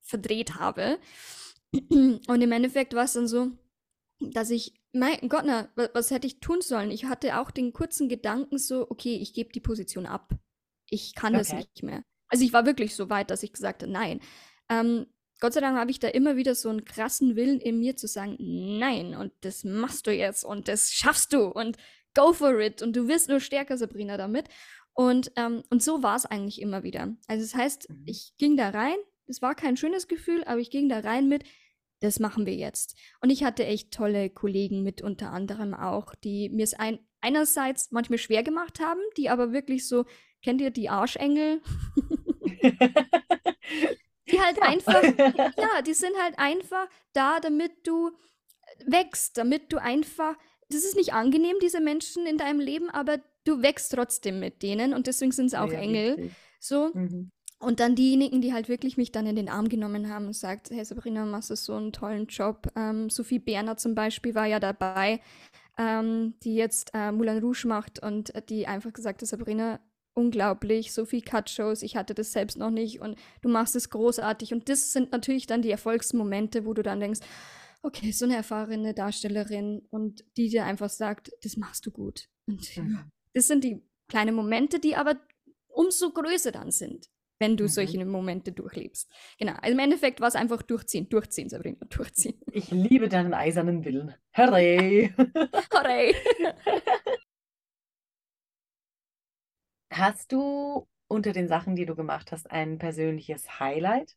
verdreht 0.03 0.55
habe. 0.57 0.99
Und 1.73 2.41
im 2.41 2.53
Endeffekt 2.53 2.95
war 2.95 3.05
es 3.05 3.15
dann 3.15 3.27
so, 3.27 3.51
dass 4.21 4.51
ich, 4.51 4.75
mein 4.93 5.29
Gott, 5.29 5.43
na, 5.45 5.69
was, 5.75 5.91
was 5.95 6.11
hätte 6.11 6.27
ich 6.27 6.41
tun 6.41 6.61
sollen? 6.61 6.91
Ich 6.91 7.07
hatte 7.07 7.41
auch 7.41 7.51
den 7.51 7.73
kurzen 7.73 8.09
Gedanken 8.09 8.59
so, 8.59 8.89
okay, 8.91 9.17
ich 9.17 9.35
gebe 9.35 9.53
die 9.53 9.61
Position 9.61 10.07
ab. 10.07 10.33
Ich 10.89 11.15
kann 11.15 11.37
das 11.37 11.49
Okay. 11.49 11.57
nicht 11.57 11.83
mehr. 11.83 12.05
Also 12.29 12.45
ich 12.45 12.53
war 12.53 12.67
wirklich 12.67 12.95
so 12.95 13.11
weit, 13.11 13.31
dass 13.31 13.43
ich 13.43 13.53
gesagt 13.53 13.83
habe, 13.83 13.93
nein. 13.93 14.21
Ähm, 14.69 15.07
Gott 15.41 15.53
sei 15.53 15.61
Dank 15.61 15.77
habe 15.77 15.91
ich 15.91 15.99
da 15.99 16.09
immer 16.09 16.37
wieder 16.37 16.55
so 16.55 16.69
einen 16.69 16.85
krassen 16.85 17.35
Willen 17.37 17.61
in 17.61 17.81
mir 17.81 17.97
zu 17.97 18.07
sagen, 18.07 18.37
nein, 18.39 19.15
und 19.15 19.33
das 19.41 19.65
machst 19.65 20.07
du 20.07 20.13
jetzt 20.13 20.45
und 20.45 20.69
das 20.69 20.93
schaffst 20.93 21.33
du 21.33 21.47
und 21.47 21.77
go 22.15 22.33
for 22.33 22.59
it 22.61 22.83
und 22.83 22.95
du 22.95 23.09
wirst 23.09 23.29
nur 23.29 23.41
stärker, 23.41 23.77
Sabrina, 23.77 24.17
damit. 24.17 24.49
Und, 24.95 25.33
ähm, 25.37 25.63
und 25.71 25.83
so 25.83 26.03
war 26.03 26.17
es 26.17 26.27
eigentlich 26.27 26.61
immer 26.61 26.83
wieder. 26.85 27.17
Also 27.27 27.45
das 27.45 27.55
heißt, 27.55 27.89
Mhm. 27.89 28.03
ich 28.07 28.33
ging 28.39 28.57
da 28.57 28.71
rein, 28.71 28.97
es 29.27 29.43
war 29.43 29.55
kein 29.55 29.77
schönes 29.77 30.09
Gefühl, 30.09 30.45
aber 30.45 30.61
ich 30.61 30.71
ging 30.71 30.89
da 30.89 31.01
rein 31.01 31.29
mit, 31.29 31.45
das 32.01 32.21
machen 32.21 32.47
wir 32.47 32.55
jetzt. 32.55 32.97
Und 33.21 33.31
ich 33.31 33.45
hatte 33.45 33.65
echt 33.67 33.93
tolle 33.93 34.31
Kollegen 34.31 34.83
mit, 34.83 35.03
unter 35.03 35.33
anderem 35.33 35.75
auch, 35.75 36.15
die 36.15 36.49
mir 36.51 36.65
es 36.65 36.75
ein, 36.75 36.99
einerseits 37.21 37.91
manchmal 37.91 38.19
schwer 38.19 38.43
gemacht 38.43 38.81
haben, 38.81 39.01
die 39.17 39.31
aber 39.31 39.53
wirklich 39.53 39.89
so, 39.89 40.05
kennt 40.43 40.61
ihr 40.61 40.71
die 40.71 40.91
Arschengel? 40.91 41.61
Die 44.31 44.41
halt 44.41 44.59
Ja. 44.63 44.63
einfach, 44.63 45.03
ja, 45.59 45.83
die 45.83 45.95
sind 45.95 46.15
halt 46.21 46.39
einfach 46.39 46.89
da, 47.13 47.41
damit 47.41 47.87
du 47.87 48.11
wächst, 48.87 49.37
damit 49.39 49.73
du 49.73 49.79
einfach, 49.81 50.37
das 50.69 50.85
ist 50.85 50.97
nicht 50.97 51.13
angenehm, 51.13 51.57
diese 51.63 51.81
Menschen 51.81 52.27
in 52.27 52.39
deinem 52.39 52.61
Leben, 52.61 52.91
aber 52.91 53.19
du 53.45 53.63
wächst 53.63 53.93
trotzdem 53.93 54.41
mit 54.41 54.63
denen 54.63 54.95
und 54.95 55.07
deswegen 55.07 55.33
sind 55.33 55.47
es 55.47 55.55
auch 55.55 55.71
Ja, 55.71 55.79
Engel. 55.79 56.15
richtig. 56.15 56.33
So. 56.61 56.91
Mhm. 56.95 57.31
Und 57.61 57.81
dann 57.81 57.95
diejenigen, 57.95 58.43
die 58.43 58.53
halt 58.53 58.69
wirklich 58.69 58.97
mich 58.97 59.11
dann 59.13 59.27
in 59.27 59.37
den 59.37 59.49
Arm 59.49 59.69
genommen 59.69 60.11
haben 60.11 60.27
und 60.27 60.35
sagt, 60.35 60.71
hey 60.71 60.85
Sabrina, 60.85 61.25
machst 61.25 61.51
du 61.51 61.57
so 61.57 61.75
einen 61.75 61.93
tollen 61.93 62.27
Job. 62.27 62.69
Ähm, 62.77 63.09
Sophie 63.09 63.39
Berner 63.39 63.77
zum 63.77 63.95
Beispiel 63.95 64.35
war 64.35 64.47
ja 64.47 64.61
dabei, 64.61 65.21
ähm, 65.79 66.35
die 66.43 66.57
jetzt 66.57 66.91
äh, 66.93 67.11
Moulin 67.11 67.39
Rouge 67.39 67.67
macht 67.67 68.01
und 68.03 68.33
die 68.51 68.67
einfach 68.67 68.93
gesagt 68.93 69.23
hat, 69.23 69.29
Sabrina, 69.29 69.81
unglaublich, 70.15 70.93
so 70.93 71.05
viel 71.05 71.23
Cut-Shows, 71.23 71.83
ich 71.83 71.97
hatte 71.97 72.15
das 72.15 72.33
selbst 72.33 72.59
noch 72.59 72.71
nicht 72.71 73.01
und 73.01 73.19
du 73.43 73.49
machst 73.49 73.77
es 73.77 73.91
großartig. 73.91 74.53
Und 74.53 74.69
das 74.69 74.93
sind 74.93 75.13
natürlich 75.13 75.47
dann 75.47 75.63
die 75.63 75.71
Erfolgsmomente, 75.71 76.67
wo 76.67 76.75
du 76.75 76.83
dann 76.83 77.01
denkst, 77.01 77.21
okay, 77.83 78.13
so 78.13 78.25
eine 78.25 78.37
erfahrene 78.37 78.95
Darstellerin 78.95 79.83
und 79.91 80.25
die 80.37 80.49
dir 80.49 80.65
einfach 80.65 80.89
sagt, 80.89 81.31
das 81.43 81.57
machst 81.57 81.87
du 81.87 81.91
gut. 81.91 82.29
Und 82.47 82.77
mhm. 82.77 83.11
Das 83.35 83.47
sind 83.49 83.65
die 83.65 83.83
kleinen 84.09 84.35
Momente, 84.35 84.79
die 84.81 84.97
aber 84.97 85.17
umso 85.69 86.11
größer 86.13 86.53
dann 86.53 86.71
sind, 86.71 87.11
wenn 87.39 87.57
du 87.57 87.65
mhm. 87.65 87.69
solche 87.69 88.05
Momente 88.05 88.53
durchlebst. 88.53 89.11
Genau, 89.39 89.55
also 89.55 89.73
im 89.73 89.79
Endeffekt 89.79 90.21
war 90.21 90.29
es 90.29 90.37
einfach 90.37 90.63
durchziehen, 90.63 91.09
durchziehen, 91.09 91.49
Sabrina, 91.49 91.79
durchziehen. 91.91 92.41
Ich 92.53 92.71
liebe 92.71 93.09
deinen 93.09 93.35
eisernen 93.35 93.85
Willen. 93.85 94.15
Hooray! 94.37 95.13
Hooray! 95.73 96.15
Hast 99.93 100.33
du 100.33 100.89
unter 101.07 101.33
den 101.33 101.47
Sachen, 101.49 101.77
die 101.77 101.87
du 101.87 101.95
gemacht 101.95 102.33
hast, 102.33 102.51
ein 102.51 102.79
persönliches 102.79 103.61
Highlight? 103.61 104.17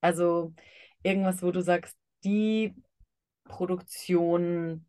Also 0.00 0.54
irgendwas, 1.02 1.42
wo 1.42 1.50
du 1.50 1.60
sagst, 1.62 1.96
die 2.24 2.74
Produktion 3.44 4.86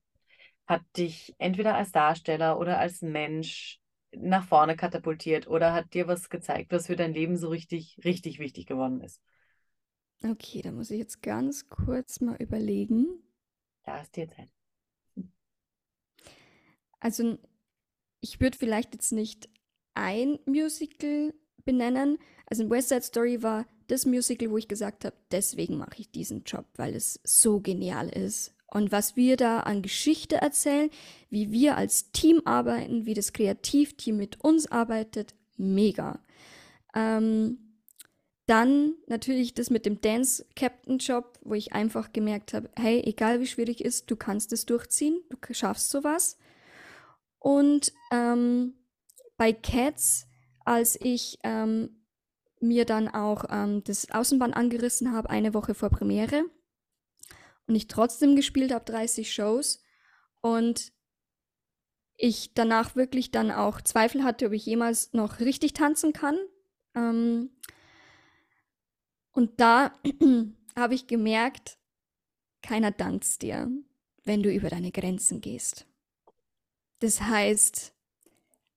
hat 0.67 0.81
dich 0.97 1.35
entweder 1.37 1.75
als 1.75 1.91
Darsteller 1.91 2.59
oder 2.59 2.79
als 2.79 3.01
Mensch 3.01 3.79
nach 4.11 4.47
vorne 4.47 4.75
katapultiert 4.75 5.47
oder 5.47 5.73
hat 5.73 5.93
dir 5.93 6.07
was 6.07 6.29
gezeigt, 6.29 6.71
was 6.71 6.87
für 6.87 6.95
dein 6.95 7.13
Leben 7.13 7.37
so 7.37 7.49
richtig, 7.49 7.99
richtig 8.03 8.39
wichtig 8.39 8.65
geworden 8.65 9.01
ist? 9.01 9.21
Okay, 10.23 10.61
da 10.61 10.71
muss 10.71 10.91
ich 10.91 10.99
jetzt 10.99 11.21
ganz 11.21 11.69
kurz 11.69 12.21
mal 12.21 12.35
überlegen. 12.37 13.07
Da 13.83 14.01
ist 14.01 14.15
dir 14.15 14.27
Zeit. 14.27 14.49
Also, 16.99 17.37
ich 18.21 18.39
würde 18.39 18.57
vielleicht 18.57 18.93
jetzt 18.93 19.11
nicht 19.11 19.49
ein 19.93 20.39
Musical 20.45 21.33
benennen. 21.63 22.17
Also 22.47 22.63
in 22.63 22.69
West 22.69 22.89
Side 22.89 23.03
Story 23.03 23.43
war 23.43 23.67
das 23.87 24.05
Musical, 24.05 24.49
wo 24.49 24.57
ich 24.57 24.67
gesagt 24.67 25.05
habe, 25.05 25.15
deswegen 25.31 25.77
mache 25.77 25.99
ich 25.99 26.11
diesen 26.11 26.43
Job, 26.43 26.65
weil 26.75 26.95
es 26.95 27.19
so 27.23 27.59
genial 27.59 28.09
ist. 28.09 28.54
Und 28.75 28.91
was 28.91 29.15
wir 29.15 29.37
da 29.37 29.61
an 29.61 29.81
Geschichte 29.81 30.35
erzählen, 30.35 30.89
wie 31.29 31.49
wir 31.49 31.77
als 31.77 32.11
Team 32.11 32.41
arbeiten, 32.43 33.05
wie 33.05 33.13
das 33.13 33.31
Kreativteam 33.31 34.17
mit 34.17 34.43
uns 34.43 34.69
arbeitet, 34.69 35.33
mega. 35.55 36.19
Ähm, 36.93 37.79
dann 38.47 38.95
natürlich 39.07 39.53
das 39.53 39.69
mit 39.69 39.85
dem 39.85 40.01
Dance 40.01 40.45
Captain 40.57 40.97
Job, 40.97 41.39
wo 41.41 41.53
ich 41.53 41.71
einfach 41.71 42.11
gemerkt 42.11 42.53
habe, 42.53 42.69
hey, 42.75 43.01
egal 43.05 43.39
wie 43.39 43.47
schwierig 43.47 43.79
ist, 43.79 44.11
du 44.11 44.17
kannst 44.17 44.51
es 44.51 44.65
durchziehen, 44.65 45.21
du 45.29 45.37
schaffst 45.53 45.89
sowas. 45.89 46.37
Und 47.39 47.93
ähm, 48.11 48.73
bei 49.37 49.53
Cats, 49.53 50.27
als 50.65 50.99
ich 50.99 51.39
ähm, 51.43 52.01
mir 52.59 52.83
dann 52.83 53.07
auch 53.07 53.45
ähm, 53.49 53.85
das 53.85 54.11
Außenband 54.11 54.53
angerissen 54.53 55.13
habe, 55.13 55.29
eine 55.29 55.53
Woche 55.53 55.75
vor 55.75 55.91
Premiere. 55.91 56.43
Und 57.67 57.75
ich 57.75 57.87
trotzdem 57.87 58.35
gespielt 58.35 58.73
habe, 58.73 58.85
30 58.85 59.33
Shows. 59.33 59.81
Und 60.41 60.93
ich 62.17 62.53
danach 62.53 62.95
wirklich 62.95 63.31
dann 63.31 63.51
auch 63.51 63.81
Zweifel 63.81 64.23
hatte, 64.23 64.47
ob 64.47 64.53
ich 64.53 64.65
jemals 64.65 65.13
noch 65.13 65.39
richtig 65.39 65.73
tanzen 65.73 66.13
kann. 66.13 66.37
Ähm, 66.95 67.49
und 69.31 69.59
da 69.59 69.93
habe 70.75 70.95
ich 70.95 71.07
gemerkt, 71.07 71.77
keiner 72.61 72.91
dankt 72.91 73.41
dir, 73.41 73.69
wenn 74.23 74.43
du 74.43 74.51
über 74.51 74.69
deine 74.69 74.91
Grenzen 74.91 75.41
gehst. 75.41 75.85
Das 76.99 77.21
heißt, 77.21 77.93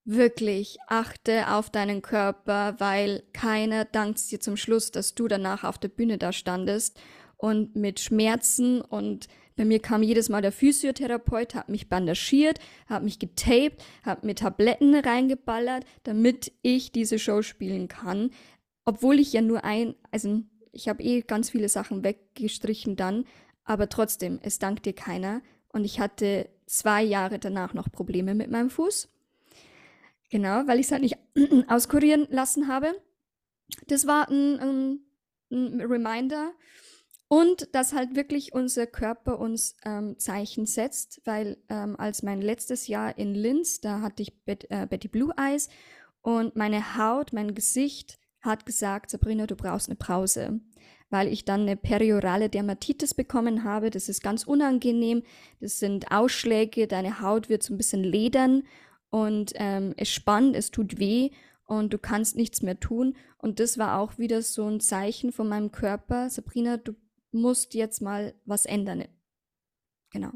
wirklich 0.03 0.77
achte 0.87 1.49
auf 1.51 1.69
deinen 1.69 2.01
Körper, 2.01 2.79
weil 2.79 3.23
keiner 3.33 3.85
dankt 3.85 4.29
dir 4.31 4.39
zum 4.39 4.57
Schluss, 4.57 4.91
dass 4.91 5.15
du 5.15 5.27
danach 5.27 5.63
auf 5.63 5.77
der 5.77 5.87
Bühne 5.87 6.17
da 6.17 6.33
standest 6.33 6.99
und 7.39 7.75
mit 7.75 7.99
Schmerzen 7.99 8.81
und 8.81 9.27
bei 9.55 9.65
mir 9.65 9.79
kam 9.79 10.03
jedes 10.03 10.29
Mal 10.29 10.43
der 10.43 10.51
Physiotherapeut, 10.51 11.55
hat 11.55 11.69
mich 11.69 11.89
bandagiert, 11.89 12.59
hat 12.85 13.03
mich 13.03 13.17
getaped, 13.17 13.83
hat 14.03 14.23
mir 14.23 14.35
Tabletten 14.35 14.93
reingeballert, 14.93 15.83
damit 16.03 16.51
ich 16.61 16.91
diese 16.91 17.17
Show 17.17 17.41
spielen 17.41 17.87
kann, 17.87 18.29
obwohl 18.85 19.19
ich 19.19 19.33
ja 19.33 19.41
nur 19.41 19.63
ein, 19.63 19.95
also 20.11 20.43
ich 20.71 20.87
habe 20.87 21.01
eh 21.01 21.21
ganz 21.21 21.49
viele 21.49 21.67
Sachen 21.67 22.03
weggestrichen 22.03 22.95
dann, 22.95 23.25
aber 23.63 23.89
trotzdem, 23.89 24.39
es 24.43 24.59
dankt 24.59 24.85
dir 24.85 24.93
keiner 24.93 25.41
und 25.73 25.83
ich 25.83 25.99
hatte 25.99 26.47
zwei 26.67 27.01
Jahre 27.01 27.39
danach 27.39 27.73
noch 27.73 27.91
Probleme 27.91 28.35
mit 28.35 28.51
meinem 28.51 28.69
Fuß 28.69 29.09
Genau, 30.29 30.67
weil 30.67 30.79
ich 30.79 30.85
es 30.85 30.91
halt 30.91 31.01
nicht 31.01 31.17
auskurieren 31.67 32.27
lassen 32.29 32.67
habe. 32.67 32.93
Das 33.87 34.07
war 34.07 34.29
ein, 34.29 34.59
ein, 34.59 34.99
ein, 35.51 35.81
Reminder. 35.81 36.53
Und 37.31 37.75
dass 37.75 37.93
halt 37.93 38.15
wirklich 38.15 38.53
unser 38.53 38.87
Körper 38.87 39.37
uns 39.37 39.77
ähm, 39.85 40.17
Zeichen 40.17 40.65
setzt, 40.65 41.21
weil 41.25 41.57
ähm, 41.69 41.95
als 41.99 42.23
mein 42.23 42.41
letztes 42.41 42.87
Jahr 42.87 43.19
in 43.19 43.35
Linz, 43.35 43.81
da 43.81 44.01
hatte 44.01 44.23
ich 44.23 44.43
Bet 44.45 44.65
äh, 44.71 44.87
Betty 44.89 45.07
Blue 45.07 45.31
Eyes 45.37 45.69
und 46.23 46.55
meine 46.55 46.97
Haut, 46.97 47.31
mein 47.31 47.53
Gesicht 47.53 48.17
hat 48.41 48.65
gesagt, 48.65 49.11
Sabrina, 49.11 49.45
du 49.45 49.55
brauchst 49.55 49.89
eine 49.89 49.95
Pause, 49.95 50.59
weil 51.11 51.27
ich 51.27 51.45
dann 51.45 51.61
eine 51.61 51.77
periorale 51.77 52.49
Dermatitis 52.49 53.13
bekommen 53.13 53.63
habe. 53.63 53.91
Das 53.91 54.09
ist 54.09 54.23
ganz 54.23 54.43
unangenehm. 54.43 55.21
Das 55.59 55.77
sind 55.77 56.11
Ausschläge, 56.11 56.87
deine 56.87 57.21
Haut 57.21 57.47
wird 57.47 57.61
so 57.61 57.75
ein 57.75 57.77
bisschen 57.77 58.03
ledern 58.03 58.63
und 59.11 59.53
ähm, 59.55 59.93
es 59.97 60.09
spannt, 60.09 60.55
es 60.55 60.71
tut 60.71 60.97
weh 60.97 61.29
und 61.65 61.93
du 61.93 61.99
kannst 61.99 62.35
nichts 62.35 62.63
mehr 62.63 62.79
tun. 62.79 63.15
Und 63.37 63.59
das 63.59 63.77
war 63.77 63.99
auch 63.99 64.17
wieder 64.17 64.41
so 64.41 64.67
ein 64.67 64.79
Zeichen 64.79 65.31
von 65.31 65.47
meinem 65.47 65.71
Körper, 65.71 66.31
Sabrina, 66.31 66.77
du 66.77 66.95
musst 67.31 67.73
jetzt 67.73 68.01
mal 68.01 68.33
was 68.45 68.65
ändern. 68.65 69.05
Genau. 70.11 70.31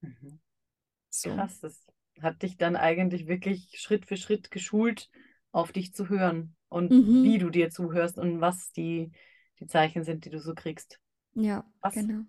Mhm. 0.00 0.40
So. 1.10 1.30
Krass, 1.30 1.60
das 1.60 1.86
hat 2.20 2.42
dich 2.42 2.56
dann 2.56 2.76
eigentlich 2.76 3.26
wirklich 3.26 3.78
Schritt 3.78 4.06
für 4.06 4.16
Schritt 4.16 4.50
geschult, 4.50 5.10
auf 5.52 5.72
dich 5.72 5.94
zu 5.94 6.08
hören 6.08 6.56
und 6.68 6.90
mhm. 6.90 7.22
wie 7.22 7.38
du 7.38 7.50
dir 7.50 7.70
zuhörst 7.70 8.18
und 8.18 8.40
was 8.40 8.72
die, 8.72 9.12
die 9.60 9.66
Zeichen 9.66 10.04
sind, 10.04 10.24
die 10.24 10.30
du 10.30 10.40
so 10.40 10.54
kriegst. 10.54 11.00
Ja, 11.34 11.64
was? 11.80 11.94
genau. 11.94 12.24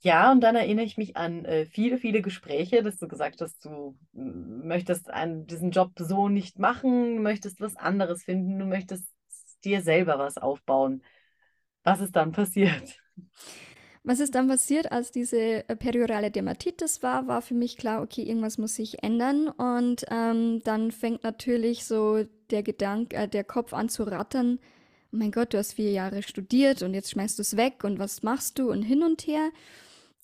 Ja, 0.00 0.30
und 0.30 0.40
dann 0.40 0.54
erinnere 0.54 0.84
ich 0.84 0.96
mich 0.96 1.16
an 1.16 1.44
äh, 1.44 1.66
viele, 1.66 1.98
viele 1.98 2.22
Gespräche, 2.22 2.82
dass 2.82 2.98
du 2.98 3.08
gesagt 3.08 3.40
hast, 3.40 3.64
du 3.64 3.98
möchtest 4.12 5.10
einen, 5.10 5.46
diesen 5.46 5.72
Job 5.72 5.92
so 5.98 6.28
nicht 6.28 6.60
machen, 6.60 7.22
möchtest 7.22 7.60
was 7.60 7.76
anderes 7.76 8.22
finden, 8.22 8.58
du 8.58 8.66
möchtest 8.66 9.08
dir 9.66 9.82
selber 9.82 10.18
was 10.18 10.38
aufbauen. 10.38 11.02
Was 11.84 12.00
ist 12.00 12.16
dann 12.16 12.32
passiert? 12.32 12.98
Was 14.08 14.20
ist 14.20 14.36
dann 14.36 14.46
passiert, 14.46 14.92
als 14.92 15.10
diese 15.10 15.68
äh, 15.68 15.74
periorale 15.74 16.30
Dermatitis 16.30 17.02
war, 17.02 17.26
war 17.26 17.42
für 17.42 17.54
mich 17.54 17.76
klar, 17.76 18.02
okay, 18.02 18.22
irgendwas 18.22 18.56
muss 18.56 18.76
sich 18.76 19.02
ändern. 19.02 19.48
Und 19.48 20.04
ähm, 20.10 20.60
dann 20.62 20.92
fängt 20.92 21.24
natürlich 21.24 21.84
so 21.84 22.24
der 22.50 22.62
Gedanke, 22.62 23.16
äh, 23.16 23.28
der 23.28 23.42
Kopf 23.42 23.74
an 23.74 23.88
zu 23.88 24.04
rattern. 24.04 24.60
Oh 25.12 25.16
mein 25.16 25.32
Gott, 25.32 25.54
du 25.54 25.58
hast 25.58 25.74
vier 25.74 25.90
Jahre 25.90 26.22
studiert 26.22 26.82
und 26.82 26.94
jetzt 26.94 27.10
schmeißt 27.10 27.36
du 27.38 27.42
es 27.42 27.56
weg 27.56 27.82
und 27.82 27.98
was 27.98 28.22
machst 28.22 28.60
du 28.60 28.70
und 28.70 28.82
hin 28.82 29.02
und 29.02 29.26
her. 29.26 29.50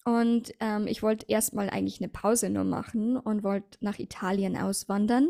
Und 0.05 0.53
ähm, 0.61 0.87
ich 0.87 1.03
wollte 1.03 1.27
erstmal 1.29 1.69
eigentlich 1.69 2.01
eine 2.01 2.09
Pause 2.09 2.51
nur 2.51 2.65
machen 2.65 3.17
und 3.17 3.43
wollte 3.43 3.79
nach 3.81 3.99
Italien 3.99 4.57
auswandern. 4.57 5.29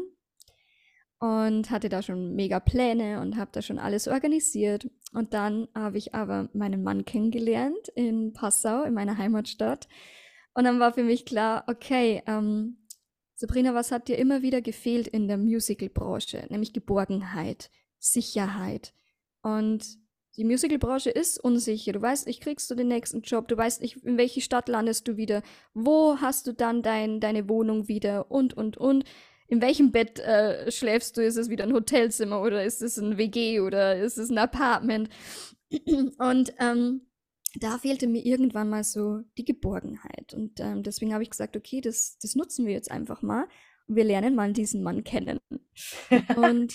Und 1.23 1.70
hatte 1.70 1.89
da 1.89 2.03
schon 2.03 2.35
mega 2.35 2.59
Pläne 2.59 3.20
und 3.20 3.37
habe 3.37 3.53
da 3.53 3.62
schon 3.62 3.79
alles 3.79 4.09
organisiert. 4.09 4.91
Und 5.12 5.35
dann 5.35 5.68
habe 5.73 5.97
ich 5.97 6.16
aber 6.16 6.49
meinen 6.53 6.83
Mann 6.83 7.05
kennengelernt 7.05 7.87
in 7.95 8.33
Passau, 8.33 8.83
in 8.83 8.93
meiner 8.93 9.18
Heimatstadt. 9.18 9.87
Und 10.53 10.64
dann 10.64 10.81
war 10.81 10.93
für 10.95 11.05
mich 11.05 11.25
klar, 11.25 11.62
okay, 11.68 12.25
ähm, 12.27 12.79
Sabrina, 13.37 13.73
was 13.73 13.93
hat 13.93 14.09
dir 14.09 14.18
immer 14.18 14.43
wieder 14.43 14.62
gefehlt 14.62 15.07
in 15.07 15.29
der 15.29 15.39
Musicalbranche? 15.39 16.45
Nämlich 16.51 16.73
Geborgenheit, 16.73 17.70
Sicherheit. 18.01 18.93
Und 19.43 19.85
die 20.37 20.45
Musicalbranche 20.45 21.11
ist 21.11 21.39
unsicher. 21.39 21.93
Du 21.93 22.03
weißt 22.03 22.27
nicht, 22.27 22.43
kriegst 22.43 22.68
du 22.68 22.75
den 22.75 22.89
nächsten 22.89 23.23
Job, 23.23 23.47
du 23.47 23.57
weißt 23.57 23.81
nicht, 23.81 23.99
in 23.99 24.18
welche 24.18 24.41
Stadt 24.41 24.68
landest 24.68 25.07
du 25.07 25.16
wieder, 25.16 25.43
wo 25.73 26.16
hast 26.16 26.49
du 26.49 26.53
dann 26.53 26.83
dein, 26.83 27.20
deine 27.20 27.49
Wohnung 27.49 27.87
wieder 27.87 28.29
und, 28.29 28.55
und, 28.55 28.77
und. 28.77 29.05
In 29.53 29.61
welchem 29.61 29.93
Bett 29.93 30.19
äh, 30.19 30.71
schläfst 30.71 31.17
du? 31.17 31.23
Ist 31.23 31.37
es 31.37 31.51
wieder 31.51 31.65
ein 31.65 31.75
Hotelzimmer 31.75 32.41
oder 32.41 32.65
ist 32.65 32.81
es 32.81 32.97
ein 32.97 33.19
WG 33.19 33.61
oder 33.61 33.97
ist 33.97 34.17
es 34.17 34.31
ein 34.31 34.39
Apartment? 34.39 35.11
Und 36.19 36.55
ähm, 36.59 37.03
da 37.57 37.77
fehlte 37.77 38.07
mir 38.07 38.25
irgendwann 38.25 38.71
mal 38.71 38.83
so 38.83 39.21
die 39.37 39.45
Geborgenheit. 39.45 40.33
Und 40.33 40.59
ähm, 40.61 40.83
deswegen 40.83 41.13
habe 41.13 41.23
ich 41.23 41.31
gesagt, 41.31 41.57
okay, 41.57 41.83
das, 41.83 42.17
das 42.23 42.35
nutzen 42.35 42.67
wir 42.67 42.73
jetzt 42.73 42.91
einfach 42.91 43.21
mal 43.21 43.47
wir 43.87 44.05
lernen 44.05 44.35
mal 44.35 44.53
diesen 44.53 44.83
Mann 44.83 45.05
kennen. 45.05 45.41
Und 46.37 46.75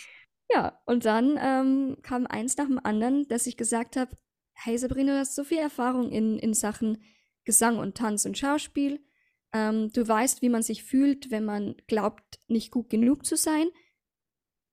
ja, 0.50 0.80
und 0.86 1.04
dann 1.04 1.38
ähm, 1.42 1.98
kam 2.04 2.26
eins 2.26 2.56
nach 2.56 2.68
dem 2.68 2.80
anderen, 2.80 3.28
dass 3.28 3.48
ich 3.48 3.58
gesagt 3.58 3.98
habe, 3.98 4.16
hey 4.54 4.78
Sabrina, 4.78 5.12
du 5.12 5.20
hast 5.20 5.36
so 5.36 5.44
viel 5.44 5.58
Erfahrung 5.58 6.10
in, 6.10 6.40
in 6.40 6.54
Sachen 6.54 7.04
Gesang 7.44 7.80
und 7.80 7.98
Tanz 7.98 8.26
und 8.26 8.38
Schauspiel. 8.38 9.02
Ähm, 9.54 9.92
du 9.94 10.08
weißt, 10.08 10.42
wie 10.42 10.50
man 10.50 10.64
sich 10.64 10.84
fühlt, 10.84 11.32
wenn 11.32 11.46
man 11.46 11.76
glaubt, 11.88 12.40
nicht 12.48 12.72
gut 12.72 12.90
genug 12.90 13.26
zu 13.26 13.36
sein. 13.36 13.68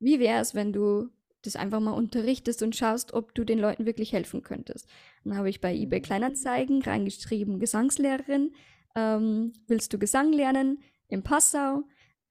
Wie 0.00 0.18
wäre 0.18 0.40
es, 0.40 0.54
wenn 0.54 0.72
du 0.72 1.08
das 1.42 1.56
einfach 1.56 1.80
mal 1.80 1.92
unterrichtest 1.92 2.62
und 2.62 2.74
schaust, 2.74 3.12
ob 3.12 3.34
du 3.34 3.44
den 3.44 3.58
Leuten 3.58 3.86
wirklich 3.86 4.12
helfen 4.12 4.42
könntest? 4.42 4.88
Dann 5.24 5.36
habe 5.36 5.50
ich 5.50 5.60
bei 5.60 5.74
eBay 5.74 6.00
mhm. 6.00 6.04
Kleinanzeigen 6.04 6.82
reingeschrieben, 6.82 7.60
Gesangslehrerin, 7.60 8.52
ähm, 8.94 9.52
willst 9.66 9.92
du 9.92 9.98
Gesang 9.98 10.32
lernen 10.32 10.82
in 11.08 11.22
Passau? 11.22 11.84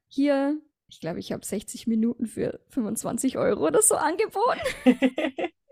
Hier, 0.07 0.59
ich 0.87 0.99
glaube, 0.99 1.19
ich 1.19 1.31
habe 1.31 1.45
60 1.45 1.87
Minuten 1.87 2.27
für 2.27 2.59
25 2.69 3.37
Euro 3.37 3.67
oder 3.67 3.81
so 3.81 3.95
angeboten. 3.95 4.61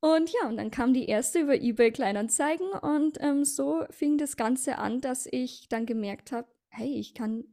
und 0.00 0.30
ja, 0.30 0.48
und 0.48 0.56
dann 0.56 0.70
kam 0.70 0.92
die 0.92 1.06
erste 1.06 1.40
über 1.40 1.54
eBay 1.54 1.92
Kleinanzeigen 1.92 2.70
und 2.70 3.18
ähm, 3.20 3.44
so 3.44 3.84
fing 3.90 4.18
das 4.18 4.36
Ganze 4.36 4.78
an, 4.78 5.00
dass 5.00 5.26
ich 5.30 5.68
dann 5.68 5.86
gemerkt 5.86 6.32
habe, 6.32 6.48
hey, 6.68 6.98
ich 6.98 7.14
kann 7.14 7.44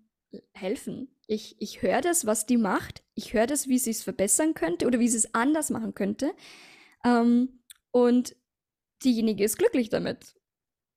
helfen. 0.53 1.15
Ich, 1.27 1.55
ich 1.59 1.81
höre 1.81 2.01
das, 2.01 2.25
was 2.25 2.45
die 2.45 2.57
macht. 2.57 3.03
Ich 3.15 3.33
höre 3.33 3.47
das, 3.47 3.67
wie 3.67 3.77
sie 3.77 3.91
es 3.91 4.03
verbessern 4.03 4.53
könnte 4.53 4.87
oder 4.87 4.99
wie 4.99 5.07
sie 5.07 5.17
es 5.17 5.33
anders 5.33 5.69
machen 5.69 5.93
könnte. 5.93 6.33
Ähm, 7.03 7.63
und 7.91 8.35
diejenige 9.03 9.43
ist 9.43 9.57
glücklich 9.57 9.89
damit. 9.89 10.35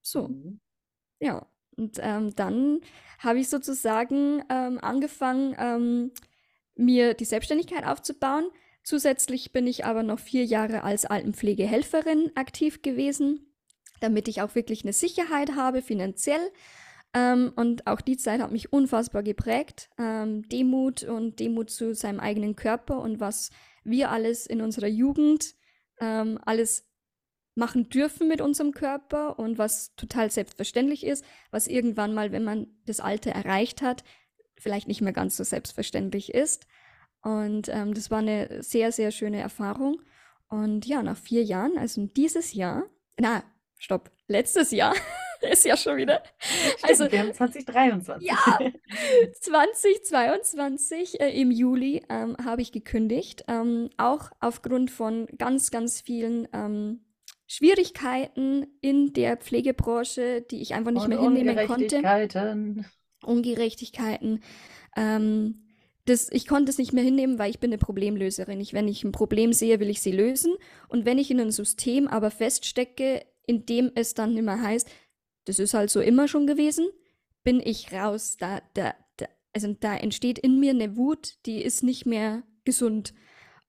So. 0.03 0.29
Mhm. 0.29 0.61
Ja. 1.21 1.51
Und 1.77 1.99
ähm, 2.01 2.35
dann 2.37 2.81
habe 3.19 3.41
ich 3.41 3.49
sozusagen 3.49 4.45
ähm, 4.49 4.79
angefangen, 4.81 5.57
ähm, 5.59 6.13
mir 6.77 7.15
die 7.15 7.25
Selbstständigkeit 7.25 7.85
aufzubauen. 7.85 8.49
Zusätzlich 8.85 9.51
bin 9.51 9.67
ich 9.67 9.87
aber 9.87 10.03
noch 10.03 10.19
vier 10.19 10.45
Jahre 10.45 10.85
als 10.85 11.07
Altenpflegehelferin 11.07 12.33
aktiv 12.37 12.83
gewesen, 12.83 13.55
damit 14.01 14.29
ich 14.29 14.43
auch 14.43 14.55
wirklich 14.55 14.85
eine 14.85 14.93
Sicherheit 14.93 15.57
habe 15.57 15.81
finanziell. 15.81 16.53
Ähm, 17.15 17.53
und 17.57 17.87
auch 17.87 18.03
die 18.03 18.19
Zeit 18.19 18.43
hat 18.43 18.53
mich 18.53 18.75
unfassbar 18.75 19.23
geprägt. 19.23 19.89
Ähm, 19.99 20.47
Demut 20.51 21.03
und 21.03 21.41
Demut 21.41 21.71
zu 21.71 21.95
seinem 21.95 22.21
eigenen 22.21 22.57
Körper 22.57 23.01
und 23.01 23.21
was 23.21 23.51
wir 23.85 24.11
alles 24.11 24.47
in 24.47 24.61
unserer 24.61 24.89
Jugend 24.89 25.55
ähm, 26.01 26.39
alles 26.45 26.87
machen 27.55 27.89
dürfen 27.89 28.29
mit 28.29 28.43
unserem 28.43 28.73
Körper 28.73 29.39
und 29.39 29.57
was 29.57 29.95
total 29.97 30.31
selbstverständlich 30.31 31.07
ist, 31.07 31.25
was 31.51 31.69
irgendwann 31.69 32.13
mal, 32.13 32.33
wenn 32.33 32.45
man 32.45 32.67
das 32.85 33.01
Alter 33.01 33.31
erreicht 33.31 33.81
hat, 33.81 34.05
vielleicht 34.59 34.89
nicht 34.89 35.01
mehr 35.01 35.13
ganz 35.13 35.37
so 35.37 35.45
selbstverständlich 35.45 36.35
ist. 36.35 36.67
Und 37.25 37.69
ähm, 37.71 37.95
das 37.95 38.11
war 38.11 38.19
eine 38.19 38.63
sehr, 38.63 38.93
sehr 38.93 39.11
schöne 39.11 39.41
Erfahrung. 39.41 40.01
Und 40.49 40.87
ja, 40.87 41.03
nach 41.03 41.17
vier 41.17 41.43
Jahren, 41.43 41.79
also 41.79 42.07
dieses 42.07 42.53
Jahr, 42.53 42.85
na, 43.19 43.43
stopp, 43.79 44.11
letztes 44.29 44.71
Jahr, 44.71 44.95
ist 45.41 45.65
ja 45.65 45.77
schon 45.77 45.97
wieder. 45.97 46.23
Stimmt, 46.39 46.85
also, 46.85 47.11
wir 47.11 47.19
haben 47.21 47.33
2023. 47.33 48.29
Ja, 48.29 48.59
2022 49.41 51.21
äh, 51.21 51.41
im 51.41 51.51
Juli 51.51 52.03
ähm, 52.11 52.37
habe 52.45 52.61
ich 52.61 52.73
gekündigt, 52.73 53.45
ähm, 53.49 53.89
auch 53.97 54.31
aufgrund 54.41 54.91
von 54.91 55.27
ganz, 55.39 55.71
ganz 55.71 56.03
vielen 56.03 56.47
ähm, 56.53 57.07
Schwierigkeiten 57.47 58.67
in 58.83 59.15
der 59.15 59.39
Pflegebranche, 59.39 60.43
die 60.43 60.61
ich 60.61 60.75
einfach 60.75 60.91
nicht 60.91 61.05
Und 61.05 61.09
mehr 61.09 61.21
hinnehmen 61.21 61.57
konnte. 61.67 61.97
Ungerechtigkeiten. 61.97 62.87
Ungerechtigkeiten. 63.25 64.43
Das, 66.07 66.29
ich 66.31 66.47
konnte 66.47 66.71
es 66.71 66.79
nicht 66.79 66.93
mehr 66.93 67.03
hinnehmen, 67.03 67.39
weil 67.39 67.51
ich 67.51 67.61
bin 67.61 67.71
eine 67.71 67.79
Problemlöserin. 67.79 68.61
Ich, 68.61 68.75
wenn 68.75 68.89
ich 68.89 69.05
ein 69.05 69.13
Problem 69.13 69.53
sehe, 69.53 69.81
will 69.81 69.89
ich 69.89 70.03
sie 70.03 70.13
lösen. 70.13 70.55
Und 70.89 71.07
wenn 71.07 71.19
ich 71.19 71.31
in 71.31 71.41
einem 71.41 71.51
System 71.51 72.09
aber 72.09 72.31
feststecke, 72.31 73.25
in 73.47 73.65
dem 73.67 73.91
es 73.95 74.15
dann 74.15 74.37
immer 74.37 74.61
heißt, 74.61 74.89
das 75.47 75.59
ist 75.59 75.75
halt 75.75 75.91
so 75.91 76.01
immer 76.01 76.29
schon 76.29 76.47
gewesen, 76.47 76.87
bin 77.43 77.61
ich 77.65 77.93
raus. 77.93 78.37
Da, 78.39 78.61
da, 78.75 78.95
da, 79.17 79.27
also 79.55 79.75
da 79.79 79.97
entsteht 79.97 80.39
in 80.39 80.61
mir 80.61 80.71
eine 80.71 80.97
Wut, 80.97 81.35
die 81.47 81.63
ist 81.63 81.83
nicht 81.83 82.05
mehr 82.05 82.43
gesund. 82.65 83.15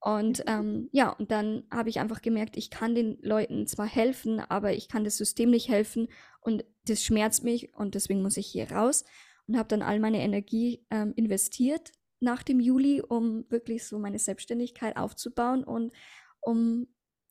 Und 0.00 0.44
ähm, 0.46 0.88
ja, 0.92 1.10
und 1.10 1.30
dann 1.30 1.64
habe 1.70 1.88
ich 1.88 2.00
einfach 2.00 2.22
gemerkt, 2.22 2.56
ich 2.56 2.70
kann 2.70 2.94
den 2.94 3.18
Leuten 3.22 3.66
zwar 3.66 3.86
helfen, 3.86 4.40
aber 4.40 4.72
ich 4.72 4.88
kann 4.88 5.04
das 5.04 5.16
System 5.16 5.50
nicht 5.50 5.68
helfen 5.68 6.08
und 6.40 6.64
das 6.86 7.02
schmerzt 7.02 7.44
mich 7.44 7.74
und 7.74 7.94
deswegen 7.94 8.22
muss 8.22 8.36
ich 8.36 8.46
hier 8.46 8.70
raus 8.70 9.04
und 9.48 9.56
habe 9.56 9.68
dann 9.68 9.82
all 9.82 9.98
meine 9.98 10.20
Energie 10.20 10.86
ähm, 10.90 11.12
investiert 11.16 11.92
nach 12.20 12.42
dem 12.42 12.60
Juli, 12.60 13.02
um 13.02 13.50
wirklich 13.50 13.86
so 13.86 13.98
meine 13.98 14.18
Selbstständigkeit 14.18 14.96
aufzubauen 14.96 15.64
und 15.64 15.92
um 16.40 16.86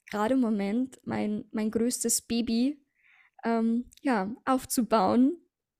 gerade 0.09 0.35
im 0.35 0.41
Moment 0.41 0.99
mein, 1.03 1.45
mein 1.51 1.71
größtes 1.71 2.23
Baby 2.23 2.83
ähm, 3.43 3.89
ja, 4.01 4.33
aufzubauen, 4.45 5.37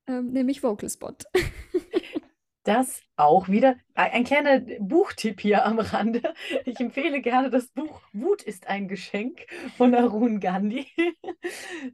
ähm, 0.08 0.32
nämlich 0.32 0.64
VocalSpot. 0.64 1.24
Das 2.66 3.04
auch 3.16 3.48
wieder 3.48 3.76
ein 3.94 4.24
kleiner 4.24 4.60
Buchtipp 4.80 5.40
hier 5.40 5.68
am 5.68 5.78
Rande. 5.78 6.34
Ich 6.66 6.80
empfehle 6.80 7.22
gerne 7.22 7.52
das 7.52 7.68
Buch 7.68 8.02
Wut 8.12 8.42
ist 8.42 8.66
ein 8.66 8.88
Geschenk 8.88 9.46
von 9.78 9.94
Arun 9.94 10.40
Gandhi. 10.40 10.88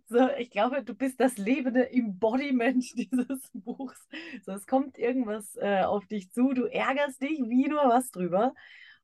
So, 0.08 0.30
ich 0.38 0.50
glaube, 0.50 0.82
du 0.82 0.96
bist 0.96 1.20
das 1.20 1.38
lebende 1.38 1.92
Embodiment 1.92 2.86
dieses 2.96 3.50
Buchs. 3.54 4.08
So, 4.46 4.54
es 4.54 4.66
kommt 4.66 4.98
irgendwas 4.98 5.58
äh, 5.58 5.82
auf 5.82 6.06
dich 6.08 6.32
zu, 6.32 6.54
du 6.54 6.68
ärgerst 6.68 7.22
dich 7.22 7.42
wie 7.50 7.68
nur 7.68 7.90
was 7.90 8.10
drüber 8.12 8.54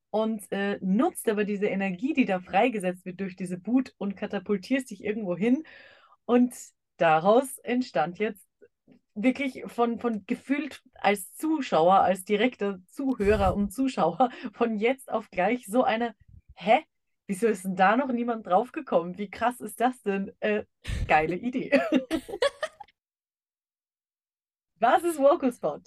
und 0.09 0.49
äh, 0.53 0.79
nutzt 0.81 1.27
aber 1.27 1.43
diese 1.43 1.65
Energie, 1.67 2.13
die 2.13 2.25
da 2.25 2.39
freigesetzt 2.39 3.05
wird 3.05 3.19
durch 3.19 3.35
diese 3.35 3.59
Wut 3.67 3.93
und 3.97 4.15
katapultierst 4.15 4.89
dich 4.89 5.03
irgendwo 5.03 5.35
hin. 5.35 5.63
Und 6.23 6.53
daraus 6.95 7.57
entstand 7.57 8.19
jetzt 8.19 8.46
wirklich 9.17 9.63
von, 9.67 9.99
von 9.99 10.25
gefühlt 10.25 10.81
als 10.95 11.33
Zuschauer, 11.35 12.01
als 12.01 12.23
direkter 12.23 12.79
Zuhörer 12.87 13.55
und 13.55 13.71
Zuschauer 13.71 14.29
von 14.53 14.77
jetzt 14.77 15.11
auf 15.11 15.29
gleich 15.31 15.65
so 15.67 15.83
eine, 15.83 16.15
hä? 16.55 16.79
Wieso 17.29 17.47
ist 17.47 17.65
denn 17.65 17.75
da 17.75 17.97
noch 17.97 18.07
niemand 18.07 18.47
draufgekommen? 18.47 19.17
Wie 19.17 19.29
krass 19.29 19.59
ist 19.59 19.81
das 19.81 20.01
denn? 20.03 20.31
Äh, 20.39 20.63
geile 21.07 21.35
Idee. 21.35 21.81
Was 24.79 25.03
ist 25.03 25.19
Vocal 25.19 25.51
Spot? 25.51 25.81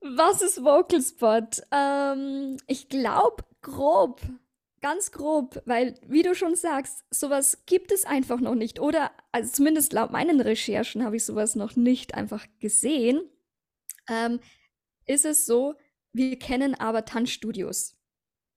Was 0.00 0.42
ist 0.42 0.62
Vocal 0.62 1.02
Spot? 1.02 1.48
Ähm, 1.72 2.56
ich 2.68 2.88
glaube, 2.88 3.42
grob 3.62 4.20
Ganz 4.82 5.12
grob, 5.12 5.62
weil, 5.64 5.94
wie 6.06 6.22
du 6.22 6.34
schon 6.34 6.56
sagst, 6.56 7.04
sowas 7.08 7.64
gibt 7.66 7.92
es 7.92 8.04
einfach 8.04 8.40
noch 8.40 8.56
nicht. 8.56 8.80
Oder, 8.80 9.12
also 9.30 9.50
zumindest 9.50 9.92
laut 9.92 10.10
meinen 10.10 10.40
Recherchen 10.40 11.04
habe 11.04 11.16
ich 11.16 11.24
sowas 11.24 11.54
noch 11.54 11.76
nicht 11.76 12.14
einfach 12.14 12.44
gesehen. 12.58 13.22
Ähm, 14.08 14.40
ist 15.06 15.24
es 15.24 15.46
so, 15.46 15.76
wir 16.12 16.36
kennen 16.38 16.74
aber 16.74 17.04
Tanzstudios. 17.04 17.96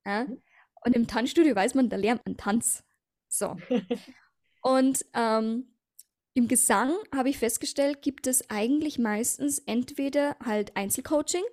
Ja? 0.05 0.25
Mhm. 0.25 0.41
Und 0.83 0.95
im 0.95 1.07
Tanzstudio 1.07 1.55
weiß 1.55 1.75
man, 1.75 1.89
da 1.89 1.95
lernt 1.95 2.25
man 2.25 2.37
Tanz. 2.37 2.83
So. 3.27 3.55
Und 4.61 5.05
ähm, 5.13 5.75
im 6.33 6.47
Gesang 6.47 6.91
habe 7.13 7.29
ich 7.29 7.37
festgestellt, 7.37 8.01
gibt 8.01 8.25
es 8.25 8.49
eigentlich 8.49 8.97
meistens 8.97 9.59
entweder 9.59 10.35
halt 10.43 10.75
Einzelcoaching 10.75 11.43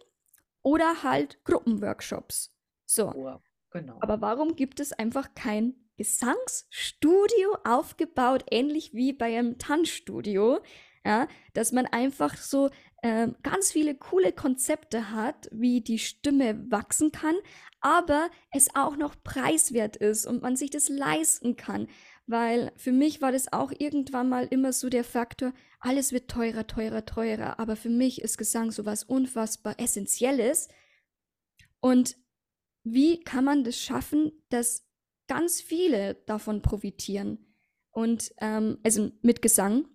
oder 0.63 1.03
halt 1.03 1.45
Gruppenworkshops. 1.45 2.55
So. 2.87 3.13
Wow. 3.15 3.43
Genau. 3.73 3.97
Aber 4.01 4.21
warum 4.21 4.55
gibt 4.57 4.81
es 4.81 4.93
einfach 4.93 5.35
kein 5.35 5.75
Gesangsstudio 5.97 7.57
aufgebaut, 7.65 8.45
ähnlich 8.51 8.93
wie 8.95 9.13
bei 9.13 9.39
einem 9.39 9.59
Tanzstudio, 9.59 10.61
ja, 11.05 11.27
dass 11.55 11.73
man 11.73 11.87
einfach 11.87 12.37
so 12.37 12.71
äh, 13.03 13.29
ganz 13.43 13.73
viele 13.73 13.95
coole 13.95 14.33
Konzepte 14.33 15.11
hat, 15.11 15.49
wie 15.51 15.81
die 15.81 15.99
Stimme 15.99 16.71
wachsen 16.71 17.13
kann, 17.13 17.35
aber 17.81 18.31
es 18.53 18.75
auch 18.75 18.97
noch 18.97 19.17
preiswert 19.23 19.97
ist 19.97 20.27
und 20.27 20.43
man 20.43 20.57
sich 20.57 20.71
das 20.71 20.89
leisten 20.89 21.57
kann. 21.57 21.89
Weil 22.27 22.73
für 22.77 22.93
mich 22.93 23.21
war 23.21 23.33
das 23.33 23.53
auch 23.53 23.73
irgendwann 23.77 24.29
mal 24.29 24.47
immer 24.47 24.73
so 24.73 24.89
der 24.89 25.03
Faktor, 25.03 25.53
alles 25.81 26.13
wird 26.13 26.31
teurer, 26.31 26.67
teurer, 26.69 27.05
teurer. 27.05 27.59
Aber 27.59 27.75
für 27.75 27.91
mich 27.91 28.23
ist 28.23 28.39
Gesang 28.39 28.71
so 28.71 28.87
was 28.87 29.03
unfassbar 29.03 29.81
Essentielles. 29.81 30.69
Und 31.81 32.17
wie 32.85 33.21
kann 33.21 33.45
man 33.45 33.65
das 33.65 33.79
schaffen, 33.79 34.33
dass 34.49 34.87
ganz 35.29 35.61
viele 35.61 36.15
davon 36.27 36.63
profitieren? 36.63 37.47
Und 37.91 38.33
ähm, 38.41 38.79
also 38.83 39.11
mit 39.23 39.43
Gesang. 39.43 39.87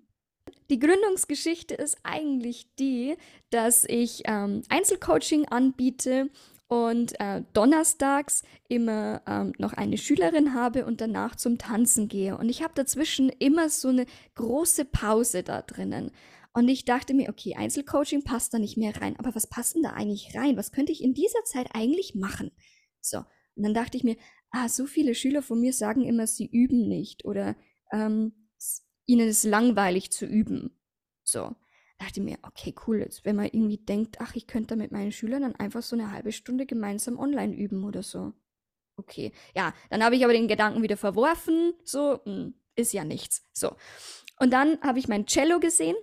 Die 0.70 0.80
Gründungsgeschichte 0.80 1.76
ist 1.76 1.98
eigentlich 2.04 2.76
die, 2.76 3.16
dass 3.50 3.86
ich 3.86 4.24
ähm, 4.26 4.62
Einzelcoaching 4.70 5.46
anbiete 5.48 6.30
und 6.68 7.20
äh, 7.20 7.44
donnerstags 7.54 8.44
immer 8.68 9.22
ähm, 9.26 9.54
noch 9.58 9.74
eine 9.74 9.98
Schülerin 9.98 10.54
habe 10.54 10.86
und 10.86 11.00
danach 11.00 11.36
zum 11.36 11.58
Tanzen 11.58 12.08
gehe. 12.08 12.38
Und 12.38 12.50
ich 12.50 12.62
habe 12.62 12.74
dazwischen 12.76 13.30
immer 13.30 13.70
so 13.70 13.88
eine 13.88 14.06
große 14.36 14.86
Pause 14.86 15.44
da 15.44 15.62
drinnen. 15.62 16.12
Und 16.54 16.68
ich 16.68 16.86
dachte 16.86 17.14
mir, 17.14 17.30
okay, 17.30 17.56
Einzelcoaching 17.56 18.24
passt 18.24 18.54
da 18.54 18.60
nicht 18.60 18.78
mehr 18.78 19.00
rein. 19.00 19.16
Aber 19.18 19.34
was 19.36 19.48
passt 19.48 19.76
denn 19.76 19.84
da 19.84 19.92
eigentlich 19.92 20.36
rein? 20.36 20.58
Was 20.58 20.72
könnte 20.72 20.92
ich 20.92 21.04
in 21.04 21.14
dieser 21.14 21.44
Zeit 21.46 21.70
eigentlich 21.74 22.16
machen? 22.16 22.52
So. 23.10 23.20
Und 23.56 23.64
dann 23.64 23.74
dachte 23.74 23.98
ich 23.98 24.04
mir, 24.04 24.18
ah, 24.52 24.70
so 24.70 24.86
viele 24.86 25.16
Schüler 25.16 25.42
von 25.42 25.60
mir 25.60 25.74
sagen 25.74 26.04
immer, 26.06 26.28
sie 26.28 26.46
üben 26.46 26.88
nicht 26.88 27.26
oder 27.26 27.56
ähm, 27.92 28.34
ihnen 29.06 29.28
ist 29.28 29.44
langweilig 29.44 30.12
zu 30.12 30.26
üben. 30.26 30.80
So. 31.24 31.56
Dachte 32.00 32.22
mir, 32.22 32.38
okay, 32.44 32.76
cool, 32.86 33.00
jetzt, 33.00 33.26
wenn 33.26 33.36
man 33.36 33.46
irgendwie 33.46 33.80
denkt, 33.80 34.22
ach, 34.22 34.36
ich 34.36 34.46
könnte 34.46 34.76
mit 34.76 34.92
meinen 34.92 35.12
Schülern 35.12 35.42
dann 35.42 35.56
einfach 35.56 35.82
so 35.82 35.96
eine 35.96 36.12
halbe 36.12 36.32
Stunde 36.32 36.68
gemeinsam 36.68 37.18
online 37.18 37.56
üben 37.56 37.84
oder 37.84 38.04
so. 38.04 38.34
Okay. 38.98 39.32
Ja, 39.56 39.74
dann 39.90 40.04
habe 40.04 40.16
ich 40.16 40.24
aber 40.24 40.34
den 40.34 40.48
Gedanken 40.48 40.84
wieder 40.84 40.98
verworfen. 40.98 41.74
So, 41.84 42.20
mh, 42.26 42.36
hm, 42.36 42.54
ist 42.76 42.94
ja 42.94 43.04
nichts. 43.04 43.48
So. 43.52 43.76
Und 44.40 44.54
dann 44.54 44.80
habe 44.82 45.00
ich 45.00 45.08
mein 45.08 45.26
Cello 45.26 45.60
gesehen 45.60 45.96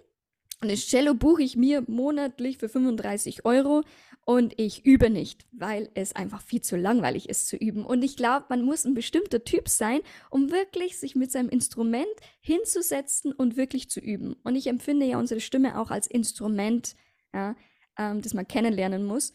das 0.68 0.86
Cello 0.86 1.14
buche 1.14 1.42
ich 1.42 1.56
mir 1.56 1.84
monatlich 1.86 2.58
für 2.58 2.68
35 2.68 3.44
Euro 3.44 3.82
und 4.26 4.58
ich 4.58 4.86
übe 4.86 5.10
nicht, 5.10 5.46
weil 5.52 5.90
es 5.94 6.16
einfach 6.16 6.40
viel 6.40 6.62
zu 6.62 6.76
langweilig 6.76 7.28
ist 7.28 7.46
zu 7.46 7.56
üben. 7.56 7.84
Und 7.84 8.02
ich 8.02 8.16
glaube, 8.16 8.46
man 8.48 8.62
muss 8.62 8.84
ein 8.84 8.94
bestimmter 8.94 9.44
Typ 9.44 9.68
sein, 9.68 10.00
um 10.30 10.50
wirklich 10.50 10.98
sich 10.98 11.14
mit 11.14 11.30
seinem 11.30 11.50
Instrument 11.50 12.06
hinzusetzen 12.40 13.32
und 13.32 13.56
wirklich 13.56 13.90
zu 13.90 14.00
üben. 14.00 14.34
Und 14.42 14.56
ich 14.56 14.66
empfinde 14.66 15.04
ja 15.06 15.18
unsere 15.18 15.40
Stimme 15.40 15.78
auch 15.78 15.90
als 15.90 16.06
Instrument, 16.06 16.96
ja, 17.34 17.54
ähm, 17.98 18.22
das 18.22 18.32
man 18.32 18.48
kennenlernen 18.48 19.04
muss. 19.04 19.34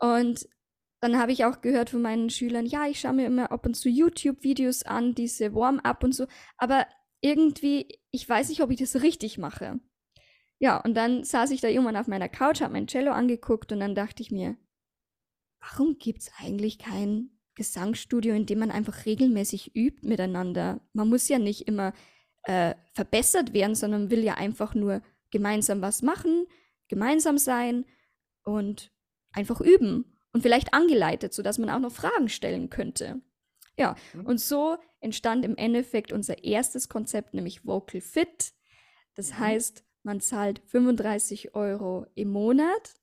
Und 0.00 0.48
dann 1.00 1.18
habe 1.18 1.32
ich 1.32 1.44
auch 1.44 1.60
gehört 1.60 1.90
von 1.90 2.00
meinen 2.00 2.30
Schülern, 2.30 2.64
ja, 2.64 2.86
ich 2.86 3.00
schaue 3.00 3.14
mir 3.14 3.26
immer 3.26 3.50
ab 3.50 3.66
und 3.66 3.74
zu 3.74 3.88
YouTube-Videos 3.88 4.84
an, 4.84 5.16
diese 5.16 5.52
Warm-up 5.52 6.04
und 6.04 6.14
so, 6.14 6.26
aber 6.58 6.86
irgendwie, 7.20 7.98
ich 8.12 8.28
weiß 8.28 8.50
nicht, 8.50 8.62
ob 8.62 8.70
ich 8.70 8.78
das 8.78 9.02
richtig 9.02 9.36
mache. 9.36 9.80
Ja, 10.62 10.76
und 10.76 10.94
dann 10.94 11.24
saß 11.24 11.50
ich 11.50 11.60
da 11.60 11.66
irgendwann 11.66 11.96
auf 11.96 12.06
meiner 12.06 12.28
Couch, 12.28 12.60
habe 12.60 12.74
mein 12.74 12.86
Cello 12.86 13.10
angeguckt 13.10 13.72
und 13.72 13.80
dann 13.80 13.96
dachte 13.96 14.22
ich 14.22 14.30
mir, 14.30 14.56
warum 15.58 15.98
gibt 15.98 16.20
es 16.20 16.30
eigentlich 16.38 16.78
kein 16.78 17.30
Gesangsstudio, 17.56 18.32
in 18.32 18.46
dem 18.46 18.60
man 18.60 18.70
einfach 18.70 19.04
regelmäßig 19.04 19.74
übt 19.74 20.06
miteinander? 20.06 20.80
Man 20.92 21.08
muss 21.08 21.28
ja 21.28 21.40
nicht 21.40 21.66
immer 21.66 21.92
äh, 22.44 22.76
verbessert 22.92 23.52
werden, 23.52 23.74
sondern 23.74 24.10
will 24.12 24.22
ja 24.22 24.34
einfach 24.34 24.76
nur 24.76 25.02
gemeinsam 25.32 25.82
was 25.82 26.00
machen, 26.00 26.46
gemeinsam 26.86 27.38
sein 27.38 27.84
und 28.44 28.92
einfach 29.32 29.60
üben 29.60 30.16
und 30.32 30.42
vielleicht 30.42 30.74
angeleitet, 30.74 31.34
sodass 31.34 31.58
man 31.58 31.70
auch 31.70 31.80
noch 31.80 31.90
Fragen 31.90 32.28
stellen 32.28 32.70
könnte. 32.70 33.20
Ja, 33.76 33.96
mhm. 34.12 34.26
und 34.26 34.40
so 34.40 34.76
entstand 35.00 35.44
im 35.44 35.56
Endeffekt 35.56 36.12
unser 36.12 36.44
erstes 36.44 36.88
Konzept, 36.88 37.34
nämlich 37.34 37.66
Vocal 37.66 38.00
Fit. 38.00 38.52
Das 39.16 39.32
mhm. 39.32 39.38
heißt, 39.40 39.84
man 40.02 40.20
zahlt 40.20 40.60
35 40.66 41.54
Euro 41.54 42.06
im 42.14 42.30
Monat. 42.30 42.94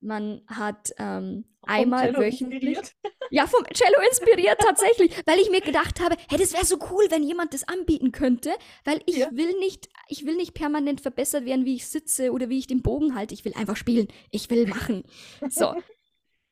Man 0.00 0.42
hat 0.46 0.92
ähm, 0.98 1.44
einmal 1.62 2.08
Cello 2.08 2.20
wöchentlich. 2.20 2.78
Inspiriert. 2.78 2.94
Ja, 3.30 3.46
vom 3.46 3.64
Cello 3.72 3.96
inspiriert 4.08 4.60
tatsächlich, 4.60 5.16
weil 5.26 5.38
ich 5.38 5.50
mir 5.50 5.62
gedacht 5.62 6.00
habe, 6.00 6.16
hey, 6.28 6.38
das 6.38 6.52
wäre 6.52 6.66
so 6.66 6.78
cool, 6.90 7.06
wenn 7.08 7.22
jemand 7.22 7.54
das 7.54 7.66
anbieten 7.66 8.12
könnte, 8.12 8.50
weil 8.84 9.00
ich 9.06 9.16
ja. 9.16 9.28
will 9.32 9.58
nicht, 9.58 9.88
ich 10.08 10.26
will 10.26 10.36
nicht 10.36 10.52
permanent 10.52 11.00
verbessert 11.00 11.46
werden, 11.46 11.64
wie 11.64 11.76
ich 11.76 11.86
sitze 11.86 12.32
oder 12.32 12.50
wie 12.50 12.58
ich 12.58 12.66
den 12.66 12.82
Bogen 12.82 13.14
halte. 13.14 13.32
Ich 13.32 13.44
will 13.44 13.54
einfach 13.54 13.76
spielen. 13.76 14.08
Ich 14.30 14.50
will 14.50 14.66
machen. 14.66 15.04
So. 15.48 15.74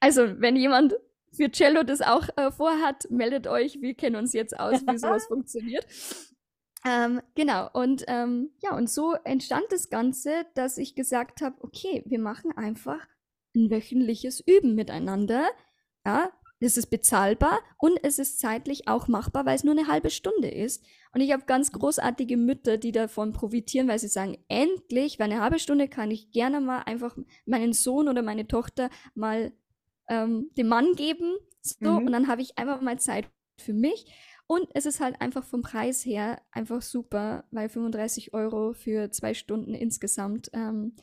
Also, 0.00 0.40
wenn 0.40 0.56
jemand 0.56 0.94
für 1.32 1.50
Cello 1.50 1.82
das 1.82 2.00
auch 2.00 2.28
äh, 2.36 2.50
vorhat, 2.50 3.10
meldet 3.10 3.46
euch. 3.46 3.80
Wir 3.80 3.94
kennen 3.94 4.16
uns 4.16 4.32
jetzt 4.32 4.58
aus, 4.58 4.82
wie 4.86 4.98
sowas 4.98 5.26
funktioniert. 5.28 5.86
Ähm, 6.84 7.20
genau, 7.34 7.68
und 7.72 8.04
ähm, 8.08 8.50
ja, 8.60 8.76
und 8.76 8.90
so 8.90 9.14
entstand 9.24 9.64
das 9.70 9.88
Ganze, 9.88 10.46
dass 10.54 10.78
ich 10.78 10.94
gesagt 10.94 11.40
habe, 11.40 11.56
okay, 11.60 12.02
wir 12.06 12.18
machen 12.18 12.52
einfach 12.56 13.06
ein 13.54 13.70
wöchentliches 13.70 14.40
Üben 14.40 14.74
miteinander. 14.74 15.48
Ja, 16.04 16.32
es 16.58 16.76
ist 16.76 16.86
bezahlbar 16.90 17.60
und 17.78 17.98
es 18.02 18.18
ist 18.18 18.38
zeitlich 18.38 18.86
auch 18.86 19.08
machbar, 19.08 19.44
weil 19.46 19.56
es 19.56 19.64
nur 19.64 19.76
eine 19.76 19.88
halbe 19.88 20.10
Stunde 20.10 20.48
ist. 20.48 20.84
Und 21.12 21.20
ich 21.20 21.32
habe 21.32 21.44
ganz 21.44 21.72
großartige 21.72 22.36
Mütter, 22.36 22.78
die 22.78 22.92
davon 22.92 23.32
profitieren, 23.32 23.88
weil 23.88 23.98
sie 23.98 24.08
sagen, 24.08 24.38
endlich, 24.48 25.18
weil 25.18 25.30
eine 25.30 25.40
halbe 25.40 25.58
Stunde 25.58 25.88
kann 25.88 26.10
ich 26.10 26.30
gerne 26.30 26.60
mal 26.60 26.82
einfach 26.82 27.16
meinen 27.46 27.72
Sohn 27.72 28.08
oder 28.08 28.22
meine 28.22 28.46
Tochter 28.46 28.90
mal 29.14 29.52
ähm, 30.08 30.50
dem 30.56 30.68
Mann 30.68 30.94
geben. 30.94 31.36
So, 31.62 31.90
mhm. 31.90 32.06
und 32.06 32.12
dann 32.12 32.28
habe 32.28 32.42
ich 32.42 32.58
einfach 32.58 32.80
mal 32.80 32.98
Zeit 32.98 33.28
für 33.58 33.72
mich. 33.72 34.06
Und 34.46 34.68
es 34.74 34.86
ist 34.86 35.00
halt 35.00 35.20
einfach 35.20 35.44
vom 35.44 35.62
Preis 35.62 36.04
her 36.04 36.42
einfach 36.50 36.82
super, 36.82 37.44
weil 37.50 37.68
35 37.68 38.34
Euro 38.34 38.74
für 38.74 39.10
zwei 39.10 39.34
Stunden 39.34 39.74
insgesamt 39.74 40.50
ähm, 40.52 40.96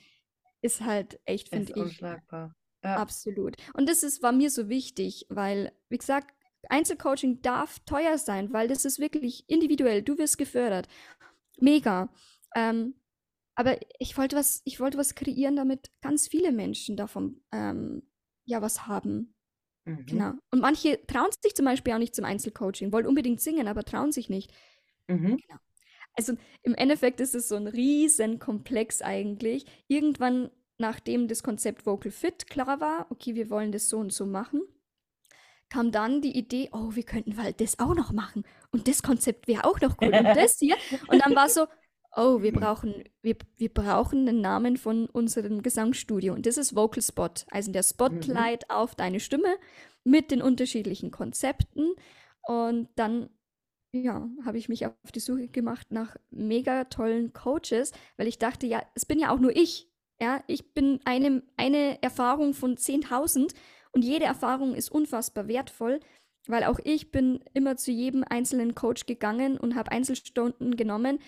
ist 0.62 0.82
halt 0.82 1.20
echt, 1.26 1.50
finde 1.50 1.72
ich. 1.72 1.78
Unschlagbar. 1.78 2.56
Ja. 2.84 2.98
Absolut. 2.98 3.58
Und 3.74 3.90
das 3.90 4.04
ist, 4.04 4.22
war 4.22 4.32
mir 4.32 4.50
so 4.50 4.70
wichtig, 4.70 5.26
weil, 5.30 5.72
wie 5.90 5.98
gesagt, 5.98 6.34
Einzelcoaching 6.70 7.42
darf 7.42 7.80
teuer 7.80 8.18
sein, 8.18 8.52
weil 8.54 8.68
das 8.68 8.86
ist 8.86 9.00
wirklich 9.00 9.46
individuell. 9.48 10.02
Du 10.02 10.18
wirst 10.18 10.38
gefördert. 10.38 10.88
Mega. 11.60 12.10
Ähm, 12.56 12.96
aber 13.56 13.78
ich 14.00 14.18
wollte 14.18 14.36
was, 14.36 14.62
ich 14.66 14.80
wollte 14.80 14.98
was 14.98 15.16
kreieren, 15.16 15.56
damit 15.56 15.92
ganz 16.02 16.28
viele 16.28 16.52
Menschen 16.52 16.96
davon 16.96 17.42
ähm, 17.52 18.04
ja 18.46 18.62
was 18.62 18.88
haben. 18.88 19.36
Mhm. 19.86 20.06
Genau. 20.06 20.32
Und 20.52 20.62
manche 20.62 21.06
trauen 21.08 21.30
sich 21.42 21.56
zum 21.56 21.66
Beispiel 21.66 21.94
auch 21.94 22.00
nicht 22.00 22.16
zum 22.16 22.26
Einzelcoaching, 22.26 22.92
wollen 22.92 23.08
unbedingt 23.08 23.42
singen, 23.42 23.68
aber 23.68 23.84
trauen 23.84 24.12
sich 24.12 24.30
nicht. 24.30 24.52
Mhm. 25.08 25.38
Genau. 25.38 25.60
Also 26.14 26.34
im 26.64 26.76
Endeffekt 26.76 27.22
ist 27.22 27.36
es 27.36 27.48
so 27.48 27.56
ein 27.56 27.68
riesen 27.68 28.40
Komplex 28.40 29.02
eigentlich. 29.02 29.66
Irgendwann, 29.88 30.50
nachdem 30.78 31.28
das 31.28 31.44
Konzept 31.44 31.86
Vocal 31.86 32.12
Fit 32.12 32.48
klar 32.48 32.80
war, 32.80 33.08
okay, 33.10 33.36
wir 33.36 33.50
wollen 33.50 33.72
das 33.72 33.90
so 33.90 33.98
und 34.00 34.12
so 34.12 34.26
machen, 34.26 34.62
kam 35.70 35.92
dann 35.92 36.22
die 36.22 36.38
Idee, 36.38 36.70
oh, 36.74 36.96
wir 36.96 37.04
könnten 37.04 37.42
halt 37.42 37.62
das 37.62 37.80
auch 37.80 37.94
noch 37.94 38.12
machen. 38.12 38.44
Und 38.72 38.88
das 38.88 39.04
Konzept 39.04 39.48
wäre 39.48 39.66
auch 39.66 39.80
noch 39.82 39.98
cool. 40.02 40.14
Und 40.14 40.26
das 40.26 40.58
hier. 40.58 40.76
Und 41.08 41.24
dann 41.24 41.36
war 41.36 41.48
so, 41.48 41.68
oh, 42.16 42.41
wir 42.41 42.51
brauchen, 42.51 43.03
wir, 43.22 43.36
wir 43.57 43.74
brauchen 43.74 44.26
den 44.26 44.41
Namen 44.41 44.78
von 44.78 45.07
unserem 45.07 45.62
Gesangsstudio. 45.62 46.34
Und 46.34 46.45
das 46.45 46.57
ist 46.57 46.76
Vocal 46.76 47.03
Spot, 47.03 47.30
also 47.49 47.72
der 47.72 47.84
Spotlight 47.84 48.64
mhm. 48.70 48.76
auf 48.76 48.95
deine 48.95 49.20
Stimme 49.20 49.55
mit 50.03 50.32
den 50.32 50.41
unterschiedlichen 50.41 51.12
Konzepten. 51.12 51.93
Und 52.47 52.89
dann, 52.95 53.30
ja, 53.93 54.28
habe 54.45 54.57
ich 54.57 54.70
mich 54.70 54.86
auf 54.86 55.12
die 55.14 55.20
Suche 55.20 55.47
gemacht 55.47 55.91
nach 55.91 56.16
mega 56.32 56.86
tollen 56.86 57.34
Coaches, 57.34 57.91
weil 58.18 58.28
ich 58.28 58.39
dachte, 58.39 58.66
ja, 58.68 58.82
es 58.95 59.05
bin 59.05 59.20
ja 59.20 59.32
auch 59.32 59.39
nur 59.39 59.55
ich. 59.55 59.88
Ja, 60.22 60.43
ich 60.47 60.74
bin 60.74 60.99
eine, 61.05 61.43
eine 61.55 62.01
Erfahrung 62.01 62.53
von 62.53 62.76
10.000 62.76 63.53
und 63.91 64.03
jede 64.03 64.26
Erfahrung 64.26 64.76
ist 64.76 64.91
unfassbar 64.91 65.47
wertvoll, 65.47 66.01
weil 66.47 66.64
auch 66.64 66.80
ich 66.84 67.12
bin 67.12 67.39
immer 67.53 67.78
zu 67.78 67.91
jedem 67.91 68.26
einzelnen 68.28 68.76
Coach 68.76 69.05
gegangen 69.05 69.57
und 69.57 69.76
habe 69.76 69.91
Einzelstunden 69.91 70.76
genommen, 70.76 71.20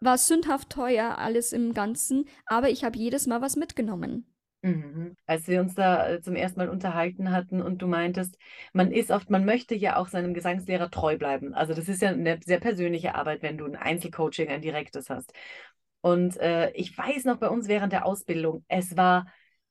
war 0.00 0.18
sündhaft 0.18 0.70
teuer, 0.70 1.18
alles 1.18 1.52
im 1.52 1.74
Ganzen, 1.74 2.26
aber 2.46 2.70
ich 2.70 2.84
habe 2.84 2.98
jedes 2.98 3.26
Mal 3.26 3.40
was 3.40 3.56
mitgenommen. 3.56 4.26
Mhm. 4.62 5.16
Als 5.26 5.48
wir 5.48 5.60
uns 5.60 5.74
da 5.74 6.06
äh, 6.08 6.20
zum 6.20 6.36
ersten 6.36 6.58
Mal 6.58 6.68
unterhalten 6.68 7.30
hatten 7.30 7.62
und 7.62 7.80
du 7.80 7.86
meintest, 7.86 8.36
man 8.72 8.92
ist 8.92 9.10
oft, 9.10 9.30
man 9.30 9.44
möchte 9.44 9.74
ja 9.74 9.96
auch 9.96 10.08
seinem 10.08 10.34
Gesangslehrer 10.34 10.90
treu 10.90 11.16
bleiben. 11.16 11.54
Also 11.54 11.72
das 11.72 11.88
ist 11.88 12.02
ja 12.02 12.10
eine 12.10 12.38
sehr 12.44 12.60
persönliche 12.60 13.14
Arbeit, 13.14 13.42
wenn 13.42 13.56
du 13.56 13.64
ein 13.64 13.76
Einzelcoaching, 13.76 14.48
ein 14.48 14.60
direktes 14.60 15.08
hast. 15.08 15.32
Und 16.02 16.36
äh, 16.38 16.70
ich 16.72 16.96
weiß 16.96 17.24
noch 17.24 17.38
bei 17.38 17.48
uns 17.48 17.68
während 17.68 17.92
der 17.92 18.04
Ausbildung, 18.04 18.64
es 18.68 18.96
war 18.96 19.26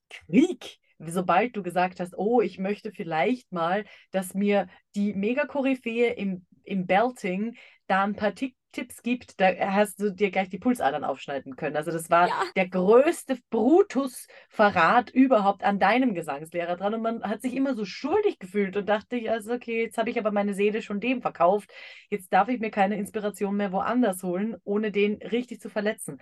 Krieg 0.09 0.79
sobald 0.99 1.55
du 1.55 1.63
gesagt 1.63 1.99
hast, 1.99 2.17
oh, 2.17 2.41
ich 2.41 2.59
möchte 2.59 2.91
vielleicht 2.91 3.51
mal, 3.51 3.85
dass 4.11 4.33
mir 4.33 4.67
die 4.95 5.13
Mega-Koryphäe 5.13 6.13
im, 6.13 6.45
im 6.63 6.85
Belting 6.85 7.55
da 7.87 8.03
ein 8.03 8.15
paar 8.15 8.35
Tick 8.35 8.55
Tipps 8.71 9.01
gibt, 9.01 9.39
da 9.39 9.47
hast 9.71 9.99
du 9.99 10.11
dir 10.11 10.31
gleich 10.31 10.49
die 10.49 10.59
Pulsadern 10.59 11.03
aufschneiden 11.03 11.55
können. 11.55 11.75
Also 11.75 11.91
das 11.91 12.09
war 12.09 12.27
ja. 12.27 12.43
der 12.55 12.67
größte 12.67 13.37
Brutus-Verrat 13.49 15.09
überhaupt 15.09 15.63
an 15.63 15.79
deinem 15.79 16.13
Gesangslehrer 16.13 16.77
dran. 16.77 16.93
Und 16.93 17.01
man 17.01 17.23
hat 17.23 17.41
sich 17.41 17.55
immer 17.55 17.75
so 17.75 17.85
schuldig 17.85 18.39
gefühlt 18.39 18.77
und 18.77 18.87
dachte, 18.87 19.19
also 19.31 19.53
okay, 19.53 19.83
jetzt 19.83 19.97
habe 19.97 20.09
ich 20.09 20.19
aber 20.19 20.31
meine 20.31 20.53
Seele 20.53 20.81
schon 20.81 20.99
dem 20.99 21.21
verkauft. 21.21 21.71
Jetzt 22.09 22.31
darf 22.31 22.49
ich 22.49 22.59
mir 22.59 22.71
keine 22.71 22.97
Inspiration 22.97 23.55
mehr 23.55 23.71
woanders 23.71 24.23
holen, 24.23 24.57
ohne 24.63 24.91
den 24.91 25.15
richtig 25.15 25.61
zu 25.61 25.69
verletzen. 25.69 26.19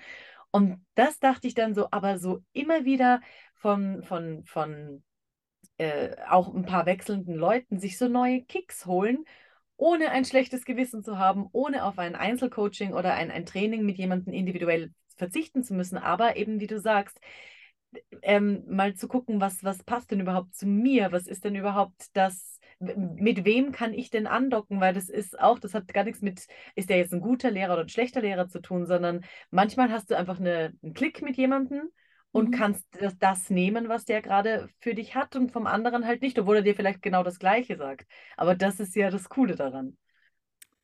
Und 0.52 0.86
das 0.96 1.20
dachte 1.20 1.48
ich 1.48 1.54
dann 1.54 1.74
so, 1.74 1.88
aber 1.92 2.18
so 2.18 2.44
immer 2.54 2.86
wieder 2.86 3.22
von, 3.56 4.04
von, 4.04 4.44
von 4.46 5.04
äh, 5.78 6.16
auch 6.30 6.54
ein 6.54 6.66
paar 6.66 6.86
wechselnden 6.86 7.36
Leuten 7.36 7.80
sich 7.80 7.98
so 7.98 8.08
neue 8.08 8.44
Kicks 8.44 8.86
holen 8.86 9.26
ohne 9.78 10.12
ein 10.12 10.26
schlechtes 10.26 10.66
Gewissen 10.66 11.04
zu 11.04 11.18
haben, 11.18 11.48
ohne 11.52 11.86
auf 11.86 12.00
ein 12.00 12.16
Einzelcoaching 12.16 12.94
oder 12.94 13.14
ein, 13.14 13.32
ein 13.32 13.46
Training 13.46 13.86
mit 13.86 13.98
jemandem 13.98 14.34
individuell 14.34 14.92
verzichten 15.16 15.64
zu 15.64 15.74
müssen, 15.74 15.98
aber 15.98 16.36
eben, 16.36 16.60
wie 16.60 16.68
du 16.68 16.80
sagst, 16.80 17.20
ähm, 18.22 18.64
mal 18.68 18.96
zu 18.96 19.08
gucken, 19.08 19.40
was, 19.40 19.64
was 19.64 19.84
passt 19.84 20.12
denn 20.12 20.20
überhaupt 20.20 20.56
zu 20.56 20.68
mir, 20.68 21.12
was 21.12 21.28
ist 21.28 21.46
denn 21.46 21.56
überhaupt 21.56 22.08
das, 22.14 22.60
mit 22.80 23.46
wem 23.46 23.72
kann 23.72 23.94
ich 23.94 24.10
denn 24.10 24.28
andocken? 24.28 24.82
Weil 24.82 24.94
das 24.94 25.10
ist 25.10 25.40
auch, 25.40 25.60
das 25.60 25.74
hat 25.74 25.88
gar 25.94 26.04
nichts 26.04 26.22
mit, 26.22 26.46
ist 26.76 26.90
der 26.90 26.98
jetzt 26.98 27.14
ein 27.14 27.22
guter 27.22 27.50
Lehrer 27.50 27.74
oder 27.74 27.84
ein 27.84 27.90
schlechter 27.90 28.22
Lehrer 28.22 28.48
zu 28.48 28.60
tun, 28.62 28.86
sondern 28.86 29.24
manchmal 29.50 29.92
hast 29.92 30.12
du 30.12 30.18
einfach 30.18 30.40
eine, 30.40 30.74
einen 30.84 30.94
Klick 30.94 31.22
mit 31.22 31.38
jemandem 31.38 31.90
und 32.38 32.50
mhm. 32.50 32.54
kannst 32.54 32.86
das, 33.00 33.18
das, 33.18 33.50
nehmen, 33.50 33.90
was 33.90 34.06
der 34.06 34.22
gerade 34.22 34.70
für 34.80 34.94
dich 34.94 35.16
hat 35.16 35.36
und 35.36 35.52
vom 35.52 35.68
anderen 35.68 36.06
halt 36.06 36.22
nicht, 36.22 36.38
obwohl 36.38 36.58
er 36.58 36.62
dir 36.62 36.76
vielleicht 36.76 37.02
genau 37.02 37.24
das 37.24 37.40
Gleiche 37.40 37.78
sagt. 37.78 38.08
Aber 38.36 38.56
das 38.56 38.80
ist 38.80 38.96
ja 38.96 39.10
das 39.10 39.30
Coole 39.30 39.56
daran. 39.56 39.98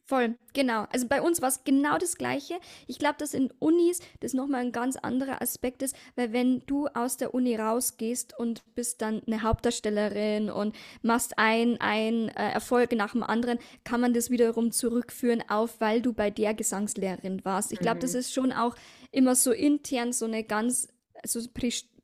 Voll, 0.06 0.36
genau. 0.52 0.86
Also 0.92 1.08
bei 1.08 1.22
uns 1.22 1.42
war 1.42 1.48
es 1.48 1.64
genau 1.64 1.98
das 1.98 2.18
Gleiche. 2.18 2.56
Ich 2.88 3.00
glaube, 3.00 3.16
dass 3.20 3.34
in 3.34 3.52
Unis 3.60 4.02
das 4.20 4.34
nochmal 4.34 4.62
ein 4.62 4.74
ganz 4.74 4.98
anderer 4.98 5.42
Aspekt 5.42 5.82
ist, 5.82 5.96
weil 6.16 6.34
wenn 6.34 6.60
du 6.66 6.88
aus 6.88 7.16
der 7.16 7.34
Uni 7.34 7.56
rausgehst 7.56 8.38
und 8.38 8.64
bist 8.76 9.02
dann 9.02 9.22
eine 9.26 9.44
Hauptdarstellerin 9.44 10.50
und 10.50 10.76
machst 11.04 11.38
ein, 11.38 11.80
ein 11.80 12.28
äh, 12.30 12.52
Erfolg 12.52 12.92
nach 12.92 13.14
dem 13.14 13.24
anderen, 13.24 13.60
kann 13.86 14.02
man 14.02 14.14
das 14.14 14.30
wiederum 14.30 14.72
zurückführen 14.72 15.42
auf, 15.48 15.80
weil 15.80 16.02
du 16.02 16.12
bei 16.12 16.30
der 16.30 16.54
Gesangslehrerin 16.54 17.46
warst. 17.46 17.72
Ich 17.72 17.80
glaube, 17.80 17.98
mhm. 17.98 18.02
das 18.02 18.14
ist 18.14 18.34
schon 18.34 18.52
auch 18.52 18.76
immer 19.12 19.36
so 19.36 19.54
intern 19.54 20.12
so 20.12 20.26
eine 20.26 20.44
ganz 20.44 20.90
so 21.26 21.40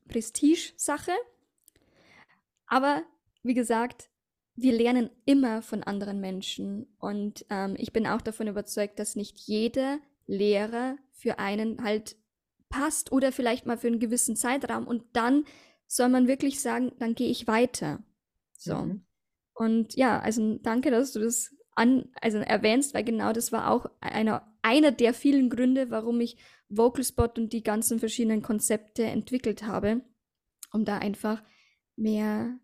Prestige-Sache. 0.08 1.12
Aber 2.68 3.04
wie 3.44 3.54
gesagt, 3.54 4.10
wir 4.56 4.74
lernen 4.74 5.10
immer 5.26 5.62
von 5.62 5.84
anderen 5.84 6.20
Menschen. 6.20 6.88
Und 7.00 7.46
ähm, 7.50 7.76
ich 7.78 7.94
bin 7.94 8.06
auch 8.08 8.22
davon 8.22 8.48
überzeugt, 8.48 9.00
dass 9.00 9.16
nicht 9.16 9.40
jeder 9.40 10.00
Lehrer 10.28 10.98
für 11.12 11.40
einen 11.40 11.84
halt 11.84 12.18
passt 12.70 13.12
oder 13.12 13.32
vielleicht 13.32 13.66
mal 13.66 13.78
für 13.78 13.88
einen 13.88 14.00
gewissen 14.00 14.36
Zeitraum. 14.36 14.88
Und 14.88 15.04
dann 15.14 15.46
soll 15.88 16.10
man 16.10 16.28
wirklich 16.28 16.62
sagen, 16.62 16.92
dann 17.00 17.16
gehe 17.16 17.30
ich 17.30 17.48
weiter. 17.48 18.04
So. 18.58 18.76
Mhm. 18.76 19.06
Und 19.54 19.96
ja, 19.96 20.20
also 20.20 20.58
danke, 20.62 20.92
dass 20.92 21.14
du 21.14 21.20
das 21.20 21.56
an, 21.76 22.10
also 22.22 22.38
erwähnst, 22.38 22.94
weil 22.94 23.04
genau 23.04 23.34
das 23.34 23.52
war 23.52 23.72
auch 23.72 23.90
einer, 24.00 24.54
einer 24.62 24.92
der 24.92 25.14
vielen 25.14 25.50
Gründe, 25.50 25.90
warum 25.90 26.22
ich 26.22 26.38
VocalSpot 26.70 27.38
und 27.38 27.54
die 27.54 27.64
ganzen 27.64 28.00
verschiedenen 28.00 28.42
Konzepte 28.42 29.04
entwickelt 29.04 29.64
habe, 29.64 30.02
um 30.72 30.86
da 30.86 30.98
einfach 30.98 31.44
mehr, 31.96 32.60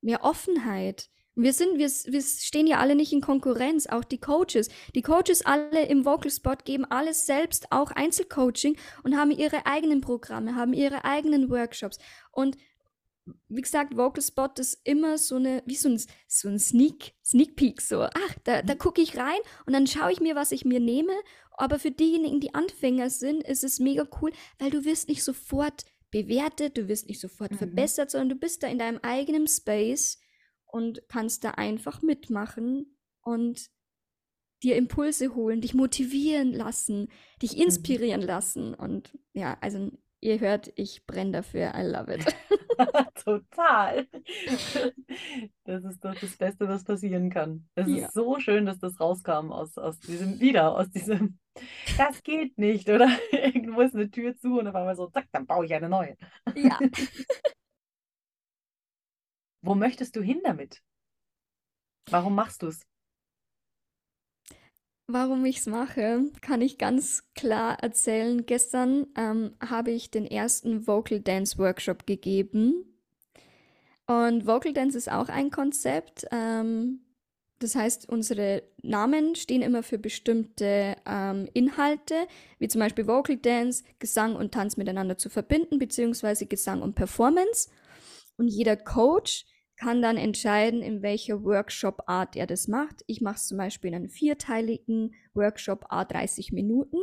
mehr 0.00 0.24
Offenheit, 0.24 1.10
wir 1.38 1.52
sind, 1.52 1.76
wir, 1.78 1.88
wir 1.88 2.22
stehen 2.22 2.66
ja 2.66 2.78
alle 2.78 2.94
nicht 2.94 3.12
in 3.12 3.20
Konkurrenz, 3.20 3.86
auch 3.86 4.04
die 4.04 4.18
Coaches. 4.18 4.70
Die 4.94 5.02
Coaches 5.02 5.44
alle 5.44 5.84
im 5.84 6.06
Vocal 6.06 6.30
Spot 6.30 6.56
geben 6.64 6.86
alles 6.86 7.26
selbst 7.26 7.70
auch 7.70 7.90
Einzelcoaching 7.90 8.78
und 9.04 9.18
haben 9.18 9.30
ihre 9.30 9.66
eigenen 9.66 10.00
Programme, 10.00 10.56
haben 10.56 10.72
ihre 10.72 11.04
eigenen 11.04 11.50
Workshops. 11.50 11.98
Und 12.32 12.56
wie 13.48 13.60
gesagt, 13.60 13.96
Vocal 13.96 14.22
Spot 14.22 14.50
ist 14.58 14.80
immer 14.84 15.18
so 15.18 15.36
eine, 15.36 15.62
wie 15.66 15.74
so 15.74 15.88
ein, 15.88 16.00
so 16.28 16.48
ein 16.48 16.58
Sneak, 16.58 17.14
Sneak 17.24 17.56
Peek, 17.56 17.80
so, 17.80 18.02
ach, 18.02 18.34
da, 18.44 18.62
da 18.62 18.74
mhm. 18.74 18.78
gucke 18.78 19.02
ich 19.02 19.16
rein 19.16 19.38
und 19.66 19.72
dann 19.72 19.86
schaue 19.86 20.12
ich 20.12 20.20
mir, 20.20 20.36
was 20.36 20.52
ich 20.52 20.64
mir 20.64 20.80
nehme. 20.80 21.12
Aber 21.52 21.78
für 21.78 21.90
diejenigen, 21.90 22.40
die 22.40 22.54
Anfänger 22.54 23.10
sind, 23.10 23.42
ist 23.42 23.64
es 23.64 23.80
mega 23.80 24.06
cool, 24.20 24.32
weil 24.58 24.70
du 24.70 24.84
wirst 24.84 25.08
nicht 25.08 25.24
sofort 25.24 25.84
bewertet, 26.10 26.76
du 26.76 26.88
wirst 26.88 27.08
nicht 27.08 27.20
sofort 27.20 27.52
mhm. 27.52 27.58
verbessert, 27.58 28.10
sondern 28.10 28.30
du 28.30 28.36
bist 28.36 28.62
da 28.62 28.68
in 28.68 28.78
deinem 28.78 28.98
eigenen 29.02 29.48
Space 29.48 30.18
und 30.66 31.02
kannst 31.08 31.44
da 31.44 31.52
einfach 31.52 32.02
mitmachen 32.02 32.96
und 33.22 33.70
dir 34.62 34.76
Impulse 34.76 35.34
holen, 35.34 35.60
dich 35.60 35.74
motivieren 35.74 36.52
lassen, 36.52 37.08
dich 37.42 37.56
mhm. 37.56 37.62
inspirieren 37.62 38.20
mhm. 38.22 38.26
lassen. 38.26 38.74
Und 38.74 39.18
ja, 39.32 39.56
also 39.60 39.90
ihr 40.26 40.40
hört, 40.40 40.72
ich 40.74 41.06
brenne 41.06 41.30
dafür. 41.30 41.72
I 41.74 41.82
love 41.82 42.12
it. 42.12 42.26
Total. 43.24 44.06
Das 45.64 45.84
ist 45.84 46.04
doch 46.04 46.14
das 46.14 46.36
Beste, 46.36 46.68
was 46.68 46.84
passieren 46.84 47.30
kann. 47.30 47.68
Es 47.74 47.88
ja. 47.88 48.06
ist 48.06 48.14
so 48.14 48.38
schön, 48.40 48.66
dass 48.66 48.78
das 48.78 49.00
rauskam 49.00 49.52
aus, 49.52 49.78
aus 49.78 49.98
diesem, 50.00 50.40
wieder 50.40 50.76
aus 50.76 50.90
diesem, 50.90 51.38
das 51.96 52.22
geht 52.22 52.58
nicht, 52.58 52.88
oder? 52.88 53.08
Irgendwo 53.30 53.80
ist 53.80 53.94
eine 53.94 54.10
Tür 54.10 54.36
zu 54.36 54.58
und 54.58 54.66
auf 54.66 54.74
einmal 54.74 54.96
so, 54.96 55.06
zack, 55.08 55.26
dann 55.32 55.46
baue 55.46 55.64
ich 55.64 55.74
eine 55.74 55.88
neue. 55.88 56.16
Ja. 56.54 56.78
Wo 59.62 59.74
möchtest 59.74 60.16
du 60.16 60.22
hin 60.22 60.40
damit? 60.44 60.82
Warum 62.10 62.34
machst 62.34 62.62
du 62.62 62.68
es? 62.68 62.86
Warum 65.08 65.44
ich 65.44 65.58
es 65.58 65.66
mache, 65.66 66.32
kann 66.40 66.60
ich 66.60 66.78
ganz 66.78 67.22
klar 67.36 67.80
erzählen. 67.80 68.44
Gestern 68.44 69.06
ähm, 69.16 69.54
habe 69.60 69.92
ich 69.92 70.10
den 70.10 70.26
ersten 70.26 70.88
Vocal 70.88 71.20
Dance 71.20 71.58
Workshop 71.58 72.06
gegeben. 72.06 72.84
Und 74.08 74.46
Vocal 74.46 74.72
Dance 74.72 74.98
ist 74.98 75.10
auch 75.10 75.28
ein 75.28 75.50
Konzept. 75.50 76.26
Ähm, 76.32 77.06
das 77.60 77.76
heißt, 77.76 78.08
unsere 78.08 78.64
Namen 78.82 79.36
stehen 79.36 79.62
immer 79.62 79.84
für 79.84 79.98
bestimmte 79.98 80.96
ähm, 81.06 81.48
Inhalte, 81.54 82.26
wie 82.58 82.68
zum 82.68 82.80
Beispiel 82.80 83.06
Vocal 83.06 83.36
Dance, 83.36 83.84
Gesang 84.00 84.34
und 84.34 84.52
Tanz 84.52 84.76
miteinander 84.76 85.16
zu 85.16 85.30
verbinden, 85.30 85.78
beziehungsweise 85.78 86.46
Gesang 86.46 86.82
und 86.82 86.94
Performance. 86.96 87.70
Und 88.38 88.48
jeder 88.48 88.76
Coach 88.76 89.46
kann 89.76 90.02
dann 90.02 90.16
entscheiden, 90.16 90.82
in 90.82 91.02
welcher 91.02 91.42
Workshop-Art 91.44 92.36
er 92.36 92.46
das 92.46 92.68
macht. 92.68 93.04
Ich 93.06 93.20
mache 93.20 93.36
es 93.36 93.46
zum 93.46 93.58
Beispiel 93.58 93.88
in 93.88 93.96
einem 93.96 94.08
vierteiligen 94.08 95.14
Workshop 95.34 95.86
A 95.90 96.04
30 96.04 96.52
Minuten. 96.52 96.98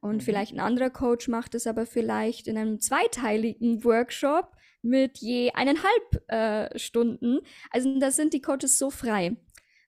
Und 0.00 0.16
mhm. 0.16 0.20
vielleicht 0.20 0.52
ein 0.52 0.60
anderer 0.60 0.90
Coach 0.90 1.28
macht 1.28 1.54
es 1.54 1.66
aber 1.66 1.86
vielleicht 1.86 2.46
in 2.46 2.56
einem 2.56 2.80
zweiteiligen 2.80 3.84
Workshop 3.84 4.56
mit 4.82 5.18
je 5.18 5.50
eineinhalb 5.52 6.30
äh, 6.30 6.78
Stunden. 6.78 7.40
Also 7.70 7.98
da 7.98 8.10
sind 8.10 8.32
die 8.32 8.40
Coaches 8.40 8.78
so 8.78 8.90
frei. 8.90 9.36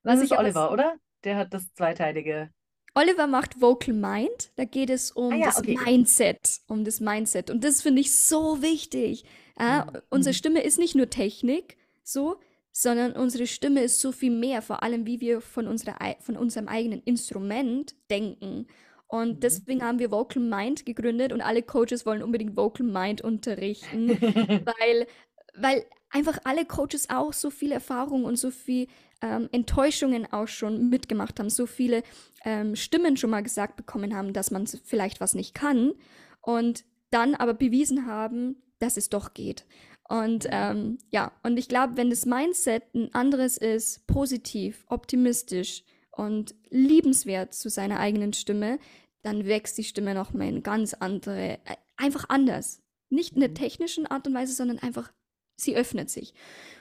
Was 0.02 0.16
das 0.16 0.24
ist 0.24 0.32
Oliver, 0.32 0.72
oder? 0.72 0.96
Der 1.24 1.36
hat 1.36 1.54
das 1.54 1.72
zweiteilige. 1.74 2.50
Oliver 2.94 3.26
macht 3.26 3.60
Vocal 3.60 3.94
Mind. 3.94 4.52
Da 4.56 4.64
geht 4.64 4.90
es 4.90 5.12
um 5.12 5.32
ah, 5.32 5.36
ja, 5.36 5.46
das 5.46 5.58
okay. 5.58 5.78
Mindset, 5.84 6.60
um 6.66 6.84
das 6.84 7.00
Mindset. 7.00 7.50
Und 7.50 7.62
das 7.62 7.82
finde 7.82 8.00
ich 8.00 8.18
so 8.18 8.62
wichtig. 8.62 9.24
Ja, 9.58 9.84
mhm. 9.84 10.00
Unsere 10.08 10.34
Stimme 10.34 10.62
ist 10.62 10.78
nicht 10.78 10.96
nur 10.96 11.08
Technik, 11.08 11.76
so, 12.02 12.40
sondern 12.72 13.12
unsere 13.12 13.46
Stimme 13.46 13.82
ist 13.82 14.00
so 14.00 14.12
viel 14.12 14.30
mehr, 14.30 14.62
vor 14.62 14.82
allem 14.82 15.06
wie 15.06 15.20
wir 15.20 15.40
von, 15.40 15.66
unserer, 15.66 15.96
von 16.20 16.36
unserem 16.36 16.68
eigenen 16.68 17.02
Instrument 17.02 17.94
denken. 18.10 18.66
Und 19.08 19.36
mhm. 19.36 19.40
deswegen 19.40 19.82
haben 19.82 19.98
wir 19.98 20.10
Vocal 20.10 20.42
Mind 20.42 20.86
gegründet 20.86 21.32
und 21.32 21.40
alle 21.40 21.62
Coaches 21.62 22.06
wollen 22.06 22.22
unbedingt 22.22 22.56
Vocal 22.56 22.86
Mind 22.86 23.22
unterrichten, 23.22 24.10
weil, 24.20 25.06
weil 25.54 25.84
einfach 26.10 26.38
alle 26.44 26.64
Coaches 26.64 27.10
auch 27.10 27.32
so 27.32 27.50
viel 27.50 27.72
Erfahrung 27.72 28.24
und 28.24 28.36
so 28.36 28.50
viel 28.50 28.86
ähm, 29.20 29.48
Enttäuschungen 29.52 30.32
auch 30.32 30.48
schon 30.48 30.88
mitgemacht 30.88 31.38
haben, 31.40 31.50
so 31.50 31.66
viele 31.66 32.02
ähm, 32.44 32.76
Stimmen 32.76 33.16
schon 33.16 33.30
mal 33.30 33.42
gesagt 33.42 33.76
bekommen 33.76 34.14
haben, 34.14 34.32
dass 34.32 34.50
man 34.50 34.66
vielleicht 34.66 35.20
was 35.20 35.34
nicht 35.34 35.54
kann 35.54 35.92
und 36.40 36.84
dann 37.10 37.34
aber 37.34 37.54
bewiesen 37.54 38.06
haben, 38.06 38.62
dass 38.78 38.96
es 38.96 39.10
doch 39.10 39.34
geht. 39.34 39.66
Und 40.10 40.48
ähm, 40.50 40.98
ja, 41.10 41.30
und 41.44 41.56
ich 41.56 41.68
glaube, 41.68 41.96
wenn 41.96 42.10
das 42.10 42.26
Mindset 42.26 42.82
ein 42.96 43.14
anderes 43.14 43.56
ist, 43.56 44.08
positiv, 44.08 44.84
optimistisch 44.88 45.84
und 46.10 46.56
liebenswert 46.68 47.54
zu 47.54 47.70
seiner 47.70 48.00
eigenen 48.00 48.32
Stimme, 48.32 48.80
dann 49.22 49.46
wächst 49.46 49.78
die 49.78 49.84
Stimme 49.84 50.14
nochmal 50.14 50.48
in 50.48 50.64
ganz 50.64 50.94
andere, 50.94 51.60
äh, 51.64 51.76
einfach 51.96 52.24
anders. 52.28 52.82
Nicht 53.08 53.34
in 53.34 53.40
der 53.40 53.50
mhm. 53.50 53.54
technischen 53.54 54.06
Art 54.06 54.26
und 54.26 54.34
Weise, 54.34 54.52
sondern 54.52 54.80
einfach, 54.80 55.12
sie 55.54 55.76
öffnet 55.76 56.10
sich. 56.10 56.34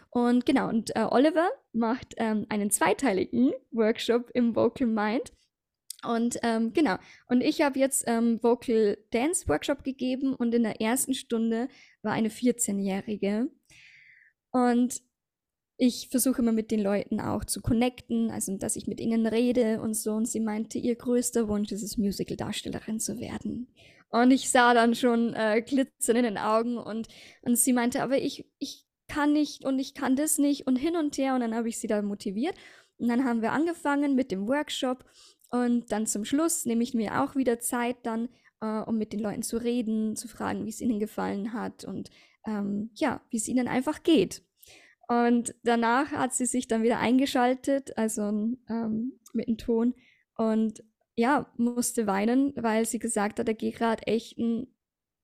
Und 0.09 0.47
genau, 0.47 0.67
und 0.67 0.95
äh, 0.95 1.05
Oliver 1.07 1.49
macht 1.71 2.15
ähm, 2.17 2.47
einen 2.49 2.71
zweiteiligen 2.71 3.51
Workshop 3.69 4.32
im 4.34 4.55
Vocal 4.55 4.88
Mind. 4.88 5.34
Und 6.03 6.39
ähm, 6.41 6.73
genau, 6.73 6.95
und 7.27 7.41
ich 7.41 7.61
habe 7.61 7.77
jetzt 7.77 8.05
ähm, 8.07 8.41
Vocal 8.41 8.97
Dance 9.11 9.47
Workshop 9.47 9.84
gegeben 9.84 10.34
und 10.34 10.55
in 10.55 10.63
der 10.63 10.82
ersten 10.82 11.13
Stunde 11.13 11.67
war 12.02 12.14
eine 12.14 12.30
14-Jährige. 12.30 13.50
Und 14.52 15.02
ich 15.78 16.10
versuche 16.10 16.41
immer 16.41 16.52
mit 16.52 16.72
den 16.72 16.82
Leuten 16.82 17.22
auch 17.22 17.45
zu 17.45 17.62
connecten, 17.62 18.32
also 18.32 18.58
dass 18.58 18.76
ich 18.76 18.88
mit 18.88 19.00
ihnen 19.00 19.26
rede 19.26 19.82
und 19.82 19.93
so. 19.93 20.14
Und 20.14 20.28
sie 20.28 20.39
meinte, 20.39 20.78
ihr 20.78 20.95
größter 20.95 21.47
Wunsch 21.47 21.72
ist 21.72 21.84
es, 21.84 21.97
Musical-Darstellerin 21.97 23.00
zu 23.00 23.20
werden. 23.20 23.74
Und 24.10 24.32
ich 24.32 24.50
sah 24.50 24.74
dann 24.74 24.95
schon 24.95 25.34
äh, 25.36 25.62
Glitzern 25.62 26.18
in 26.18 26.24
den 26.24 26.38
Augen 26.38 26.78
und, 26.78 27.08
und 27.43 27.56
sie 27.58 27.74
meinte, 27.74 28.02
aber 28.02 28.18
ich, 28.18 28.45
ich 28.58 28.86
kann 29.08 29.34
nicht 29.34 29.64
und 29.66 29.80
ich 29.80 29.93
kann 29.93 30.16
das 30.16 30.38
nicht 30.38 30.68
und 30.68 30.76
hin 30.76 30.95
und 30.95 31.18
her. 31.18 31.36
Und 31.36 31.41
dann 31.41 31.56
habe 31.56 31.70
ich 31.70 31.80
sie 31.80 31.88
da 31.88 32.02
motiviert. 32.02 32.56
Und 32.97 33.08
dann 33.08 33.24
haben 33.24 33.41
wir 33.41 33.54
angefangen 33.54 34.16
mit 34.16 34.32
dem 34.32 34.47
Workshop 34.47 35.06
und 35.52 35.91
dann 35.91 36.06
zum 36.06 36.26
Schluss 36.26 36.66
nehme 36.66 36.84
ich 36.84 36.93
mir 36.93 37.24
auch 37.24 37.36
wieder 37.36 37.60
Zeit 37.60 37.97
dann, 38.04 38.30
äh, 38.62 38.80
um 38.80 38.97
mit 38.97 39.14
den 39.14 39.20
Leuten 39.20 39.41
zu 39.41 39.57
reden, 39.57 40.16
zu 40.16 40.28
fragen, 40.28 40.66
wie 40.66 40.70
es 40.70 40.82
ihnen 40.82 40.99
gefallen 40.99 41.53
hat 41.53 41.84
und 41.84 42.10
ähm, 42.45 42.91
ja, 42.95 43.22
wie 43.30 43.38
es 43.38 43.47
ihnen 43.47 43.68
einfach 43.68 44.03
geht. 44.03 44.43
Und 45.07 45.55
danach 45.64 46.12
hat 46.12 46.34
sie 46.34 46.45
sich 46.45 46.68
dann 46.68 46.84
wieder 46.84 46.99
eingeschaltet, 46.99 47.97
also 47.97 48.24
ähm, 48.70 49.20
mit 49.34 49.47
dem 49.47 49.57
Ton 49.57 49.95
und 50.36 50.84
ja, 51.16 51.51
musste 51.57 52.07
weinen, 52.07 52.53
weil 52.55 52.86
sie 52.86 52.99
gesagt 52.99 53.39
hat, 53.39 53.47
er 53.47 53.55
geht 53.55 53.76
gerade 53.76 54.05
echt 54.07 54.38
ein, 54.38 54.68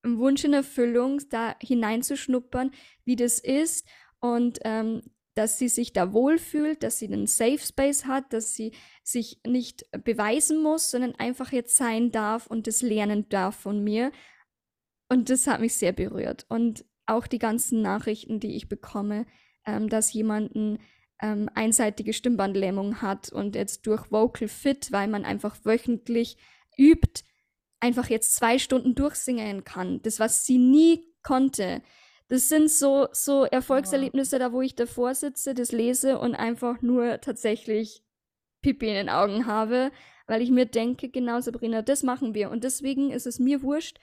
ein, 0.04 0.18
Wunsch 0.18 0.44
in 0.44 0.54
Erfüllung, 0.54 1.22
da 1.30 1.56
hineinzuschnuppern, 1.62 2.72
wie 3.06 3.16
das 3.16 3.40
ist 3.40 3.88
und 4.20 4.60
ähm, 4.66 5.04
dass 5.36 5.58
sie 5.58 5.68
sich 5.68 5.94
da 5.94 6.14
wohlfühlt, 6.14 6.82
dass 6.82 6.98
sie 6.98 7.08
einen 7.08 7.28
Safe 7.28 7.60
Space 7.60 8.06
hat, 8.06 8.32
dass 8.34 8.56
sie 8.56 8.72
sich 9.04 9.42
nicht 9.46 9.86
beweisen 10.04 10.64
muss, 10.64 10.90
sondern 10.90 11.14
einfach 11.16 11.52
jetzt 11.52 11.76
sein 11.76 12.12
darf 12.12 12.48
und 12.48 12.68
das 12.68 12.82
lernen 12.82 13.30
darf 13.30 13.56
von 13.56 13.84
mir. 13.84 14.12
Und 15.10 15.30
das 15.30 15.46
hat 15.46 15.62
mich 15.62 15.76
sehr 15.76 15.92
berührt. 15.92 16.46
Und 16.50 16.86
auch 17.06 17.28
die 17.28 17.38
ganzen 17.38 17.82
Nachrichten, 17.82 18.40
die 18.40 18.56
ich 18.56 18.70
bekomme, 18.70 19.26
ähm, 19.66 19.90
dass 19.90 20.14
jemanden 20.14 20.80
ähm, 21.22 21.50
einseitige 21.54 22.14
Stimmbandlähmung 22.14 23.02
hat 23.02 23.32
und 23.32 23.56
jetzt 23.56 23.86
durch 23.88 24.12
Vocal 24.12 24.48
Fit, 24.48 24.92
weil 24.92 25.08
man 25.08 25.26
einfach 25.26 25.58
wöchentlich 25.64 26.38
übt, 26.78 27.24
einfach 27.80 28.10
jetzt 28.10 28.36
zwei 28.36 28.58
Stunden 28.58 28.96
durchsingen 28.96 29.64
kann. 29.64 30.02
Das, 30.02 30.20
was 30.20 30.46
sie 30.46 30.58
nie 30.58 31.14
konnte. 31.24 31.82
Das 32.28 32.50
sind 32.50 32.72
so, 32.72 33.08
so 33.12 33.44
Erfolgserlebnisse, 33.44 34.40
da 34.40 34.52
wo 34.52 34.62
ich 34.62 34.76
davor 34.76 35.14
sitze, 35.14 35.54
das 35.54 35.72
lese 35.72 36.18
und 36.18 36.36
einfach 36.36 36.82
nur 36.82 37.22
tatsächlich 37.22 38.04
Pipi 38.62 38.88
in 38.88 38.96
den 38.96 39.10
Augen 39.10 39.46
habe, 39.46 39.92
weil 40.26 40.42
ich 40.42 40.50
mir 40.50 40.66
denke, 40.66 41.10
genau 41.10 41.40
Sabrina, 41.40 41.84
das 41.84 42.02
machen 42.02 42.34
wir. 42.34 42.50
Und 42.50 42.64
deswegen 42.64 43.12
ist 43.12 43.28
es 43.28 43.38
mir 43.38 43.62
wurscht, 43.62 44.00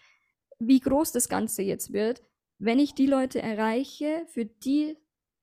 wie 0.60 0.78
groß 0.78 1.10
das 1.10 1.28
Ganze 1.28 1.62
jetzt 1.62 1.92
wird, 1.92 2.22
wenn 2.58 2.78
ich 2.78 2.94
die 2.94 3.08
Leute 3.08 3.42
erreiche, 3.42 4.24
für 4.28 4.44
die 4.44 4.96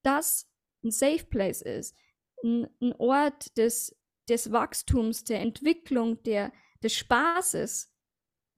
das 0.03 0.49
ein 0.83 0.91
Safe 0.91 1.25
Place 1.25 1.61
ist, 1.61 1.97
ein, 2.43 2.69
ein 2.81 2.93
Ort 2.93 3.57
des, 3.57 3.97
des 4.29 4.53
Wachstums, 4.53 5.25
der 5.25 5.41
Entwicklung, 5.41 6.23
der, 6.23 6.53
des 6.81 6.95
Spaßes. 6.95 7.93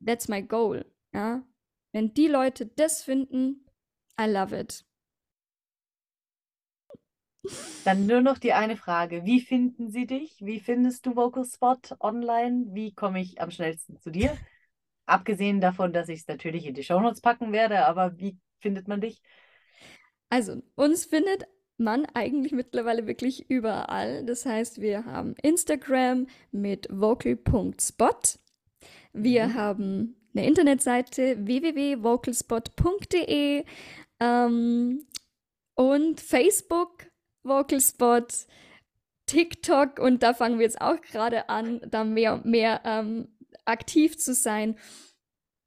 That's 0.06 0.28
my 0.28 0.44
goal. 0.44 0.86
Ja? 1.12 1.44
Wenn 1.92 2.14
die 2.14 2.28
Leute 2.28 2.68
das 2.68 3.02
finden, 3.02 3.66
I 4.20 4.28
love 4.28 4.58
it. 4.58 4.84
Dann 7.86 8.06
nur 8.06 8.22
noch 8.22 8.38
die 8.38 8.54
eine 8.54 8.78
Frage. 8.78 9.26
Wie 9.26 9.42
finden 9.42 9.90
sie 9.90 10.06
dich? 10.06 10.38
Wie 10.42 10.60
findest 10.60 11.06
du 11.06 11.16
Vocal 11.16 11.44
Spot 11.46 11.80
online? 12.00 12.66
Wie 12.70 12.94
komme 12.94 13.20
ich 13.20 13.42
am 13.42 13.50
schnellsten 13.50 13.98
zu 13.98 14.12
dir? 14.12 14.38
Abgesehen 15.08 15.60
davon, 15.60 15.92
dass 15.92 16.10
ich 16.10 16.22
es 16.22 16.28
natürlich 16.28 16.68
in 16.68 16.76
die 16.76 16.84
Shownotes 16.84 17.22
packen 17.22 17.52
werde, 17.52 17.86
aber 17.86 18.18
wie 18.20 18.38
findet 18.60 18.88
man 18.88 19.02
dich? 19.02 19.22
Also, 20.30 20.62
uns 20.76 21.06
findet 21.06 21.48
man 21.78 22.06
eigentlich 22.14 22.52
mittlerweile 22.52 23.08
wirklich 23.08 23.50
überall. 23.50 24.24
Das 24.24 24.46
heißt, 24.46 24.80
wir 24.80 25.06
haben 25.06 25.36
Instagram 25.42 26.28
mit 26.52 26.88
vocal.spot. 26.92 28.40
Wir 29.14 29.48
mhm. 29.48 29.54
haben 29.56 30.21
eine 30.34 30.48
Internetseite 30.48 31.46
www.vocalspot.de 31.46 33.66
ähm, 34.20 35.06
und 35.76 36.22
Facebook 36.22 37.12
Vocalspot, 37.44 38.48
TikTok 39.26 40.00
und 40.00 40.24
da 40.24 40.34
fangen 40.34 40.60
wir 40.60 40.66
jetzt 40.66 40.82
auch 40.82 41.02
gerade 41.02 41.50
an, 41.50 41.82
da 41.90 42.04
mehr 42.04 42.36
und 42.36 42.46
mehr 42.46 42.82
ähm, 42.86 43.28
aktiv 43.66 44.18
zu 44.18 44.34
sein. 44.34 44.78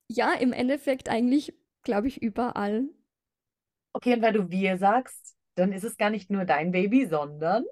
Ja, 0.08 0.34
im 0.34 0.52
Endeffekt 0.52 1.08
eigentlich, 1.08 1.54
glaube 1.82 2.08
ich, 2.08 2.22
überall. 2.22 2.88
Okay, 3.94 4.14
und 4.14 4.22
weil 4.22 4.32
du 4.32 4.50
wir 4.50 4.76
sagst, 4.76 5.36
dann 5.56 5.72
ist 5.72 5.84
es 5.84 5.96
gar 5.96 6.10
nicht 6.10 6.30
nur 6.30 6.44
dein 6.44 6.72
Baby, 6.72 7.06
sondern. 7.06 7.64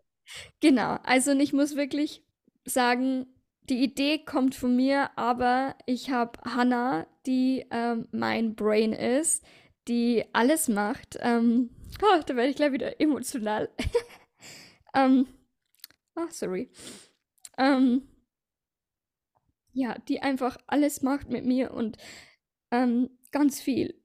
Genau, 0.60 0.98
also 1.02 1.32
ich 1.32 1.52
muss 1.52 1.76
wirklich 1.76 2.24
sagen, 2.64 3.26
die 3.68 3.82
Idee 3.82 4.24
kommt 4.24 4.54
von 4.54 4.74
mir, 4.76 5.10
aber 5.16 5.76
ich 5.86 6.10
habe 6.10 6.38
Hannah, 6.44 7.06
die 7.26 7.66
ähm, 7.70 8.08
mein 8.12 8.54
Brain 8.54 8.92
ist, 8.92 9.44
die 9.88 10.24
alles 10.32 10.68
macht. 10.68 11.18
Ähm, 11.20 11.70
oh, 12.02 12.20
da 12.26 12.36
werde 12.36 12.50
ich 12.50 12.56
gleich 12.56 12.72
wieder 12.72 13.00
emotional. 13.00 13.70
ähm, 14.94 15.26
oh, 16.16 16.26
sorry. 16.30 16.70
Ähm, 17.58 18.08
ja, 19.72 19.98
die 20.08 20.20
einfach 20.20 20.58
alles 20.66 21.02
macht 21.02 21.28
mit 21.30 21.44
mir 21.44 21.72
und 21.72 21.96
ähm, 22.70 23.10
ganz 23.30 23.60
viel 23.60 24.02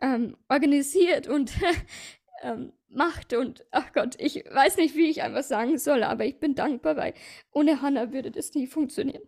ähm, 0.00 0.36
organisiert 0.48 1.28
und 1.28 1.52
ähm, 2.42 2.72
macht 2.90 3.34
und 3.34 3.64
ach 3.70 3.92
Gott, 3.92 4.16
ich 4.18 4.44
weiß 4.50 4.76
nicht, 4.76 4.94
wie 4.96 5.10
ich 5.10 5.22
einfach 5.22 5.42
sagen 5.42 5.78
soll, 5.78 6.02
aber 6.02 6.24
ich 6.24 6.38
bin 6.38 6.54
dankbar, 6.54 6.96
weil 6.96 7.14
ohne 7.52 7.82
Hannah 7.82 8.12
würde 8.12 8.30
das 8.30 8.54
nie 8.54 8.66
funktionieren. 8.66 9.22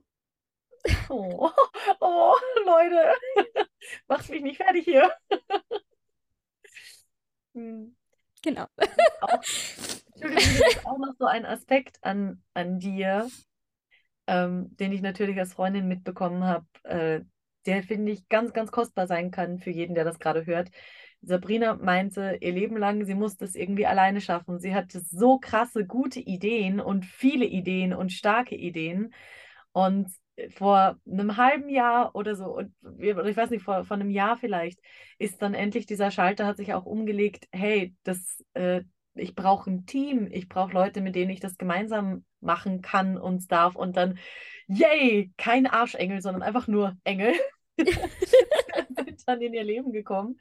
Oh, 1.09 1.51
oh 2.01 2.35
Leute, 2.65 3.15
macht 4.09 4.29
mich 4.31 4.43
nicht 4.43 4.57
fertig 4.57 4.85
hier. 4.85 5.13
hm. 7.55 7.95
Genau. 8.45 8.67
Auch, 9.21 9.41
Entschuldigung, 10.15 10.35
das 10.35 10.75
ist 10.75 10.87
auch 10.87 10.99
noch 10.99 11.15
so 11.19 11.27
ein 11.27 11.47
Aspekt 11.47 11.99
an, 12.03 12.43
an 12.55 12.81
dir, 12.81 13.29
ähm, 14.27 14.77
den 14.77 14.93
ich 14.93 15.01
natürlich 15.01 15.39
als 15.39 15.55
Freundin 15.55 15.87
mitbekommen 15.87 16.43
habe, 16.45 16.67
äh, 16.83 17.21
der, 17.67 17.85
finde 17.85 18.11
ich, 18.11 18.29
ganz, 18.29 18.53
ganz 18.53 18.73
kostbar 18.73 19.07
sein 19.07 19.31
kann 19.31 19.61
für 19.61 19.71
jeden, 19.71 19.95
der 19.95 20.05
das 20.05 20.19
gerade 20.19 20.45
hört. 20.47 20.71
Sabrina 21.23 21.77
meinte 21.77 22.39
ihr 22.41 22.53
Leben 22.53 22.77
lang, 22.77 23.05
sie 23.05 23.15
muss 23.15 23.37
das 23.37 23.55
irgendwie 23.55 23.87
alleine 23.87 24.21
schaffen. 24.21 24.59
Sie 24.59 24.75
hatte 24.75 25.01
so 25.01 25.39
krasse, 25.39 25.87
gute 25.87 26.21
Ideen 26.21 26.81
und 26.81 27.07
viele 27.07 27.45
Ideen 27.47 27.95
und 27.95 28.13
starke 28.13 28.57
Ideen. 28.57 29.15
Und 29.73 30.11
vor 30.55 30.99
einem 31.07 31.37
halben 31.37 31.69
Jahr 31.69 32.15
oder 32.15 32.35
so, 32.35 32.57
und 32.57 32.75
ich 32.99 33.37
weiß 33.37 33.51
nicht, 33.51 33.63
vor, 33.63 33.85
vor 33.85 33.97
einem 33.97 34.11
Jahr 34.11 34.37
vielleicht, 34.37 34.81
ist 35.19 35.41
dann 35.43 35.55
endlich 35.55 35.87
dieser 35.87 36.11
Schalter, 36.11 36.47
hat 36.47 36.57
sich 36.57 36.75
auch 36.75 36.87
umgelegt, 36.87 37.47
hey, 37.53 37.95
das, 38.03 38.43
äh, 38.55 38.83
ich 39.15 39.35
brauche 39.35 39.71
ein 39.71 39.87
Team, 39.87 40.29
ich 40.31 40.49
brauche 40.49 40.73
Leute, 40.73 41.01
mit 41.01 41.15
denen 41.15 41.31
ich 41.31 41.41
das 41.41 41.57
gemeinsam 41.57 42.25
machen 42.41 42.83
kann 42.83 43.17
und 43.17 43.53
darf. 43.53 43.77
Und 43.77 43.97
dann, 43.97 44.19
yay, 44.67 45.33
kein 45.37 45.67
Arschengel, 45.67 46.21
sondern 46.21 46.43
einfach 46.43 46.67
nur 46.67 46.97
Engel 47.05 47.35
sind 48.97 49.23
dann 49.27 49.41
in 49.41 49.55
ihr 49.55 49.65
Leben 49.65 49.93
gekommen. 49.93 50.39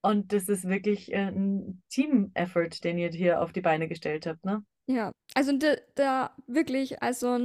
Und 0.00 0.32
das 0.32 0.48
ist 0.48 0.68
wirklich 0.68 1.12
äh, 1.12 1.28
ein 1.28 1.82
Team-Effort, 1.90 2.84
den 2.84 2.98
ihr 2.98 3.10
hier 3.10 3.42
auf 3.42 3.52
die 3.52 3.60
Beine 3.60 3.88
gestellt 3.88 4.26
habt, 4.26 4.44
ne? 4.44 4.64
Ja, 4.86 5.12
also 5.34 5.52
da, 5.56 5.76
da 5.96 6.34
wirklich, 6.46 7.02
also 7.02 7.38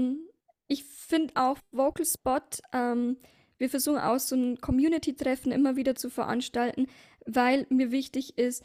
ich 0.67 0.83
finde 0.85 1.33
auch 1.35 1.57
Vocal 1.71 2.05
Spot, 2.05 2.39
ähm, 2.71 3.17
wir 3.57 3.69
versuchen 3.69 3.97
auch 3.97 4.19
so 4.19 4.35
ein 4.35 4.61
Community-Treffen 4.61 5.51
immer 5.51 5.75
wieder 5.75 5.95
zu 5.95 6.09
veranstalten, 6.09 6.87
weil 7.25 7.65
mir 7.69 7.91
wichtig 7.91 8.37
ist, 8.37 8.63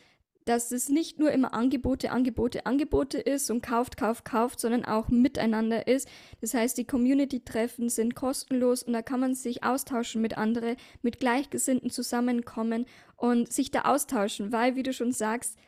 dass 0.48 0.72
es 0.72 0.88
nicht 0.88 1.18
nur 1.18 1.30
immer 1.30 1.52
Angebote, 1.52 2.10
Angebote, 2.10 2.64
Angebote 2.64 3.18
ist 3.18 3.50
und 3.50 3.60
kauft, 3.60 3.98
kauft, 3.98 4.24
kauft, 4.24 4.60
sondern 4.60 4.86
auch 4.86 5.08
miteinander 5.08 5.86
ist. 5.86 6.08
Das 6.40 6.54
heißt, 6.54 6.78
die 6.78 6.86
Community-Treffen 6.86 7.90
sind 7.90 8.14
kostenlos 8.14 8.82
und 8.82 8.94
da 8.94 9.02
kann 9.02 9.20
man 9.20 9.34
sich 9.34 9.62
austauschen 9.62 10.22
mit 10.22 10.38
anderen, 10.38 10.76
mit 11.02 11.20
Gleichgesinnten 11.20 11.90
zusammenkommen 11.90 12.86
und 13.18 13.52
sich 13.52 13.70
da 13.70 13.82
austauschen, 13.82 14.52
weil, 14.52 14.76
wie 14.76 14.82
du 14.82 14.94
schon 14.94 15.12
sagst, 15.12 15.58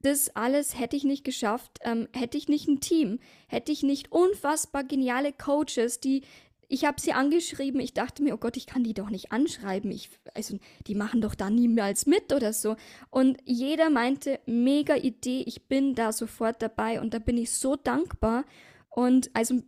das 0.00 0.36
alles 0.36 0.78
hätte 0.78 0.96
ich 0.96 1.04
nicht 1.04 1.24
geschafft, 1.24 1.78
ähm, 1.82 2.08
hätte 2.14 2.36
ich 2.36 2.46
nicht 2.46 2.68
ein 2.68 2.80
Team, 2.80 3.18
hätte 3.48 3.72
ich 3.72 3.82
nicht 3.82 4.12
unfassbar 4.12 4.84
geniale 4.84 5.32
Coaches, 5.32 5.98
die 5.98 6.22
ich 6.68 6.84
habe 6.84 7.00
sie 7.00 7.12
angeschrieben. 7.12 7.80
Ich 7.80 7.94
dachte 7.94 8.22
mir, 8.22 8.34
oh 8.34 8.38
Gott, 8.38 8.56
ich 8.56 8.66
kann 8.66 8.84
die 8.84 8.94
doch 8.94 9.10
nicht 9.10 9.32
anschreiben. 9.32 9.90
Ich, 9.90 10.10
also, 10.34 10.58
die 10.86 10.94
machen 10.94 11.20
doch 11.20 11.34
da 11.34 11.50
niemals 11.50 12.06
mit 12.06 12.32
oder 12.32 12.52
so. 12.52 12.76
Und 13.10 13.38
jeder 13.44 13.90
meinte, 13.90 14.40
mega 14.46 14.96
Idee, 14.96 15.44
ich 15.46 15.68
bin 15.68 15.94
da 15.94 16.12
sofort 16.12 16.62
dabei 16.62 17.00
und 17.00 17.14
da 17.14 17.18
bin 17.18 17.36
ich 17.36 17.52
so 17.52 17.76
dankbar. 17.76 18.44
Und 18.88 19.30
also 19.34 19.62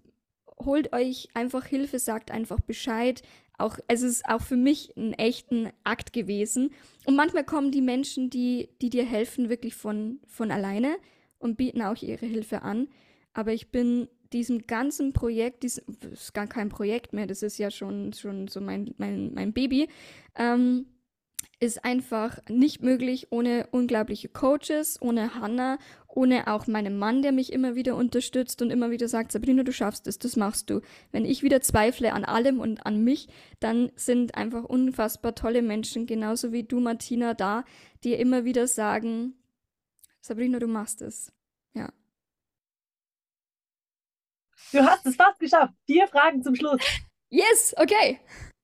holt 0.58 0.92
euch 0.92 1.28
einfach 1.34 1.66
Hilfe, 1.66 1.98
sagt 1.98 2.30
einfach 2.30 2.60
Bescheid. 2.60 3.22
Auch, 3.58 3.78
es 3.88 4.02
ist 4.02 4.26
auch 4.26 4.42
für 4.42 4.56
mich 4.56 4.96
ein 4.96 5.12
echten 5.14 5.70
Akt 5.84 6.12
gewesen. 6.12 6.72
Und 7.04 7.16
manchmal 7.16 7.44
kommen 7.44 7.70
die 7.70 7.80
Menschen, 7.80 8.30
die, 8.30 8.68
die 8.82 8.90
dir 8.90 9.04
helfen, 9.04 9.48
wirklich 9.48 9.74
von, 9.74 10.20
von 10.26 10.50
alleine 10.50 10.96
und 11.38 11.56
bieten 11.56 11.82
auch 11.82 12.00
ihre 12.02 12.26
Hilfe 12.26 12.62
an. 12.62 12.88
Aber 13.32 13.52
ich 13.52 13.70
bin 13.70 14.08
diesem 14.32 14.66
ganzen 14.66 15.12
Projekt, 15.12 15.64
das 15.64 15.78
ist 16.10 16.34
gar 16.34 16.46
kein 16.46 16.68
Projekt 16.68 17.12
mehr, 17.12 17.26
das 17.26 17.42
ist 17.42 17.58
ja 17.58 17.70
schon, 17.70 18.12
schon 18.12 18.48
so 18.48 18.60
mein, 18.60 18.94
mein, 18.98 19.32
mein 19.34 19.52
Baby, 19.52 19.88
ähm, 20.36 20.86
ist 21.58 21.84
einfach 21.84 22.38
nicht 22.48 22.82
möglich 22.82 23.28
ohne 23.30 23.68
unglaubliche 23.70 24.28
Coaches, 24.28 25.00
ohne 25.00 25.34
Hannah, 25.34 25.78
ohne 26.16 26.46
auch 26.46 26.66
meinen 26.66 26.98
Mann, 26.98 27.22
der 27.22 27.32
mich 27.32 27.52
immer 27.52 27.74
wieder 27.74 27.94
unterstützt 27.94 28.62
und 28.62 28.70
immer 28.70 28.90
wieder 28.90 29.06
sagt, 29.06 29.32
Sabrina, 29.32 29.62
du 29.62 29.72
schaffst 29.72 30.06
es, 30.06 30.18
das 30.18 30.36
machst 30.36 30.70
du. 30.70 30.80
Wenn 31.12 31.24
ich 31.24 31.42
wieder 31.42 31.60
zweifle 31.60 32.14
an 32.14 32.24
allem 32.24 32.58
und 32.58 32.86
an 32.86 33.04
mich, 33.04 33.28
dann 33.60 33.92
sind 33.96 34.34
einfach 34.34 34.64
unfassbar 34.64 35.34
tolle 35.34 35.62
Menschen, 35.62 36.06
genauso 36.06 36.52
wie 36.52 36.64
du, 36.64 36.80
Martina, 36.80 37.34
da, 37.34 37.64
die 38.02 38.14
immer 38.14 38.44
wieder 38.44 38.66
sagen, 38.66 39.34
Sabrina, 40.20 40.58
du 40.58 40.66
machst 40.66 41.02
es. 41.02 41.32
Ja. 41.74 41.92
Du 44.72 44.80
hast 44.80 45.06
es 45.06 45.16
fast 45.16 45.38
geschafft. 45.38 45.74
Vier 45.84 46.08
Fragen 46.08 46.42
zum 46.42 46.54
Schluss. 46.54 46.80
Yes, 47.28 47.74
okay. 47.76 48.20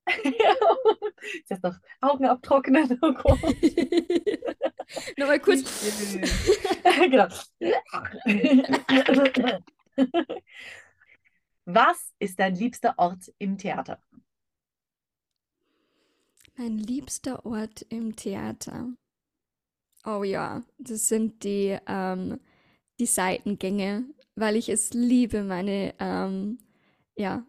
Jetzt 1.48 1.62
noch 1.62 1.76
Augen 2.00 2.24
abtrocknen. 2.26 2.98
Oh 3.03 3.12
Nochmal 5.16 5.40
kurz. 5.40 5.62
genau. 7.11 7.28
Was 11.64 12.12
ist 12.18 12.38
dein 12.38 12.57
liebster 12.57 12.94
Ort 12.98 13.32
im 13.38 13.57
Theater? 13.57 14.03
Mein 16.57 16.78
liebster 16.78 17.46
Ort 17.46 17.82
im 17.88 18.16
Theater. 18.16 18.88
Oh 20.05 20.24
ja, 20.24 20.64
das 20.78 21.09
sind 21.09 21.44
die, 21.44 21.78
ähm, 21.86 22.40
die 22.98 23.07
Seitengänge, 23.07 24.05
weil 24.34 24.57
ich 24.57 24.68
es 24.68 24.92
liebe, 24.92 25.44
meine 25.44 25.94
ähm, 26.00 26.59
ja, 27.14 27.46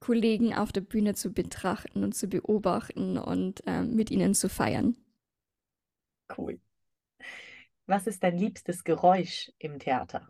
Kollegen 0.00 0.54
auf 0.54 0.72
der 0.72 0.80
Bühne 0.80 1.14
zu 1.14 1.32
betrachten 1.32 2.04
und 2.04 2.14
zu 2.14 2.28
beobachten 2.28 3.18
und 3.18 3.62
ähm, 3.66 3.94
mit 3.94 4.10
ihnen 4.10 4.34
zu 4.34 4.48
feiern. 4.48 4.96
Cool. 6.36 6.58
Was 7.86 8.06
ist 8.06 8.22
dein 8.22 8.36
liebstes 8.36 8.82
Geräusch 8.84 9.52
im 9.58 9.78
Theater? 9.78 10.28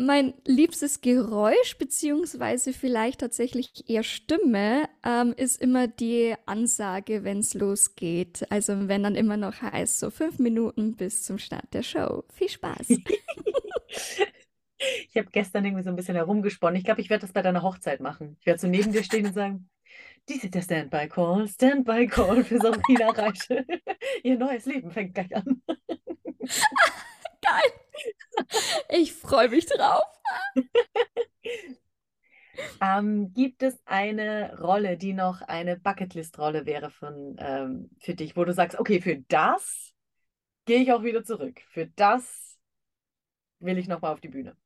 Mein 0.00 0.34
liebstes 0.46 1.00
Geräusch, 1.00 1.76
beziehungsweise 1.76 2.72
vielleicht 2.72 3.18
tatsächlich 3.18 3.90
eher 3.90 4.04
Stimme, 4.04 4.88
ähm, 5.04 5.34
ist 5.36 5.60
immer 5.60 5.88
die 5.88 6.36
Ansage, 6.46 7.24
wenn 7.24 7.38
es 7.38 7.54
losgeht. 7.54 8.46
Also 8.48 8.86
wenn 8.86 9.02
dann 9.02 9.16
immer 9.16 9.36
noch 9.36 9.60
heißt, 9.60 9.98
so 9.98 10.10
fünf 10.10 10.38
Minuten 10.38 10.94
bis 10.94 11.24
zum 11.24 11.38
Start 11.38 11.74
der 11.74 11.82
Show. 11.82 12.22
Viel 12.32 12.48
Spaß. 12.48 12.86
Ich 14.78 15.16
habe 15.16 15.28
gestern 15.30 15.64
irgendwie 15.64 15.82
so 15.82 15.90
ein 15.90 15.96
bisschen 15.96 16.14
herumgesponnen. 16.14 16.76
Ich 16.76 16.84
glaube, 16.84 17.00
ich 17.00 17.10
werde 17.10 17.22
das 17.22 17.32
bei 17.32 17.42
deiner 17.42 17.62
Hochzeit 17.62 18.00
machen. 18.00 18.36
Ich 18.40 18.46
werde 18.46 18.60
so 18.60 18.68
neben 18.68 18.92
dir 18.92 19.02
stehen 19.02 19.26
und 19.26 19.34
sagen, 19.34 19.68
dies 20.28 20.44
ist 20.44 20.54
der 20.54 20.62
Standby-Call, 20.62 21.48
Standby-Call 21.48 22.44
für 22.44 22.58
Sabrina 22.58 23.08
Reiche. 23.16 23.66
Ihr 24.22 24.38
neues 24.38 24.66
Leben 24.66 24.90
fängt 24.90 25.14
gleich 25.14 25.34
an. 25.34 25.62
Geil. 27.40 27.72
Ich 28.90 29.12
freue 29.14 29.48
mich 29.48 29.66
drauf. 29.66 30.04
Ähm, 32.80 33.32
gibt 33.34 33.62
es 33.62 33.80
eine 33.86 34.58
Rolle, 34.58 34.96
die 34.96 35.12
noch 35.12 35.42
eine 35.42 35.76
Bucketlist-Rolle 35.78 36.66
wäre 36.66 36.90
von, 36.90 37.36
ähm, 37.38 37.90
für 38.00 38.14
dich, 38.14 38.36
wo 38.36 38.44
du 38.44 38.52
sagst, 38.52 38.78
okay, 38.78 39.00
für 39.00 39.16
das 39.28 39.92
gehe 40.64 40.80
ich 40.82 40.92
auch 40.92 41.02
wieder 41.02 41.24
zurück. 41.24 41.60
Für 41.70 41.86
das 41.86 42.58
will 43.60 43.78
ich 43.78 43.88
nochmal 43.88 44.12
auf 44.12 44.20
die 44.20 44.28
Bühne. 44.28 44.56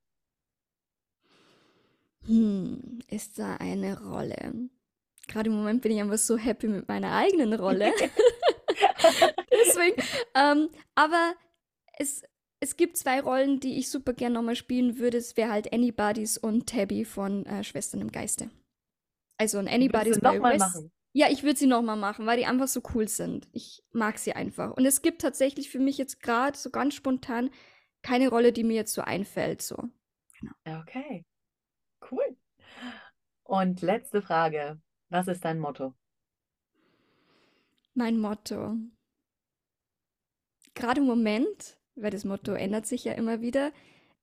Hm, 2.26 3.00
ist 3.08 3.38
da 3.38 3.56
eine 3.56 4.00
Rolle? 4.00 4.68
Gerade 5.28 5.50
im 5.50 5.56
Moment 5.56 5.82
bin 5.82 5.92
ich 5.92 6.00
einfach 6.00 6.18
so 6.18 6.36
happy 6.36 6.68
mit 6.68 6.88
meiner 6.88 7.12
eigenen 7.12 7.52
Rolle. 7.54 7.92
Deswegen, 9.50 10.02
ähm, 10.34 10.68
aber 10.94 11.34
es, 11.98 12.22
es 12.60 12.76
gibt 12.76 12.96
zwei 12.96 13.20
Rollen, 13.20 13.60
die 13.60 13.78
ich 13.78 13.88
super 13.88 14.12
gerne 14.12 14.34
nochmal 14.34 14.56
spielen 14.56 14.98
würde. 14.98 15.18
Es 15.18 15.36
wäre 15.36 15.50
halt 15.50 15.72
Anybody's 15.72 16.38
und 16.38 16.68
Tabby 16.68 17.04
von 17.04 17.46
äh, 17.46 17.64
Schwestern 17.64 18.00
im 18.00 18.12
Geiste. 18.12 18.50
Also 19.38 19.58
ein 19.58 19.68
Anybody's 19.68 20.20
bei 20.20 20.40
West. 20.40 20.58
machen. 20.58 20.92
Ja, 21.14 21.28
ich 21.30 21.42
würde 21.42 21.58
sie 21.58 21.66
nochmal 21.66 21.96
machen, 21.96 22.24
weil 22.26 22.38
die 22.38 22.46
einfach 22.46 22.68
so 22.68 22.80
cool 22.94 23.06
sind. 23.06 23.48
Ich 23.52 23.82
mag 23.92 24.18
sie 24.18 24.32
einfach. 24.32 24.72
Und 24.72 24.86
es 24.86 25.02
gibt 25.02 25.20
tatsächlich 25.20 25.68
für 25.68 25.78
mich 25.78 25.98
jetzt 25.98 26.22
gerade 26.22 26.56
so 26.56 26.70
ganz 26.70 26.94
spontan 26.94 27.50
keine 28.02 28.28
Rolle, 28.28 28.52
die 28.52 28.64
mir 28.64 28.74
jetzt 28.74 28.94
so 28.94 29.02
einfällt. 29.02 29.60
So. 29.60 29.76
Okay, 30.64 31.24
cool. 32.12 32.36
Und 33.42 33.82
letzte 33.82 34.22
Frage. 34.22 34.80
Was 35.08 35.28
ist 35.28 35.44
dein 35.44 35.58
Motto? 35.58 35.94
Mein 37.94 38.18
Motto. 38.18 38.76
Gerade 40.74 41.00
im 41.00 41.06
Moment, 41.06 41.78
weil 41.94 42.10
das 42.10 42.24
Motto 42.24 42.52
ändert 42.52 42.86
sich 42.86 43.04
ja 43.04 43.12
immer 43.12 43.42
wieder, 43.42 43.72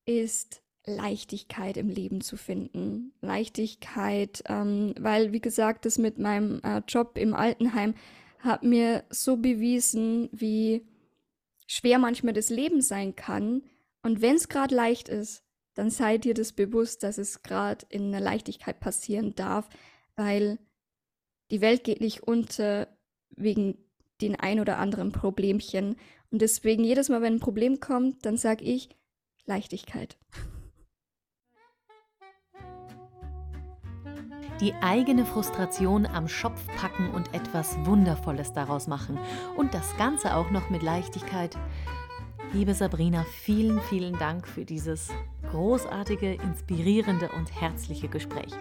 ist 0.05 0.63
Leichtigkeit 0.85 1.77
im 1.77 1.89
Leben 1.89 2.21
zu 2.21 2.37
finden. 2.37 3.13
Leichtigkeit, 3.21 4.41
ähm, 4.47 4.95
weil, 4.99 5.31
wie 5.31 5.41
gesagt, 5.41 5.85
das 5.85 5.97
mit 5.97 6.17
meinem 6.17 6.61
äh, 6.63 6.81
Job 6.87 7.17
im 7.17 7.35
Altenheim 7.35 7.93
hat 8.39 8.63
mir 8.63 9.03
so 9.09 9.37
bewiesen, 9.37 10.29
wie 10.31 10.87
schwer 11.67 11.99
manchmal 11.99 12.33
das 12.33 12.49
Leben 12.49 12.81
sein 12.81 13.15
kann. 13.15 13.63
Und 14.01 14.21
wenn 14.21 14.35
es 14.35 14.49
gerade 14.49 14.73
leicht 14.73 15.09
ist, 15.09 15.43
dann 15.79 15.91
seid 15.91 16.25
ihr 16.25 16.33
das 16.33 16.51
bewusst, 16.51 17.03
dass 17.03 17.17
es 17.17 17.41
gerade 17.41 17.85
in 17.87 18.13
einer 18.13 18.19
Leichtigkeit 18.19 18.81
passieren 18.81 19.33
darf, 19.35 19.69
weil 20.17 20.59
die 21.51 21.61
Welt 21.61 21.85
geht 21.85 22.01
nicht 22.01 22.21
unter 22.21 22.89
wegen 23.29 23.77
den 24.19 24.35
ein 24.35 24.59
oder 24.59 24.77
anderen 24.77 25.13
Problemchen. 25.13 25.95
Und 26.31 26.41
deswegen 26.41 26.83
jedes 26.83 27.07
Mal, 27.07 27.21
wenn 27.21 27.35
ein 27.35 27.39
Problem 27.39 27.79
kommt, 27.79 28.25
dann 28.25 28.35
sage 28.35 28.65
ich 28.65 28.89
Leichtigkeit. 29.45 30.17
Die 34.59 34.73
eigene 34.81 35.25
Frustration 35.25 36.05
am 36.05 36.27
Schopf 36.27 36.67
packen 36.75 37.09
und 37.11 37.33
etwas 37.33 37.77
Wundervolles 37.85 38.51
daraus 38.51 38.87
machen. 38.87 39.17
Und 39.55 39.73
das 39.73 39.95
Ganze 39.95 40.35
auch 40.35 40.51
noch 40.51 40.69
mit 40.69 40.83
Leichtigkeit. 40.83 41.57
Liebe 42.51 42.73
Sabrina, 42.73 43.25
vielen, 43.43 43.79
vielen 43.79 44.17
Dank 44.17 44.47
für 44.47 44.65
dieses 44.65 45.09
großartige, 45.51 46.33
inspirierende 46.33 47.29
und 47.29 47.61
herzliche 47.61 48.07
Gespräch. 48.07 48.51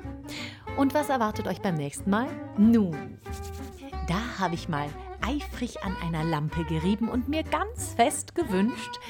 Und 0.76 0.92
was 0.92 1.08
erwartet 1.08 1.46
euch 1.46 1.62
beim 1.62 1.74
nächsten 1.74 2.10
Mal? 2.10 2.28
Nun, 2.58 3.18
da 4.06 4.20
habe 4.38 4.56
ich 4.56 4.68
mal 4.68 4.88
eifrig 5.22 5.82
an 5.82 5.96
einer 6.02 6.22
Lampe 6.22 6.64
gerieben 6.64 7.08
und 7.08 7.28
mir 7.28 7.42
ganz 7.44 7.94
fest 7.94 8.34
gewünscht, 8.34 9.00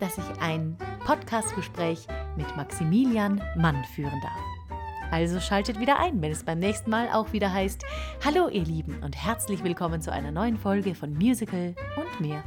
dass 0.00 0.18
ich 0.18 0.40
ein 0.40 0.76
Podcastgespräch 1.04 2.08
mit 2.36 2.56
Maximilian 2.56 3.40
Mann 3.56 3.84
führen 3.94 4.20
darf. 4.20 5.12
Also 5.12 5.38
schaltet 5.38 5.78
wieder 5.78 6.00
ein, 6.00 6.20
wenn 6.20 6.32
es 6.32 6.42
beim 6.42 6.58
nächsten 6.58 6.90
Mal 6.90 7.08
auch 7.12 7.32
wieder 7.32 7.52
heißt, 7.52 7.84
Hallo 8.24 8.48
ihr 8.48 8.64
Lieben 8.64 9.00
und 9.00 9.14
herzlich 9.14 9.62
willkommen 9.62 10.02
zu 10.02 10.12
einer 10.12 10.32
neuen 10.32 10.56
Folge 10.56 10.96
von 10.96 11.12
Musical 11.14 11.76
und 11.96 12.20
mehr. 12.20 12.42